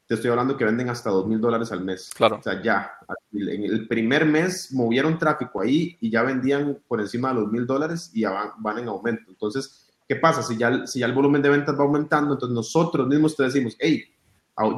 te 0.06 0.14
estoy 0.14 0.30
hablando 0.30 0.56
que 0.56 0.64
venden 0.64 0.88
hasta 0.88 1.10
dos 1.10 1.26
mil 1.26 1.40
dólares 1.40 1.72
al 1.72 1.84
mes. 1.84 2.10
Claro. 2.14 2.36
O 2.36 2.42
sea, 2.42 2.62
ya, 2.62 2.92
en 3.32 3.64
el 3.64 3.88
primer 3.88 4.24
mes 4.24 4.72
movieron 4.72 5.18
tráfico 5.18 5.60
ahí 5.60 5.96
y 6.00 6.10
ya 6.10 6.22
vendían 6.22 6.78
por 6.86 7.00
encima 7.00 7.28
de 7.28 7.40
los 7.40 7.50
mil 7.50 7.66
dólares 7.66 8.10
y 8.14 8.20
ya 8.20 8.52
van, 8.58 8.78
en 8.78 8.88
aumento. 8.88 9.24
Entonces, 9.28 9.88
¿qué 10.08 10.16
pasa? 10.16 10.42
Si 10.42 10.56
ya, 10.56 10.86
si 10.86 11.00
ya 11.00 11.06
el 11.06 11.12
volumen 11.12 11.42
de 11.42 11.48
ventas 11.48 11.78
va 11.78 11.82
aumentando, 11.82 12.34
entonces 12.34 12.54
nosotros 12.54 13.08
mismos 13.08 13.34
te 13.34 13.42
decimos, 13.42 13.76
hey, 13.80 14.04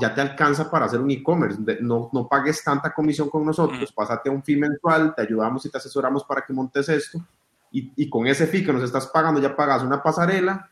ya 0.01 0.15
te 0.15 0.21
alcanza 0.21 0.71
para 0.71 0.87
hacer 0.87 1.01
un 1.01 1.11
e-commerce, 1.11 1.59
no, 1.81 2.11
no 2.13 2.27
pagues 2.27 2.65
tanta 2.65 2.93
comisión 2.93 3.29
con 3.29 3.45
nosotros, 3.45 3.93
pásate 3.93 4.29
a 4.29 4.33
un 4.33 4.43
fee 4.43 4.57
mensual, 4.57 5.15
te 5.15 5.23
ayudamos 5.23 5.65
y 5.67 5.71
te 5.71 5.79
asesoramos 5.79 6.25
para 6.25 6.45
que 6.45 6.53
montes 6.53 6.89
esto. 6.89 7.19
Y, 7.71 7.93
y 7.95 8.09
con 8.09 8.27
ese 8.27 8.47
fee 8.47 8.65
que 8.65 8.73
nos 8.73 8.83
estás 8.83 9.07
pagando, 9.07 9.41
ya 9.41 9.55
pagas 9.55 9.83
una 9.83 10.03
pasarela, 10.03 10.69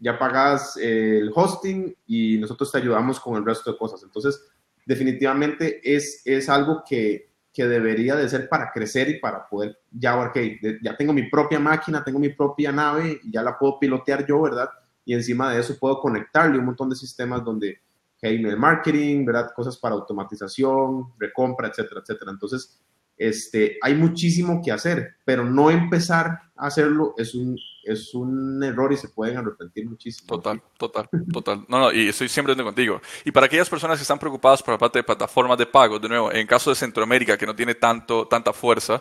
ya 0.00 0.18
pagas 0.18 0.76
eh, 0.78 1.18
el 1.18 1.30
hosting 1.34 1.94
y 2.06 2.38
nosotros 2.38 2.72
te 2.72 2.78
ayudamos 2.78 3.20
con 3.20 3.36
el 3.36 3.44
resto 3.44 3.72
de 3.72 3.78
cosas. 3.78 4.02
Entonces, 4.02 4.48
definitivamente 4.84 5.80
es, 5.84 6.22
es 6.24 6.48
algo 6.48 6.82
que, 6.88 7.30
que 7.52 7.66
debería 7.66 8.16
de 8.16 8.28
ser 8.28 8.48
para 8.48 8.72
crecer 8.72 9.08
y 9.10 9.20
para 9.20 9.48
poder, 9.48 9.78
ya, 9.90 10.18
ok, 10.18 10.36
ya 10.82 10.96
tengo 10.96 11.12
mi 11.12 11.28
propia 11.28 11.60
máquina, 11.60 12.02
tengo 12.02 12.18
mi 12.18 12.30
propia 12.30 12.72
nave, 12.72 13.20
ya 13.30 13.42
la 13.42 13.58
puedo 13.58 13.78
pilotear 13.78 14.26
yo, 14.26 14.40
¿verdad? 14.42 14.70
Y 15.04 15.14
encima 15.14 15.52
de 15.52 15.60
eso 15.60 15.78
puedo 15.78 16.00
conectarle 16.00 16.58
un 16.58 16.66
montón 16.66 16.88
de 16.88 16.96
sistemas 16.96 17.44
donde 17.44 17.78
hay 18.22 18.36
email 18.36 18.56
marketing, 18.56 19.24
¿verdad? 19.24 19.50
Cosas 19.54 19.76
para 19.76 19.94
automatización, 19.94 21.12
recompra, 21.18 21.68
etcétera, 21.68 22.00
etcétera. 22.02 22.30
Entonces, 22.30 22.80
este, 23.16 23.78
hay 23.82 23.94
muchísimo 23.94 24.62
que 24.64 24.72
hacer, 24.72 25.16
pero 25.24 25.44
no 25.44 25.70
empezar 25.70 26.40
a 26.56 26.66
hacerlo 26.66 27.14
es 27.18 27.34
un, 27.34 27.58
es 27.90 28.14
un 28.14 28.62
error 28.62 28.92
y 28.92 28.96
se 28.96 29.08
pueden 29.08 29.36
arrepentir 29.36 29.88
muchísimo. 29.88 30.28
Total, 30.28 30.62
total, 30.76 31.08
total. 31.32 31.64
No, 31.68 31.80
no, 31.80 31.92
y 31.92 32.08
estoy 32.08 32.28
siempre 32.28 32.54
contigo. 32.56 33.00
Y 33.24 33.32
para 33.32 33.46
aquellas 33.46 33.68
personas 33.68 33.98
que 33.98 34.02
están 34.02 34.18
preocupadas 34.18 34.62
por 34.62 34.74
la 34.74 34.78
parte 34.78 34.98
de 34.98 35.02
plataformas 35.02 35.58
de 35.58 35.66
pago, 35.66 35.98
de 35.98 36.08
nuevo, 36.08 36.32
en 36.32 36.46
caso 36.46 36.70
de 36.70 36.76
Centroamérica, 36.76 37.36
que 37.36 37.46
no 37.46 37.54
tiene 37.54 37.74
tanto, 37.74 38.26
tanta 38.28 38.52
fuerza, 38.52 39.00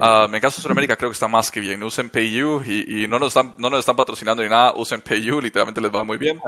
ah, 0.00 0.26
en 0.30 0.40
caso 0.40 0.56
de 0.56 0.62
Centroamérica 0.62 0.96
creo 0.96 1.10
que 1.10 1.14
está 1.14 1.28
más 1.28 1.50
que 1.50 1.60
bien. 1.60 1.82
Usen 1.82 2.10
PayU 2.10 2.62
y, 2.66 3.04
y, 3.04 3.08
no, 3.08 3.18
nos 3.18 3.28
están, 3.28 3.54
no 3.58 3.70
nos 3.70 3.80
están 3.80 3.96
patrocinando 3.96 4.42
ni 4.42 4.48
nada, 4.48 4.72
usen 4.74 5.00
PayU, 5.00 5.40
literalmente 5.40 5.80
les 5.80 5.94
va 5.94 6.02
muy 6.02 6.18
bien. 6.18 6.40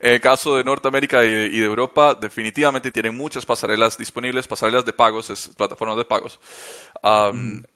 En 0.00 0.14
el 0.14 0.20
caso 0.20 0.56
de 0.56 0.64
Norteamérica 0.64 1.24
y, 1.24 1.28
y, 1.28 1.60
de 1.60 1.66
Europa, 1.66 2.14
definitivamente 2.14 2.90
tienen 2.90 3.16
muchas 3.16 3.44
pasarelas 3.44 3.98
disponibles, 3.98 4.48
pasarelas 4.48 4.84
de 4.84 4.92
pagos, 4.92 5.30
es, 5.30 5.48
plataformas 5.48 5.96
de 5.96 6.04
pagos. 6.04 6.40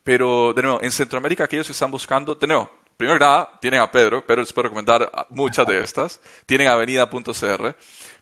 Pero, 0.03 0.53
de 0.55 0.63
nuevo, 0.63 0.83
en 0.83 0.91
Centroamérica, 0.91 1.45
aquellos 1.45 1.67
que 1.67 1.73
están 1.73 1.91
buscando, 1.91 2.35
de 2.35 2.47
nuevo, 2.47 2.80
primero 3.01 3.19
que 3.19 3.25
nada, 3.25 3.51
tienen 3.63 3.81
a 3.81 3.91
Pedro, 3.91 4.23
pero 4.27 4.43
les 4.43 4.53
puedo 4.53 4.65
recomendar 4.65 5.11
muchas 5.31 5.67
de 5.67 5.81
estas. 5.81 6.21
Tienen 6.45 6.69
avenida.cr, 6.69 7.75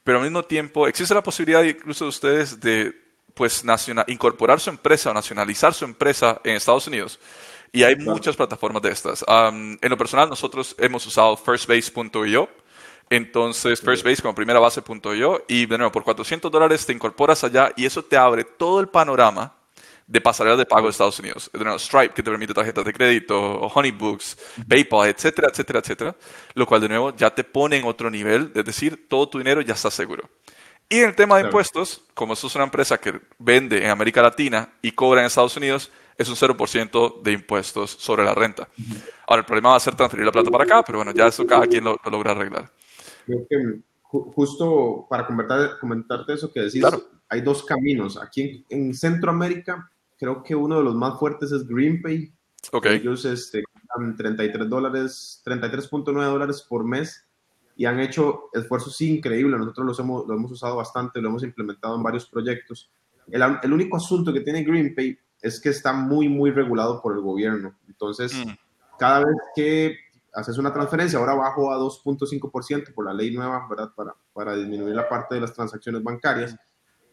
pero 0.04 0.18
al 0.18 0.22
mismo 0.22 0.44
tiempo 0.44 0.86
existe 0.86 1.12
la 1.12 1.22
posibilidad 1.22 1.64
incluso 1.64 2.04
de 2.04 2.08
ustedes 2.10 2.60
de 2.60 2.94
pues, 3.34 3.64
nacional, 3.64 4.04
incorporar 4.06 4.60
su 4.60 4.70
empresa 4.70 5.10
o 5.10 5.14
nacionalizar 5.14 5.74
su 5.74 5.84
empresa 5.84 6.40
en 6.44 6.54
Estados 6.54 6.86
Unidos. 6.86 7.18
Y 7.72 7.82
hay 7.82 7.96
muchas 7.96 8.36
plataformas 8.36 8.80
de 8.80 8.92
estas. 8.92 9.24
en 9.28 9.78
lo 9.82 9.98
personal, 9.98 10.28
nosotros 10.28 10.76
hemos 10.78 11.04
usado 11.04 11.36
firstbase.io. 11.36 12.48
Entonces, 13.10 13.80
Firstbase 13.80 14.22
como 14.22 14.36
primera 14.36 14.60
base.io. 14.60 15.44
Y 15.48 15.66
de 15.66 15.76
nuevo, 15.76 15.90
por 15.90 16.04
400 16.04 16.52
dólares 16.52 16.86
te 16.86 16.92
incorporas 16.92 17.42
allá 17.42 17.72
y 17.74 17.84
eso 17.84 18.04
te 18.04 18.16
abre 18.16 18.44
todo 18.44 18.78
el 18.78 18.86
panorama 18.86 19.57
de 20.08 20.20
pasarelas 20.22 20.58
de 20.58 20.64
pago 20.64 20.86
de 20.86 20.90
Estados 20.90 21.20
Unidos. 21.20 21.50
Stripe, 21.78 22.14
que 22.14 22.22
te 22.22 22.30
permite 22.30 22.54
tarjetas 22.54 22.84
de 22.84 22.92
crédito, 22.92 23.38
o 23.38 23.66
Honeybooks, 23.68 24.38
PayPal, 24.66 25.10
etcétera, 25.10 25.48
etcétera, 25.52 25.78
etcétera. 25.80 26.16
Lo 26.54 26.66
cual, 26.66 26.80
de 26.80 26.88
nuevo, 26.88 27.14
ya 27.14 27.30
te 27.30 27.44
pone 27.44 27.76
en 27.76 27.84
otro 27.84 28.10
nivel, 28.10 28.50
es 28.54 28.64
decir, 28.64 29.06
todo 29.06 29.28
tu 29.28 29.38
dinero 29.38 29.60
ya 29.60 29.74
está 29.74 29.90
seguro. 29.90 30.28
Y 30.88 31.00
en 31.00 31.10
el 31.10 31.14
tema 31.14 31.36
de 31.36 31.44
impuestos, 31.44 32.02
como 32.14 32.32
esto 32.32 32.46
es 32.46 32.54
una 32.54 32.64
empresa 32.64 32.96
que 32.98 33.20
vende 33.38 33.84
en 33.84 33.90
América 33.90 34.22
Latina 34.22 34.72
y 34.80 34.92
cobra 34.92 35.20
en 35.20 35.26
Estados 35.26 35.54
Unidos, 35.58 35.92
es 36.16 36.28
un 36.30 36.34
0% 36.34 37.22
de 37.22 37.32
impuestos 37.32 37.90
sobre 37.90 38.24
la 38.24 38.34
renta. 38.34 38.66
Ahora, 39.26 39.40
el 39.40 39.46
problema 39.46 39.70
va 39.70 39.76
a 39.76 39.80
ser 39.80 39.94
transferir 39.94 40.24
la 40.24 40.32
plata 40.32 40.50
para 40.50 40.64
acá, 40.64 40.82
pero 40.82 40.98
bueno, 40.98 41.12
ya 41.14 41.26
eso 41.26 41.46
cada 41.46 41.66
quien 41.66 41.84
lo, 41.84 42.00
logra 42.10 42.32
arreglar. 42.32 42.72
Creo 43.26 43.46
que 43.46 43.80
justo 44.02 45.06
para 45.10 45.26
comentarte 45.26 46.32
eso 46.32 46.50
que 46.50 46.60
decís, 46.60 46.82
hay 47.28 47.42
dos 47.42 47.62
caminos. 47.62 48.16
Aquí 48.16 48.64
en 48.70 48.94
Centroamérica 48.94 49.90
creo 50.18 50.42
que 50.42 50.54
uno 50.54 50.78
de 50.78 50.84
los 50.84 50.94
más 50.94 51.18
fuertes 51.18 51.52
es 51.52 51.66
GreenPay. 51.66 52.32
Okay. 52.72 52.96
Ellos 52.96 53.24
este, 53.24 53.62
33 54.16 54.68
dólares, 54.68 55.42
33.9 55.44 56.12
dólares 56.24 56.66
por 56.68 56.84
mes 56.84 57.24
y 57.76 57.86
han 57.86 58.00
hecho 58.00 58.50
esfuerzos 58.52 59.00
increíbles. 59.00 59.58
Nosotros 59.58 59.86
los 59.86 59.98
hemos, 60.00 60.26
lo 60.26 60.34
hemos 60.34 60.50
usado 60.50 60.76
bastante, 60.76 61.20
lo 61.20 61.28
hemos 61.28 61.44
implementado 61.44 61.96
en 61.96 62.02
varios 62.02 62.28
proyectos. 62.28 62.90
El, 63.30 63.42
el, 63.62 63.72
único 63.72 63.96
asunto 63.96 64.32
que 64.32 64.40
tiene 64.40 64.64
GreenPay 64.64 65.16
es 65.40 65.60
que 65.60 65.68
está 65.68 65.92
muy, 65.92 66.28
muy 66.28 66.50
regulado 66.50 67.00
por 67.00 67.14
el 67.14 67.20
gobierno. 67.20 67.78
Entonces, 67.86 68.34
mm. 68.34 68.50
cada 68.98 69.20
vez 69.20 69.36
que 69.54 69.96
haces 70.34 70.58
una 70.58 70.72
transferencia, 70.72 71.18
ahora 71.18 71.34
bajo 71.34 71.72
a 71.72 71.78
2.5% 71.78 72.92
por 72.94 73.06
la 73.06 73.14
ley 73.14 73.30
nueva, 73.30 73.66
¿verdad? 73.68 73.92
Para, 73.94 74.14
para 74.32 74.56
disminuir 74.56 74.94
la 74.94 75.08
parte 75.08 75.36
de 75.36 75.40
las 75.40 75.52
transacciones 75.52 76.02
bancarias, 76.02 76.56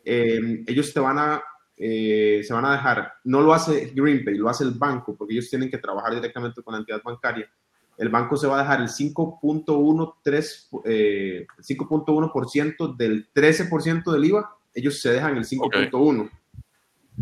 eh, 0.03 0.63
ellos 0.67 0.93
te 0.93 0.99
van 0.99 1.19
a 1.19 1.43
eh, 1.77 2.41
se 2.43 2.53
van 2.53 2.65
a 2.65 2.73
dejar, 2.73 3.13
no 3.25 3.41
lo 3.41 3.53
hace 3.53 3.91
GreenPay, 3.93 4.35
lo 4.35 4.49
hace 4.49 4.63
el 4.63 4.71
banco, 4.71 5.15
porque 5.15 5.33
ellos 5.33 5.49
tienen 5.49 5.69
que 5.69 5.77
trabajar 5.77 6.15
directamente 6.15 6.61
con 6.61 6.73
la 6.73 6.79
entidad 6.79 7.01
bancaria. 7.03 7.49
El 7.97 8.09
banco 8.09 8.37
se 8.37 8.47
va 8.47 8.59
a 8.59 8.61
dejar 8.61 8.81
el 8.81 8.87
5.13, 8.87 10.81
eh, 10.85 11.47
5.1% 11.59 12.95
del 12.95 13.27
13% 13.33 14.11
del 14.11 14.25
IVA, 14.25 14.57
ellos 14.73 14.99
se 14.99 15.11
dejan 15.11 15.37
el 15.37 15.45
5.1% 15.45 16.29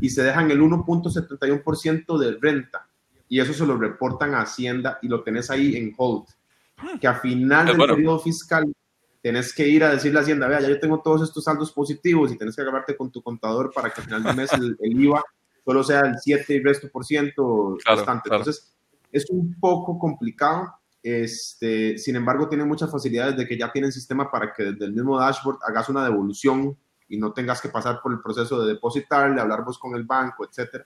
y 0.01 0.09
se 0.09 0.23
dejan 0.23 0.49
el 0.49 0.59
1.71% 0.61 2.17
de 2.17 2.37
renta. 2.39 2.87
Y 3.29 3.39
eso 3.39 3.53
se 3.53 3.65
lo 3.65 3.77
reportan 3.77 4.33
a 4.33 4.41
Hacienda 4.41 4.99
y 5.01 5.07
lo 5.07 5.23
tenés 5.23 5.49
ahí 5.49 5.75
en 5.75 5.93
hold. 5.97 6.25
Que 6.99 7.07
a 7.07 7.15
final 7.15 7.67
del 7.67 7.77
periodo 7.77 8.19
fiscal 8.19 8.73
tenés 9.23 9.53
que 9.53 9.65
ir 9.65 9.85
a 9.85 9.89
decirle 9.89 10.19
a 10.19 10.21
Hacienda, 10.21 10.49
vea, 10.49 10.59
ya 10.59 10.67
yo 10.67 10.79
tengo 10.81 11.01
todos 11.01 11.23
estos 11.23 11.45
saldos 11.45 11.71
positivos 11.71 12.29
y 12.29 12.37
tenés 12.37 12.57
que 12.57 12.61
agarrarte 12.61 12.97
con 12.97 13.09
tu 13.09 13.23
contador 13.23 13.71
para 13.73 13.89
que 13.89 14.01
al 14.01 14.05
final 14.05 14.23
del 14.23 14.35
mes 14.35 14.51
el, 14.51 14.77
IVA 14.81 15.23
solo 15.63 15.81
sea 15.81 16.01
el 16.01 16.19
7 16.19 16.53
y 16.53 16.61
resto 16.61 16.89
por 16.91 17.05
ciento 17.05 17.77
bastante. 17.85 18.27
Entonces, 18.29 18.75
es 19.13 19.25
un 19.29 19.57
poco 19.61 19.97
complicado. 19.97 20.73
Este, 21.01 21.97
sin 21.97 22.17
embargo, 22.17 22.49
tiene 22.49 22.65
muchas 22.65 22.91
facilidades 22.91 23.37
de 23.37 23.47
que 23.47 23.57
ya 23.57 23.71
tienen 23.71 23.93
sistema 23.93 24.29
para 24.29 24.51
que 24.51 24.63
desde 24.63 24.85
el 24.85 24.91
mismo 24.91 25.17
dashboard 25.17 25.59
hagas 25.65 25.87
una 25.87 26.03
devolución 26.03 26.77
y 27.07 27.15
no 27.15 27.31
tengas 27.31 27.61
que 27.61 27.69
pasar 27.69 28.01
por 28.01 28.11
el 28.11 28.19
proceso 28.19 28.61
de 28.61 28.73
depositarle, 28.73 29.39
hablar 29.39 29.63
vos 29.63 29.79
con 29.79 29.95
el 29.95 30.03
banco, 30.03 30.45
etcétera. 30.45 30.85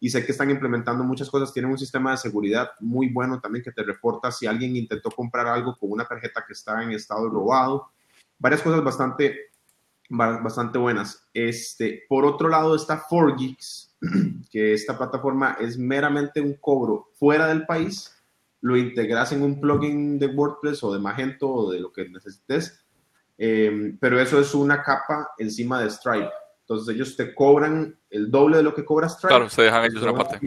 Y 0.00 0.10
sé 0.10 0.24
que 0.24 0.32
están 0.32 0.50
implementando 0.50 1.02
muchas 1.04 1.28
cosas, 1.30 1.52
tienen 1.52 1.70
un 1.70 1.78
sistema 1.78 2.12
de 2.12 2.18
seguridad 2.18 2.70
muy 2.80 3.08
bueno 3.08 3.40
también 3.40 3.64
que 3.64 3.72
te 3.72 3.82
reporta 3.82 4.30
si 4.30 4.46
alguien 4.46 4.76
intentó 4.76 5.10
comprar 5.10 5.46
algo 5.46 5.76
con 5.76 5.90
una 5.90 6.06
tarjeta 6.06 6.44
que 6.46 6.52
está 6.52 6.82
en 6.82 6.92
estado 6.92 7.28
robado. 7.28 7.88
Varias 8.38 8.62
cosas 8.62 8.84
bastante, 8.84 9.50
bastante 10.08 10.78
buenas. 10.78 11.28
Este, 11.34 12.04
por 12.08 12.24
otro 12.24 12.48
lado 12.48 12.76
está 12.76 13.02
4Geeks, 13.02 13.96
que 14.50 14.72
esta 14.72 14.96
plataforma 14.96 15.56
es 15.60 15.76
meramente 15.76 16.40
un 16.40 16.54
cobro 16.54 17.10
fuera 17.14 17.48
del 17.48 17.66
país. 17.66 18.14
Lo 18.60 18.76
integras 18.76 19.32
en 19.32 19.42
un 19.42 19.60
plugin 19.60 20.18
de 20.18 20.26
WordPress 20.26 20.82
o 20.84 20.92
de 20.92 20.98
Magento 20.98 21.48
o 21.48 21.70
de 21.70 21.80
lo 21.80 21.92
que 21.92 22.08
necesites 22.08 22.84
Em, 23.38 23.96
pero 23.98 24.20
eso 24.20 24.40
es 24.40 24.52
una 24.52 24.82
capa 24.82 25.30
encima 25.38 25.80
de 25.80 25.90
Stripe. 25.90 26.30
Entonces 26.68 26.94
ellos 26.94 27.16
te 27.16 27.34
cobran 27.34 27.98
el 28.10 28.30
doble 28.30 28.58
de 28.58 28.62
lo 28.62 28.74
que 28.74 28.84
cobra 28.84 29.08
Stripe. 29.08 29.28
Claro, 29.28 29.48
se 29.48 29.62
dejan 29.62 29.86
ellos 29.86 30.02
una 30.02 30.12
parte. 30.12 30.38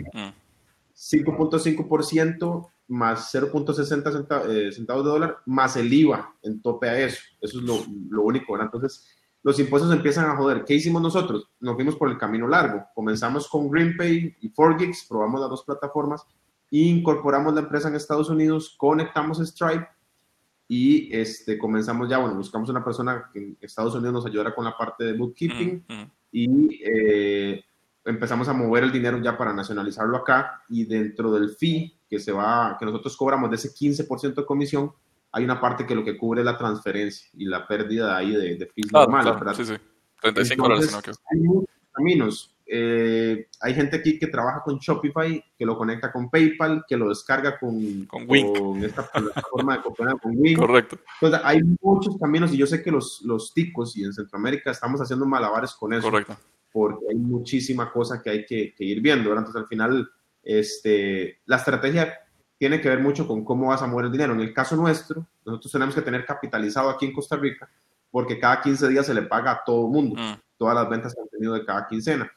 5.5% 0.96 2.70
mm. 2.88 2.96
más 2.96 3.34
0.60 3.34 4.48
eh, 4.50 4.72
centavos 4.72 5.04
de 5.04 5.10
dólar 5.10 5.38
más 5.48 5.76
el 5.78 5.92
IVA 5.92 6.36
en 6.44 6.62
tope 6.62 6.88
a 6.88 7.00
eso. 7.00 7.20
Eso 7.42 7.58
es 7.58 7.64
lo, 7.64 7.84
lo 8.10 8.22
único, 8.22 8.54
¿verdad? 8.54 8.68
Entonces 8.68 9.08
los 9.42 9.58
impuestos 9.58 9.92
empiezan 9.92 10.30
a 10.30 10.36
joder. 10.36 10.64
¿Qué 10.64 10.76
hicimos 10.76 11.02
nosotros? 11.02 11.50
Nos 11.60 11.74
fuimos 11.74 11.96
por 11.96 12.12
el 12.12 12.20
camino 12.20 12.48
largo. 12.48 12.86
Comenzamos 12.94 13.48
con 13.48 13.68
GreenPay 13.72 14.38
y 14.42 14.54
4Geeks, 14.54 15.08
probamos 15.10 15.42
las 15.42 15.50
dos 15.50 15.64
plataformas, 15.64 16.24
incorporamos 16.70 17.56
la 17.56 17.62
empresa 17.62 17.88
en 17.88 17.96
Estados 17.96 18.30
Unidos, 18.30 18.76
conectamos 18.78 19.40
Stripe 19.40 19.88
y 20.74 21.14
este, 21.14 21.58
comenzamos 21.58 22.08
ya, 22.08 22.18
bueno, 22.18 22.38
buscamos 22.38 22.70
una 22.70 22.82
persona 22.82 23.30
que 23.34 23.40
en 23.40 23.58
Estados 23.60 23.94
Unidos 23.94 24.14
nos 24.14 24.26
ayudara 24.26 24.56
con 24.56 24.64
la 24.64 24.78
parte 24.78 25.04
de 25.04 25.12
bookkeeping 25.12 25.84
mm, 25.86 25.94
mm. 25.94 26.12
y 26.32 26.82
eh, 26.86 27.62
empezamos 28.06 28.48
a 28.48 28.54
mover 28.54 28.86
el 28.86 28.92
dinero 28.94 29.22
ya 29.22 29.38
para 29.38 29.52
nacionalizarlo 29.52 30.16
acá 30.16 30.64
y 30.70 30.86
dentro 30.86 31.30
del 31.34 31.50
fee 31.50 32.00
que 32.10 32.22
se 32.22 32.32
va, 32.32 32.78
que 32.80 32.86
nosotros 32.86 33.18
cobramos 33.18 33.50
de 33.50 33.58
ese 33.58 33.74
15% 33.74 34.34
de 34.34 34.46
comisión, 34.46 34.94
hay 35.34 35.44
una 35.44 35.60
parte 35.60 35.86
que 35.86 35.94
lo 35.94 36.06
que 36.06 36.16
cubre 36.16 36.40
es 36.40 36.46
la 36.46 36.58
transferencia 36.58 37.30
y 37.34 37.44
la 37.44 37.68
pérdida 37.68 38.16
ahí 38.16 38.32
de, 38.32 38.56
de 38.56 38.66
fees 38.68 38.94
normales, 38.94 39.34
¿verdad? 39.34 39.54
Sí, 39.54 39.66
sí. 39.66 39.74
35 40.22 40.64
dólares, 40.64 40.90
no, 40.90 41.00
Hay 41.32 41.40
muchos 41.42 41.70
caminos. 41.92 42.56
Eh, 42.74 43.50
hay 43.60 43.74
gente 43.74 43.98
aquí 43.98 44.18
que 44.18 44.28
trabaja 44.28 44.62
con 44.64 44.80
Shopify, 44.80 45.44
que 45.58 45.66
lo 45.66 45.78
conecta 45.78 46.10
con 46.10 46.30
PayPal, 46.30 46.86
que 46.88 46.96
lo 46.96 47.10
descarga 47.10 47.60
con, 47.60 48.06
con, 48.06 48.82
esta 48.82 49.12
plataforma 49.12 49.76
de 49.76 49.84
cooperación 49.84 50.20
con 50.20 50.38
Wink. 50.38 50.58
Correcto. 50.58 50.98
Entonces, 51.20 51.42
hay 51.44 51.60
muchos 51.82 52.18
caminos 52.18 52.54
y 52.54 52.58
yo 52.58 52.66
sé 52.66 52.82
que 52.82 52.90
los, 52.90 53.24
los 53.24 53.54
ticos 53.54 53.98
y 53.98 54.06
en 54.06 54.14
Centroamérica 54.14 54.72
estamos 54.72 55.02
haciendo 55.02 55.26
malabares 55.26 55.74
con 55.74 55.92
eso. 55.92 56.10
Correcto. 56.10 56.38
Porque 56.72 57.08
hay 57.10 57.18
muchísima 57.18 57.92
cosa 57.92 58.22
que 58.24 58.30
hay 58.30 58.46
que, 58.46 58.74
ir 58.80 59.02
viendo. 59.02 59.32
Entonces, 59.32 59.58
al 59.58 59.68
final, 59.68 60.10
este, 60.42 61.42
la 61.48 61.58
estrategia 61.58 62.20
tiene 62.58 62.80
que 62.80 62.88
ver 62.88 63.02
mucho 63.02 63.28
con 63.28 63.44
cómo 63.44 63.68
vas 63.68 63.82
a 63.82 63.88
mover 63.88 64.06
el 64.06 64.14
dinero. 64.14 64.32
En 64.32 64.40
el 64.40 64.54
caso 64.54 64.78
nuestro, 64.78 65.28
nosotros 65.44 65.74
tenemos 65.74 65.94
que 65.94 66.04
tener 66.04 66.26
capitalizado 66.26 66.90
aquí 66.90 67.06
en 67.06 67.12
Costa 67.12 67.36
Rica 67.36 67.70
porque 68.10 68.40
cada 68.40 68.62
15 68.62 68.88
días 68.88 69.06
se 69.06 69.14
le 69.14 69.24
paga 69.24 69.52
a 69.52 69.64
todo 69.66 69.88
el 69.88 69.92
mundo, 69.92 70.22
mm. 70.22 70.40
todas 70.58 70.76
las 70.76 70.90
ventas 70.90 71.14
que 71.14 71.22
han 71.22 71.28
tenido 71.28 71.54
de 71.54 71.66
cada 71.66 71.86
quincena. 71.86 72.32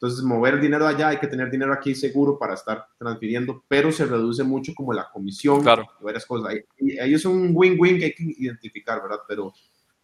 Entonces, 0.00 0.24
mover 0.24 0.58
dinero 0.58 0.86
allá, 0.86 1.08
hay 1.08 1.18
que 1.18 1.26
tener 1.26 1.50
dinero 1.50 1.74
aquí 1.74 1.94
seguro 1.94 2.38
para 2.38 2.54
estar 2.54 2.86
transfiriendo, 2.96 3.62
pero 3.68 3.92
se 3.92 4.06
reduce 4.06 4.42
mucho 4.42 4.72
como 4.74 4.94
la 4.94 5.10
comisión, 5.10 5.60
claro. 5.60 5.86
varias 6.00 6.24
cosas. 6.24 6.54
Ahí, 6.54 6.98
ahí 6.98 7.12
es 7.12 7.26
un 7.26 7.50
win-win 7.52 7.98
que 7.98 8.06
hay 8.06 8.14
que 8.14 8.34
identificar, 8.38 9.02
¿verdad? 9.02 9.18
Pero, 9.28 9.52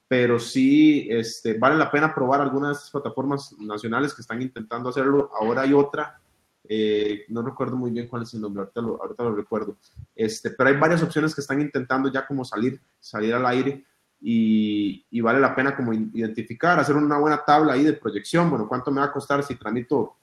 pero 0.07 0.39
sí 0.39 1.09
este, 1.11 1.55
vale 1.55 1.79
la 1.79 1.91
pena 1.91 2.15
probar 2.15 2.43
algunas 2.43 2.69
de 2.69 2.75
estas 2.75 2.91
plataformas 2.91 3.55
nacionales 3.59 4.13
que 4.13 4.21
están 4.21 4.43
intentando 4.43 4.91
hacerlo. 4.91 5.31
Ahora 5.41 5.63
hay 5.63 5.73
otra, 5.73 6.21
eh, 6.69 7.25
no 7.29 7.41
recuerdo 7.41 7.77
muy 7.77 7.91
bien 7.91 8.07
cuál 8.07 8.25
es 8.25 8.35
el 8.35 8.43
nombre, 8.43 8.65
ahorita 8.65 8.83
lo, 8.83 9.03
ahorita 9.03 9.23
lo 9.25 9.35
recuerdo. 9.35 9.79
Este, 10.15 10.51
pero 10.51 10.69
hay 10.69 10.77
varias 10.77 11.03
opciones 11.03 11.35
que 11.35 11.41
están 11.41 11.63
intentando 11.63 12.13
ya 12.13 12.27
como 12.27 12.45
salir, 12.45 12.79
salir 13.01 13.33
al 13.33 13.47
aire 13.47 13.83
y, 14.21 15.21
vale 15.21 15.41
la 15.41 15.55
pena 15.55 15.77
como 15.77 15.93
identificar, 15.93 16.79
hacer 16.79 16.97
una 16.97 17.19
buena 17.19 17.45
tabla 17.45 17.75
ahí 17.75 17.85
de 17.85 17.93
proyección, 17.93 18.51
bueno, 18.51 18.69
cuánto 18.69 18.91
me 18.91 19.01
va 19.01 19.07
a 19.07 19.13
costar 19.13 19.43
si 19.43 19.57
tramito 19.57 20.17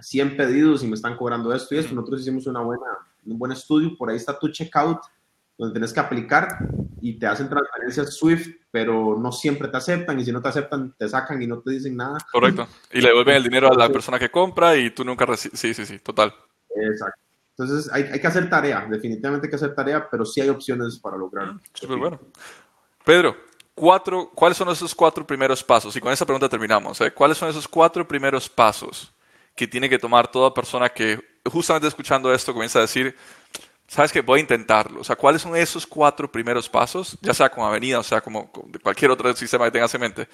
100 0.00 0.36
pedidos 0.36 0.82
y 0.82 0.86
me 0.86 0.94
están 0.94 1.16
cobrando 1.16 1.52
esto 1.52 1.74
y 1.74 1.78
esto. 1.78 1.94
Nosotros 1.94 2.20
hicimos 2.20 2.46
una 2.46 2.60
buena, 2.60 2.86
un 3.26 3.38
buen 3.38 3.52
estudio, 3.52 3.96
por 3.96 4.10
ahí 4.10 4.16
está 4.16 4.38
tu 4.38 4.48
checkout, 4.48 5.00
donde 5.56 5.72
tienes 5.72 5.92
que 5.92 6.00
aplicar 6.00 6.58
y 7.00 7.18
te 7.18 7.26
hacen 7.26 7.48
transferencias 7.48 8.14
SWIFT, 8.14 8.60
pero 8.70 9.18
no 9.18 9.32
siempre 9.32 9.68
te 9.68 9.76
aceptan 9.76 10.18
y 10.20 10.24
si 10.24 10.30
no 10.30 10.40
te 10.40 10.48
aceptan 10.48 10.94
te 10.96 11.08
sacan 11.08 11.40
y 11.42 11.46
no 11.46 11.58
te 11.60 11.72
dicen 11.72 11.96
nada. 11.96 12.18
Correcto. 12.30 12.68
Y 12.92 13.00
le 13.00 13.08
devuelven 13.08 13.36
el 13.36 13.42
dinero 13.42 13.70
a 13.70 13.76
la 13.76 13.88
persona 13.88 14.18
que 14.18 14.30
compra 14.30 14.76
y 14.76 14.90
tú 14.90 15.04
nunca 15.04 15.26
recibes. 15.26 15.58
Sí, 15.58 15.74
sí, 15.74 15.84
sí, 15.84 15.98
total. 15.98 16.32
Exacto. 16.76 17.20
Entonces 17.56 17.92
hay, 17.92 18.04
hay, 18.04 18.20
que 18.20 18.26
hacer 18.28 18.48
tarea, 18.48 18.86
definitivamente 18.88 19.48
hay 19.48 19.50
que 19.50 19.56
hacer 19.56 19.74
tarea, 19.74 20.08
pero 20.08 20.24
sí 20.24 20.40
hay 20.40 20.48
opciones 20.48 20.96
para 20.98 21.16
lograrlo. 21.16 21.58
Súper 21.74 21.98
bueno. 21.98 22.20
Pedro, 23.08 23.34
cuatro, 23.74 24.30
¿cuáles 24.34 24.58
son 24.58 24.68
esos 24.68 24.94
cuatro 24.94 25.26
primeros 25.26 25.64
pasos? 25.64 25.96
Y 25.96 26.00
con 26.00 26.12
esa 26.12 26.26
pregunta 26.26 26.46
terminamos. 26.46 27.00
¿eh? 27.00 27.10
¿Cuáles 27.10 27.38
son 27.38 27.48
esos 27.48 27.66
cuatro 27.66 28.06
primeros 28.06 28.50
pasos 28.50 29.10
que 29.56 29.66
tiene 29.66 29.88
que 29.88 29.98
tomar 29.98 30.30
toda 30.30 30.52
persona 30.52 30.90
que 30.90 31.18
justamente 31.46 31.88
escuchando 31.88 32.30
esto 32.30 32.52
comienza 32.52 32.80
a 32.80 32.82
decir, 32.82 33.16
sabes 33.86 34.12
que 34.12 34.20
voy 34.20 34.40
a 34.40 34.42
intentarlo? 34.42 35.00
O 35.00 35.04
sea, 35.04 35.16
¿cuáles 35.16 35.40
son 35.40 35.56
esos 35.56 35.86
cuatro 35.86 36.30
primeros 36.30 36.68
pasos, 36.68 37.16
ya 37.22 37.32
sea 37.32 37.48
con 37.48 37.64
Avenida, 37.64 37.98
o 37.98 38.02
sea, 38.02 38.20
como 38.20 38.52
de 38.66 38.78
cualquier 38.78 39.10
otro 39.10 39.34
sistema 39.34 39.64
que 39.64 39.70
tengas 39.70 39.94
en 39.94 40.00
mente, 40.02 40.28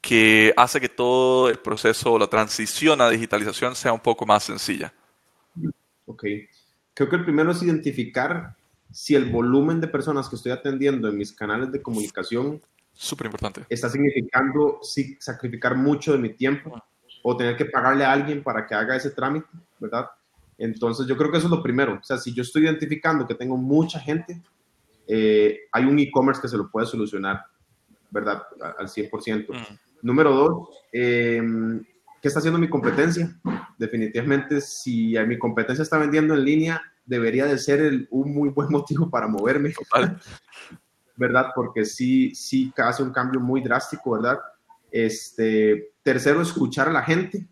que 0.00 0.52
hace 0.56 0.80
que 0.80 0.88
todo 0.88 1.48
el 1.48 1.60
proceso, 1.60 2.18
la 2.18 2.26
transición 2.26 3.00
a 3.00 3.08
digitalización 3.08 3.76
sea 3.76 3.92
un 3.92 4.00
poco 4.00 4.26
más 4.26 4.42
sencilla? 4.42 4.92
Ok. 6.04 6.24
Creo 6.94 7.08
que 7.08 7.14
el 7.14 7.22
primero 7.22 7.52
es 7.52 7.62
identificar 7.62 8.57
si 8.90 9.14
el 9.14 9.26
volumen 9.26 9.80
de 9.80 9.88
personas 9.88 10.28
que 10.28 10.36
estoy 10.36 10.52
atendiendo 10.52 11.08
en 11.08 11.16
mis 11.16 11.32
canales 11.32 11.70
de 11.72 11.82
comunicación 11.82 12.62
Súper 12.92 13.26
importante. 13.26 13.64
está 13.68 13.88
significando 13.88 14.80
sí, 14.82 15.16
sacrificar 15.20 15.76
mucho 15.76 16.12
de 16.12 16.18
mi 16.18 16.30
tiempo 16.30 16.82
o 17.22 17.36
tener 17.36 17.56
que 17.56 17.66
pagarle 17.66 18.04
a 18.04 18.12
alguien 18.12 18.42
para 18.42 18.66
que 18.66 18.74
haga 18.74 18.96
ese 18.96 19.10
trámite, 19.10 19.48
¿verdad? 19.78 20.06
Entonces 20.56 21.06
yo 21.06 21.16
creo 21.16 21.30
que 21.30 21.38
eso 21.38 21.46
es 21.46 21.52
lo 21.52 21.62
primero. 21.62 21.98
O 22.00 22.04
sea, 22.04 22.18
si 22.18 22.34
yo 22.34 22.42
estoy 22.42 22.64
identificando 22.64 23.26
que 23.26 23.34
tengo 23.34 23.56
mucha 23.56 24.00
gente, 24.00 24.42
eh, 25.06 25.60
hay 25.72 25.84
un 25.84 25.98
e-commerce 25.98 26.40
que 26.40 26.48
se 26.48 26.56
lo 26.56 26.70
puede 26.70 26.86
solucionar, 26.86 27.44
¿verdad? 28.10 28.42
Al 28.78 28.88
100%. 28.88 29.46
Número 30.02 30.34
dos, 30.34 30.68
eh, 30.92 31.40
¿qué 32.20 32.28
está 32.28 32.40
haciendo 32.40 32.58
mi 32.58 32.68
competencia? 32.68 33.38
Definitivamente, 33.78 34.60
si 34.60 35.14
mi 35.26 35.38
competencia 35.38 35.82
está 35.82 35.98
vendiendo 35.98 36.34
en 36.34 36.44
línea, 36.44 36.82
debería 37.08 37.46
de 37.46 37.58
ser 37.58 38.06
un 38.10 38.34
muy 38.34 38.50
buen 38.50 38.68
motivo 38.70 39.10
para 39.10 39.26
moverme. 39.26 39.74
¿Verdad? 41.16 41.48
Porque 41.54 41.84
sí, 41.84 42.32
sí 42.34 42.72
hace 42.76 43.02
un 43.02 43.10
cambio 43.10 43.40
muy 43.40 43.60
drástico, 43.60 44.12
¿verdad? 44.12 44.38
Este, 44.90 45.92
tercero, 46.02 46.40
escuchar 46.40 46.88
a 46.88 46.92
la 46.92 47.02
gente. 47.02 47.48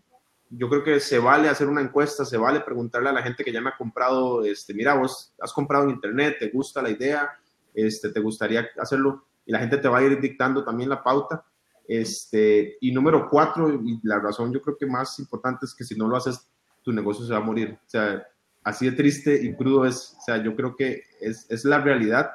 Yo 0.49 0.69
creo 0.69 0.83
que 0.83 1.01
se 1.01 1.19
vale 1.19 1.49
hacer 1.49 1.67
una 1.67 1.81
encuesta, 1.81 2.23
se 2.23 2.37
vale 2.37 2.61
preguntarle 2.61 3.09
a 3.09 3.13
la 3.13 3.21
gente 3.21 3.43
que 3.43 3.51
ya 3.51 3.59
me 3.59 3.69
ha 3.69 3.75
comprado, 3.75 4.45
este, 4.45 4.73
mira, 4.73 4.93
vos 4.93 5.33
has 5.41 5.51
comprado 5.51 5.83
en 5.83 5.89
internet, 5.89 6.37
te 6.39 6.49
gusta 6.49 6.81
la 6.81 6.89
idea, 6.89 7.29
este, 7.73 8.09
te 8.09 8.21
gustaría 8.21 8.65
hacerlo, 8.79 9.25
y 9.45 9.51
la 9.51 9.59
gente 9.59 9.77
te 9.77 9.89
va 9.89 9.97
a 9.97 10.03
ir 10.03 10.17
dictando 10.21 10.63
también 10.63 10.89
la 10.89 11.03
pauta. 11.03 11.43
Este, 11.85 12.77
y 12.79 12.93
número 12.93 13.29
cuatro, 13.29 13.69
y 13.73 13.99
la 14.03 14.19
razón 14.19 14.53
yo 14.53 14.61
creo 14.61 14.77
que 14.77 14.85
más 14.85 15.19
importante 15.19 15.65
es 15.65 15.75
que 15.75 15.83
si 15.83 15.95
no 15.95 16.07
lo 16.07 16.15
haces, 16.15 16.47
tu 16.81 16.93
negocio 16.93 17.25
se 17.25 17.33
va 17.33 17.39
a 17.39 17.43
morir. 17.43 17.77
O 17.85 17.89
sea, 17.89 18.25
así 18.67 18.89
de 18.89 18.95
triste 18.95 19.39
y 19.41 19.55
crudo 19.55 19.85
es, 19.85 20.15
o 20.17 20.21
sea, 20.21 20.43
yo 20.43 20.55
creo 20.55 20.75
que 20.75 21.03
es, 21.21 21.45
es 21.49 21.63
la 21.65 21.79
realidad 21.79 22.31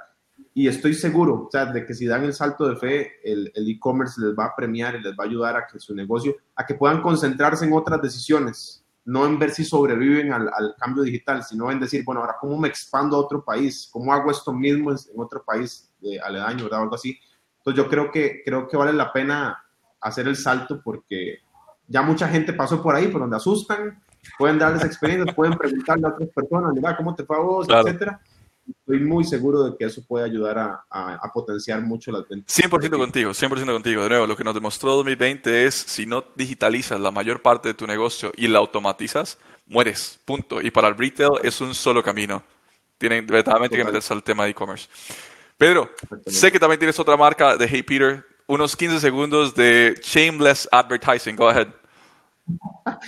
y 0.55 0.67
estoy 0.67 0.95
seguro, 0.95 1.47
o 1.47 1.51
sea, 1.51 1.67
de 1.67 1.85
que 1.85 1.95
si 1.95 2.07
dan 2.07 2.25
el 2.25 2.33
salto 2.33 2.69
de 2.69 2.77
fe, 2.77 3.13
el 3.23 3.53
e-commerce 3.55 4.21
les 4.21 4.35
va 4.35 4.47
a 4.47 4.57
premiar 4.57 4.95
y 4.97 5.03
les 5.03 5.13
va 5.13 5.25
a 5.25 5.27
ayudar 5.27 5.57
a 5.57 5.67
que 5.67 5.79
su 5.79 5.95
negocio, 5.95 6.37
a 6.57 6.65
que 6.65 6.75
puedan 6.75 7.03
concentrarse 7.03 7.65
en 7.65 7.73
otras 7.73 8.01
decisiones, 8.01 8.83
no 9.05 9.27
en 9.27 9.39
ver 9.39 9.51
si 9.51 9.65
sobreviven 9.65 10.33
al, 10.33 10.49
al 10.49 10.75
cambio 10.79 11.03
digital, 11.03 11.43
sino 11.43 11.71
en 11.71 11.81
decir, 11.81 12.05
bueno, 12.05 12.21
ahora 12.21 12.37
cómo 12.41 12.59
me 12.59 12.69
expando 12.69 13.17
a 13.17 13.21
otro 13.21 13.45
país, 13.45 13.89
cómo 13.93 14.13
hago 14.13 14.31
esto 14.31 14.53
mismo 14.53 14.91
en, 14.91 14.99
otro 15.17 15.43
país 15.45 15.93
de 16.01 16.21
aledaño, 16.21 16.65
¿verdad? 16.65 16.83
Algo 16.83 16.95
así. 16.95 17.19
Entonces 17.59 17.83
yo 17.83 17.91
creo 17.91 18.11
que, 18.11 18.43
creo 18.45 18.69
que 18.69 18.77
vale 18.77 18.93
la 18.93 19.13
pena 19.13 19.65
hacer 20.01 20.29
el 20.29 20.37
salto 20.37 20.81
porque 20.83 21.39
ya 21.89 22.03
mucha 22.03 22.29
gente 22.29 22.53
pasó 22.53 22.83
por 22.83 22.95
ahí, 22.95 23.09
por 23.09 23.21
donde 23.21 23.37
asustan, 23.37 24.03
pueden 24.39 24.59
darles 24.59 24.85
experiencias, 24.85 25.35
pueden 25.35 25.57
preguntarle 25.57 26.07
a 26.07 26.11
otras 26.11 26.29
personas, 26.31 26.73
mira, 26.75 26.97
¿cómo 26.97 27.15
te 27.15 27.25
fue 27.25 27.37
a 27.37 27.41
vos? 27.41 27.67
Etcétera 27.69 28.21
estoy 28.69 29.01
muy 29.01 29.25
seguro 29.25 29.65
de 29.65 29.77
que 29.77 29.85
eso 29.85 30.03
puede 30.07 30.25
ayudar 30.25 30.59
a, 30.59 30.85
a, 30.91 31.33
potenciar 31.33 31.81
mucho 31.83 32.11
las 32.13 32.29
ventas. 32.29 32.55
100% 32.57 32.97
contigo, 32.97 33.31
100% 33.31 33.73
contigo. 33.73 34.03
De 34.03 34.09
nuevo, 34.09 34.27
lo 34.27 34.37
que 34.37 34.45
nos 34.45 34.55
demostró 34.55 34.95
2020 34.97 35.67
es, 35.67 35.75
si 35.75 36.07
no 36.07 36.25
digitalizas 36.37 37.01
la 37.01 37.11
mayor 37.11 37.43
parte 37.43 37.69
de 37.69 37.75
tu 37.75 37.87
negocio 37.87 38.33
y 38.37 38.49
la 38.49 38.59
automatizas, 38.59 39.39
mueres, 39.67 40.19
punto. 40.25 40.61
Y 40.61 40.71
para 40.71 40.89
el 40.89 40.97
retail 40.97 41.33
es 41.43 41.61
un 41.61 41.75
solo 41.75 42.03
camino. 42.03 42.43
Tienen 42.99 43.27
verdaderamente 43.27 43.77
que 43.77 43.85
meterse 43.85 44.13
al 44.13 44.23
tema 44.23 44.45
de 44.45 44.51
e-commerce. 44.51 44.89
Pedro, 45.57 45.91
sé 46.27 46.51
que 46.51 46.59
también 46.59 46.79
tienes 46.79 46.99
otra 46.99 47.17
marca 47.17 47.57
de 47.57 47.67
Hey 47.67 47.83
Peter. 47.83 48.25
Unos 48.47 48.77
15 48.77 49.01
segundos 49.01 49.55
de 49.55 49.99
shameless 50.03 50.69
advertising. 50.71 51.37
Go 51.37 51.49
ahead. 51.49 51.69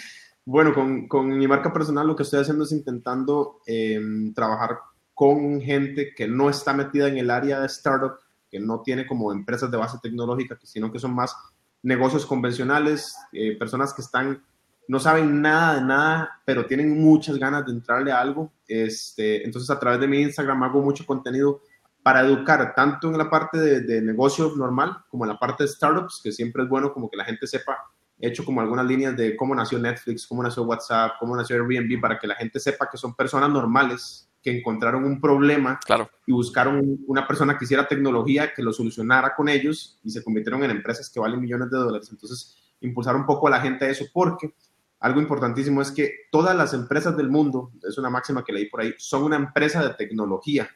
Bueno, 0.46 0.74
con, 0.74 1.08
con 1.08 1.28
mi 1.28 1.48
marca 1.48 1.72
personal 1.72 2.06
lo 2.06 2.14
que 2.14 2.22
estoy 2.22 2.40
haciendo 2.40 2.64
es 2.64 2.72
intentando 2.72 3.60
eh, 3.66 3.98
trabajar 4.34 4.78
con 5.14 5.60
gente 5.62 6.12
que 6.14 6.28
no 6.28 6.50
está 6.50 6.74
metida 6.74 7.08
en 7.08 7.16
el 7.16 7.30
área 7.30 7.60
de 7.60 7.66
startup, 7.66 8.18
que 8.50 8.60
no 8.60 8.82
tiene 8.82 9.06
como 9.06 9.32
empresas 9.32 9.70
de 9.70 9.78
base 9.78 9.98
tecnológica, 10.02 10.58
sino 10.62 10.92
que 10.92 10.98
son 10.98 11.14
más 11.14 11.34
negocios 11.82 12.26
convencionales, 12.26 13.16
eh, 13.32 13.56
personas 13.56 13.94
que 13.94 14.02
están, 14.02 14.42
no 14.86 15.00
saben 15.00 15.40
nada 15.40 15.76
de 15.76 15.80
nada, 15.82 16.42
pero 16.44 16.66
tienen 16.66 17.00
muchas 17.00 17.38
ganas 17.38 17.64
de 17.64 17.72
entrarle 17.72 18.12
a 18.12 18.20
algo. 18.20 18.52
Este, 18.68 19.44
entonces, 19.44 19.70
a 19.70 19.78
través 19.78 20.00
de 20.00 20.08
mi 20.08 20.20
Instagram 20.20 20.62
hago 20.62 20.82
mucho 20.82 21.06
contenido 21.06 21.62
para 22.02 22.20
educar 22.20 22.74
tanto 22.74 23.08
en 23.08 23.16
la 23.16 23.30
parte 23.30 23.58
de, 23.58 23.80
de 23.80 24.02
negocio 24.02 24.52
normal 24.56 24.98
como 25.08 25.24
en 25.24 25.30
la 25.30 25.38
parte 25.38 25.64
de 25.64 25.68
startups, 25.68 26.20
que 26.22 26.32
siempre 26.32 26.64
es 26.64 26.68
bueno 26.68 26.92
como 26.92 27.08
que 27.08 27.16
la 27.16 27.24
gente 27.24 27.46
sepa 27.46 27.78
he 28.24 28.28
hecho 28.28 28.44
como 28.44 28.60
algunas 28.60 28.86
líneas 28.86 29.16
de 29.16 29.36
cómo 29.36 29.54
nació 29.54 29.78
Netflix, 29.78 30.26
cómo 30.26 30.42
nació 30.42 30.64
WhatsApp, 30.64 31.12
cómo 31.18 31.36
nació 31.36 31.56
Airbnb, 31.56 32.00
para 32.00 32.18
que 32.18 32.26
la 32.26 32.34
gente 32.34 32.58
sepa 32.58 32.88
que 32.90 32.96
son 32.96 33.14
personas 33.14 33.50
normales 33.50 34.28
que 34.42 34.58
encontraron 34.58 35.04
un 35.04 35.20
problema 35.20 35.80
claro. 35.84 36.10
y 36.26 36.32
buscaron 36.32 36.98
una 37.06 37.26
persona 37.26 37.56
que 37.56 37.64
hiciera 37.64 37.88
tecnología 37.88 38.52
que 38.52 38.62
lo 38.62 38.72
solucionara 38.72 39.34
con 39.34 39.48
ellos 39.48 39.98
y 40.04 40.10
se 40.10 40.22
convirtieron 40.22 40.62
en 40.64 40.70
empresas 40.70 41.08
que 41.08 41.18
valen 41.18 41.40
millones 41.40 41.70
de 41.70 41.78
dólares. 41.78 42.08
Entonces, 42.10 42.54
impulsar 42.80 43.16
un 43.16 43.24
poco 43.24 43.48
a 43.48 43.50
la 43.50 43.60
gente 43.60 43.86
a 43.86 43.88
eso 43.88 44.04
porque 44.12 44.54
algo 45.00 45.20
importantísimo 45.20 45.80
es 45.82 45.90
que 45.90 46.12
todas 46.30 46.54
las 46.56 46.74
empresas 46.74 47.16
del 47.16 47.30
mundo, 47.30 47.72
es 47.86 47.96
una 47.98 48.10
máxima 48.10 48.44
que 48.44 48.52
leí 48.52 48.66
por 48.68 48.80
ahí, 48.80 48.94
son 48.98 49.22
una 49.22 49.36
empresa 49.36 49.82
de 49.82 49.94
tecnología. 49.94 50.68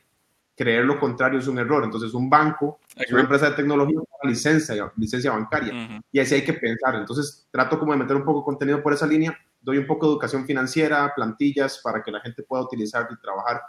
Creer 0.57 0.85
lo 0.85 0.99
contrario 0.99 1.39
es 1.39 1.47
un 1.47 1.59
error. 1.59 1.85
Entonces, 1.85 2.13
un 2.15 2.29
banco 2.29 2.81
es 2.97 3.13
una 3.13 3.23
empresa 3.23 3.51
de 3.51 3.57
tecnología, 3.57 3.99
licencia, 4.24 4.92
licencia 4.96 5.33
bancaria. 5.33 6.02
Y 6.11 6.18
así 6.18 6.35
hay 6.35 6.44
que 6.44 6.54
pensar. 6.54 6.94
Entonces, 6.96 7.46
trato 7.50 7.78
como 7.78 7.92
de 7.92 7.98
meter 7.98 8.16
un 8.16 8.24
poco 8.24 8.40
de 8.40 8.44
contenido 8.44 8.83
por 8.83 8.92
esa 8.92 9.07
línea 9.07 9.37
doy 9.61 9.78
un 9.78 9.87
poco 9.87 10.07
de 10.07 10.12
educación 10.12 10.46
financiera, 10.46 11.12
plantillas 11.14 11.81
para 11.83 12.02
que 12.02 12.11
la 12.11 12.20
gente 12.20 12.42
pueda 12.42 12.62
utilizar 12.62 13.09
y 13.11 13.20
trabajar 13.20 13.61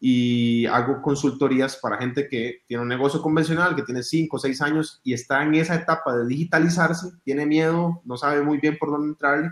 y 0.00 0.66
hago 0.66 1.00
consultorías 1.00 1.76
para 1.76 1.96
gente 1.96 2.28
que 2.28 2.62
tiene 2.66 2.82
un 2.82 2.88
negocio 2.88 3.22
convencional, 3.22 3.74
que 3.74 3.82
tiene 3.82 4.02
5 4.02 4.36
o 4.36 4.38
6 4.38 4.60
años 4.60 5.00
y 5.02 5.14
está 5.14 5.42
en 5.42 5.54
esa 5.54 5.76
etapa 5.76 6.14
de 6.16 6.26
digitalizarse, 6.26 7.12
tiene 7.24 7.46
miedo, 7.46 8.02
no 8.04 8.16
sabe 8.16 8.42
muy 8.42 8.58
bien 8.58 8.76
por 8.76 8.90
dónde 8.90 9.08
entrarle. 9.08 9.50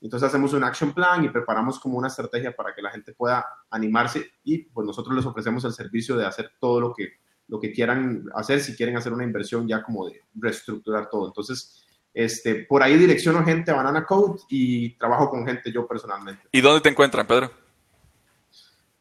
Entonces 0.00 0.28
hacemos 0.28 0.52
un 0.52 0.64
action 0.64 0.92
plan 0.92 1.24
y 1.24 1.30
preparamos 1.30 1.80
como 1.80 1.96
una 1.96 2.08
estrategia 2.08 2.54
para 2.54 2.74
que 2.74 2.82
la 2.82 2.90
gente 2.90 3.14
pueda 3.14 3.46
animarse 3.70 4.32
y 4.44 4.64
pues 4.64 4.86
nosotros 4.86 5.16
les 5.16 5.24
ofrecemos 5.24 5.64
el 5.64 5.72
servicio 5.72 6.16
de 6.16 6.26
hacer 6.26 6.50
todo 6.60 6.80
lo 6.80 6.92
que, 6.92 7.12
lo 7.48 7.60
que 7.60 7.72
quieran 7.72 8.24
hacer, 8.34 8.60
si 8.60 8.74
quieren 8.74 8.96
hacer 8.96 9.12
una 9.12 9.24
inversión 9.24 9.68
ya 9.68 9.82
como 9.82 10.06
de 10.06 10.20
reestructurar 10.34 11.08
todo. 11.08 11.28
Entonces, 11.28 11.84
este, 12.12 12.64
por 12.64 12.82
ahí 12.82 12.96
direcciono 12.96 13.44
gente 13.44 13.70
a 13.70 13.74
Banana 13.74 14.04
Code 14.04 14.40
y 14.48 14.90
trabajo 14.96 15.30
con 15.30 15.46
gente 15.46 15.70
yo 15.70 15.86
personalmente. 15.86 16.48
¿Y 16.50 16.60
dónde 16.60 16.80
te 16.80 16.88
encuentran, 16.88 17.26
Pedro? 17.26 17.50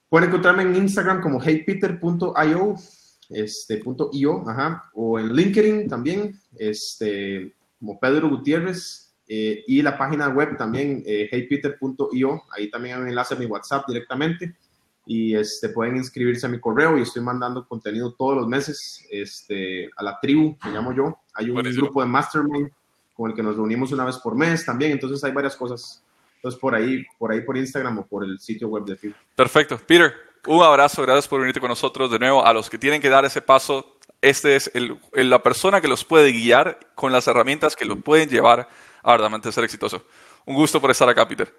Pueden 0.09 0.29
encontrarme 0.29 0.63
en 0.63 0.75
Instagram 0.75 1.21
como 1.21 1.41
heypeter.io, 1.41 2.75
este, 3.29 3.83
.io, 4.11 4.49
ajá, 4.49 4.89
o 4.93 5.19
en 5.19 5.33
LinkedIn 5.33 5.87
también, 5.87 6.39
este, 6.57 7.55
como 7.79 7.99
Pedro 7.99 8.29
Gutiérrez, 8.29 9.05
eh, 9.27 9.63
y 9.65 9.81
la 9.81 9.97
página 9.97 10.29
web 10.29 10.55
también, 10.57 11.01
eh, 11.05 11.27
heypeter.io, 11.31 12.43
ahí 12.51 12.69
también 12.69 12.95
hay 12.95 13.01
un 13.01 13.07
enlace 13.07 13.33
a 13.33 13.37
mi 13.37 13.45
WhatsApp 13.45 13.87
directamente, 13.87 14.55
y 15.05 15.35
este, 15.35 15.69
pueden 15.69 15.97
inscribirse 15.97 16.45
a 16.45 16.49
mi 16.49 16.59
correo 16.59 16.97
y 16.97 17.01
estoy 17.01 17.21
mandando 17.21 17.67
contenido 17.67 18.13
todos 18.13 18.35
los 18.35 18.47
meses 18.47 19.05
este, 19.11 19.89
a 19.95 20.03
la 20.03 20.19
tribu, 20.19 20.57
me 20.63 20.71
llamo 20.71 20.93
yo. 20.93 21.19
Hay 21.35 21.49
un 21.49 21.61
grupo 21.61 22.01
de 22.01 22.07
Mastermind 22.07 22.71
con 23.13 23.29
el 23.29 23.35
que 23.35 23.43
nos 23.43 23.55
reunimos 23.55 23.91
una 23.91 24.05
vez 24.05 24.17
por 24.17 24.35
mes 24.35 24.65
también, 24.65 24.91
entonces 24.91 25.23
hay 25.23 25.31
varias 25.31 25.55
cosas. 25.55 26.03
Entonces 26.37 26.59
por 26.59 26.75
ahí, 26.75 27.05
por 27.17 27.31
ahí 27.31 27.41
por 27.41 27.57
Instagram 27.57 27.99
o 27.99 28.05
por 28.05 28.23
el 28.23 28.39
sitio 28.39 28.67
web 28.67 28.85
de 28.85 28.95
FIB. 28.95 29.13
Perfecto. 29.35 29.79
Peter, 29.85 30.13
un 30.47 30.61
abrazo, 30.61 31.01
gracias 31.01 31.27
por 31.27 31.39
venirte 31.39 31.59
con 31.59 31.69
nosotros 31.69 32.11
de 32.11 32.19
nuevo. 32.19 32.45
A 32.45 32.53
los 32.53 32.69
que 32.69 32.77
tienen 32.77 33.01
que 33.01 33.09
dar 33.09 33.25
ese 33.25 33.41
paso, 33.41 33.97
este 34.21 34.55
es 34.55 34.71
el, 34.73 34.99
la 35.13 35.41
persona 35.41 35.81
que 35.81 35.87
los 35.87 36.03
puede 36.03 36.31
guiar 36.31 36.79
con 36.95 37.11
las 37.11 37.27
herramientas 37.27 37.75
que 37.75 37.85
los 37.85 37.99
pueden 38.01 38.29
llevar 38.29 38.69
a 39.01 39.11
verdaderamente 39.11 39.51
ser 39.51 39.63
exitoso. 39.63 40.03
Un 40.45 40.55
gusto 40.55 40.81
por 40.81 40.91
estar 40.91 41.07
acá, 41.09 41.27
Peter. 41.27 41.51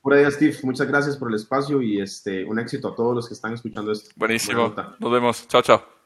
Por 0.00 0.14
ahí, 0.14 0.30
Steve, 0.30 0.56
muchas 0.62 0.86
gracias 0.86 1.16
por 1.16 1.28
el 1.28 1.34
espacio 1.34 1.82
y 1.82 2.00
este, 2.00 2.44
un 2.44 2.58
éxito 2.58 2.88
a 2.88 2.94
todos 2.94 3.14
los 3.14 3.28
que 3.28 3.34
están 3.34 3.54
escuchando 3.54 3.92
esto. 3.92 4.10
Buenísimo. 4.16 4.74
Nos 4.98 5.12
vemos. 5.12 5.46
Chao, 5.48 5.62
chao. 5.62 5.97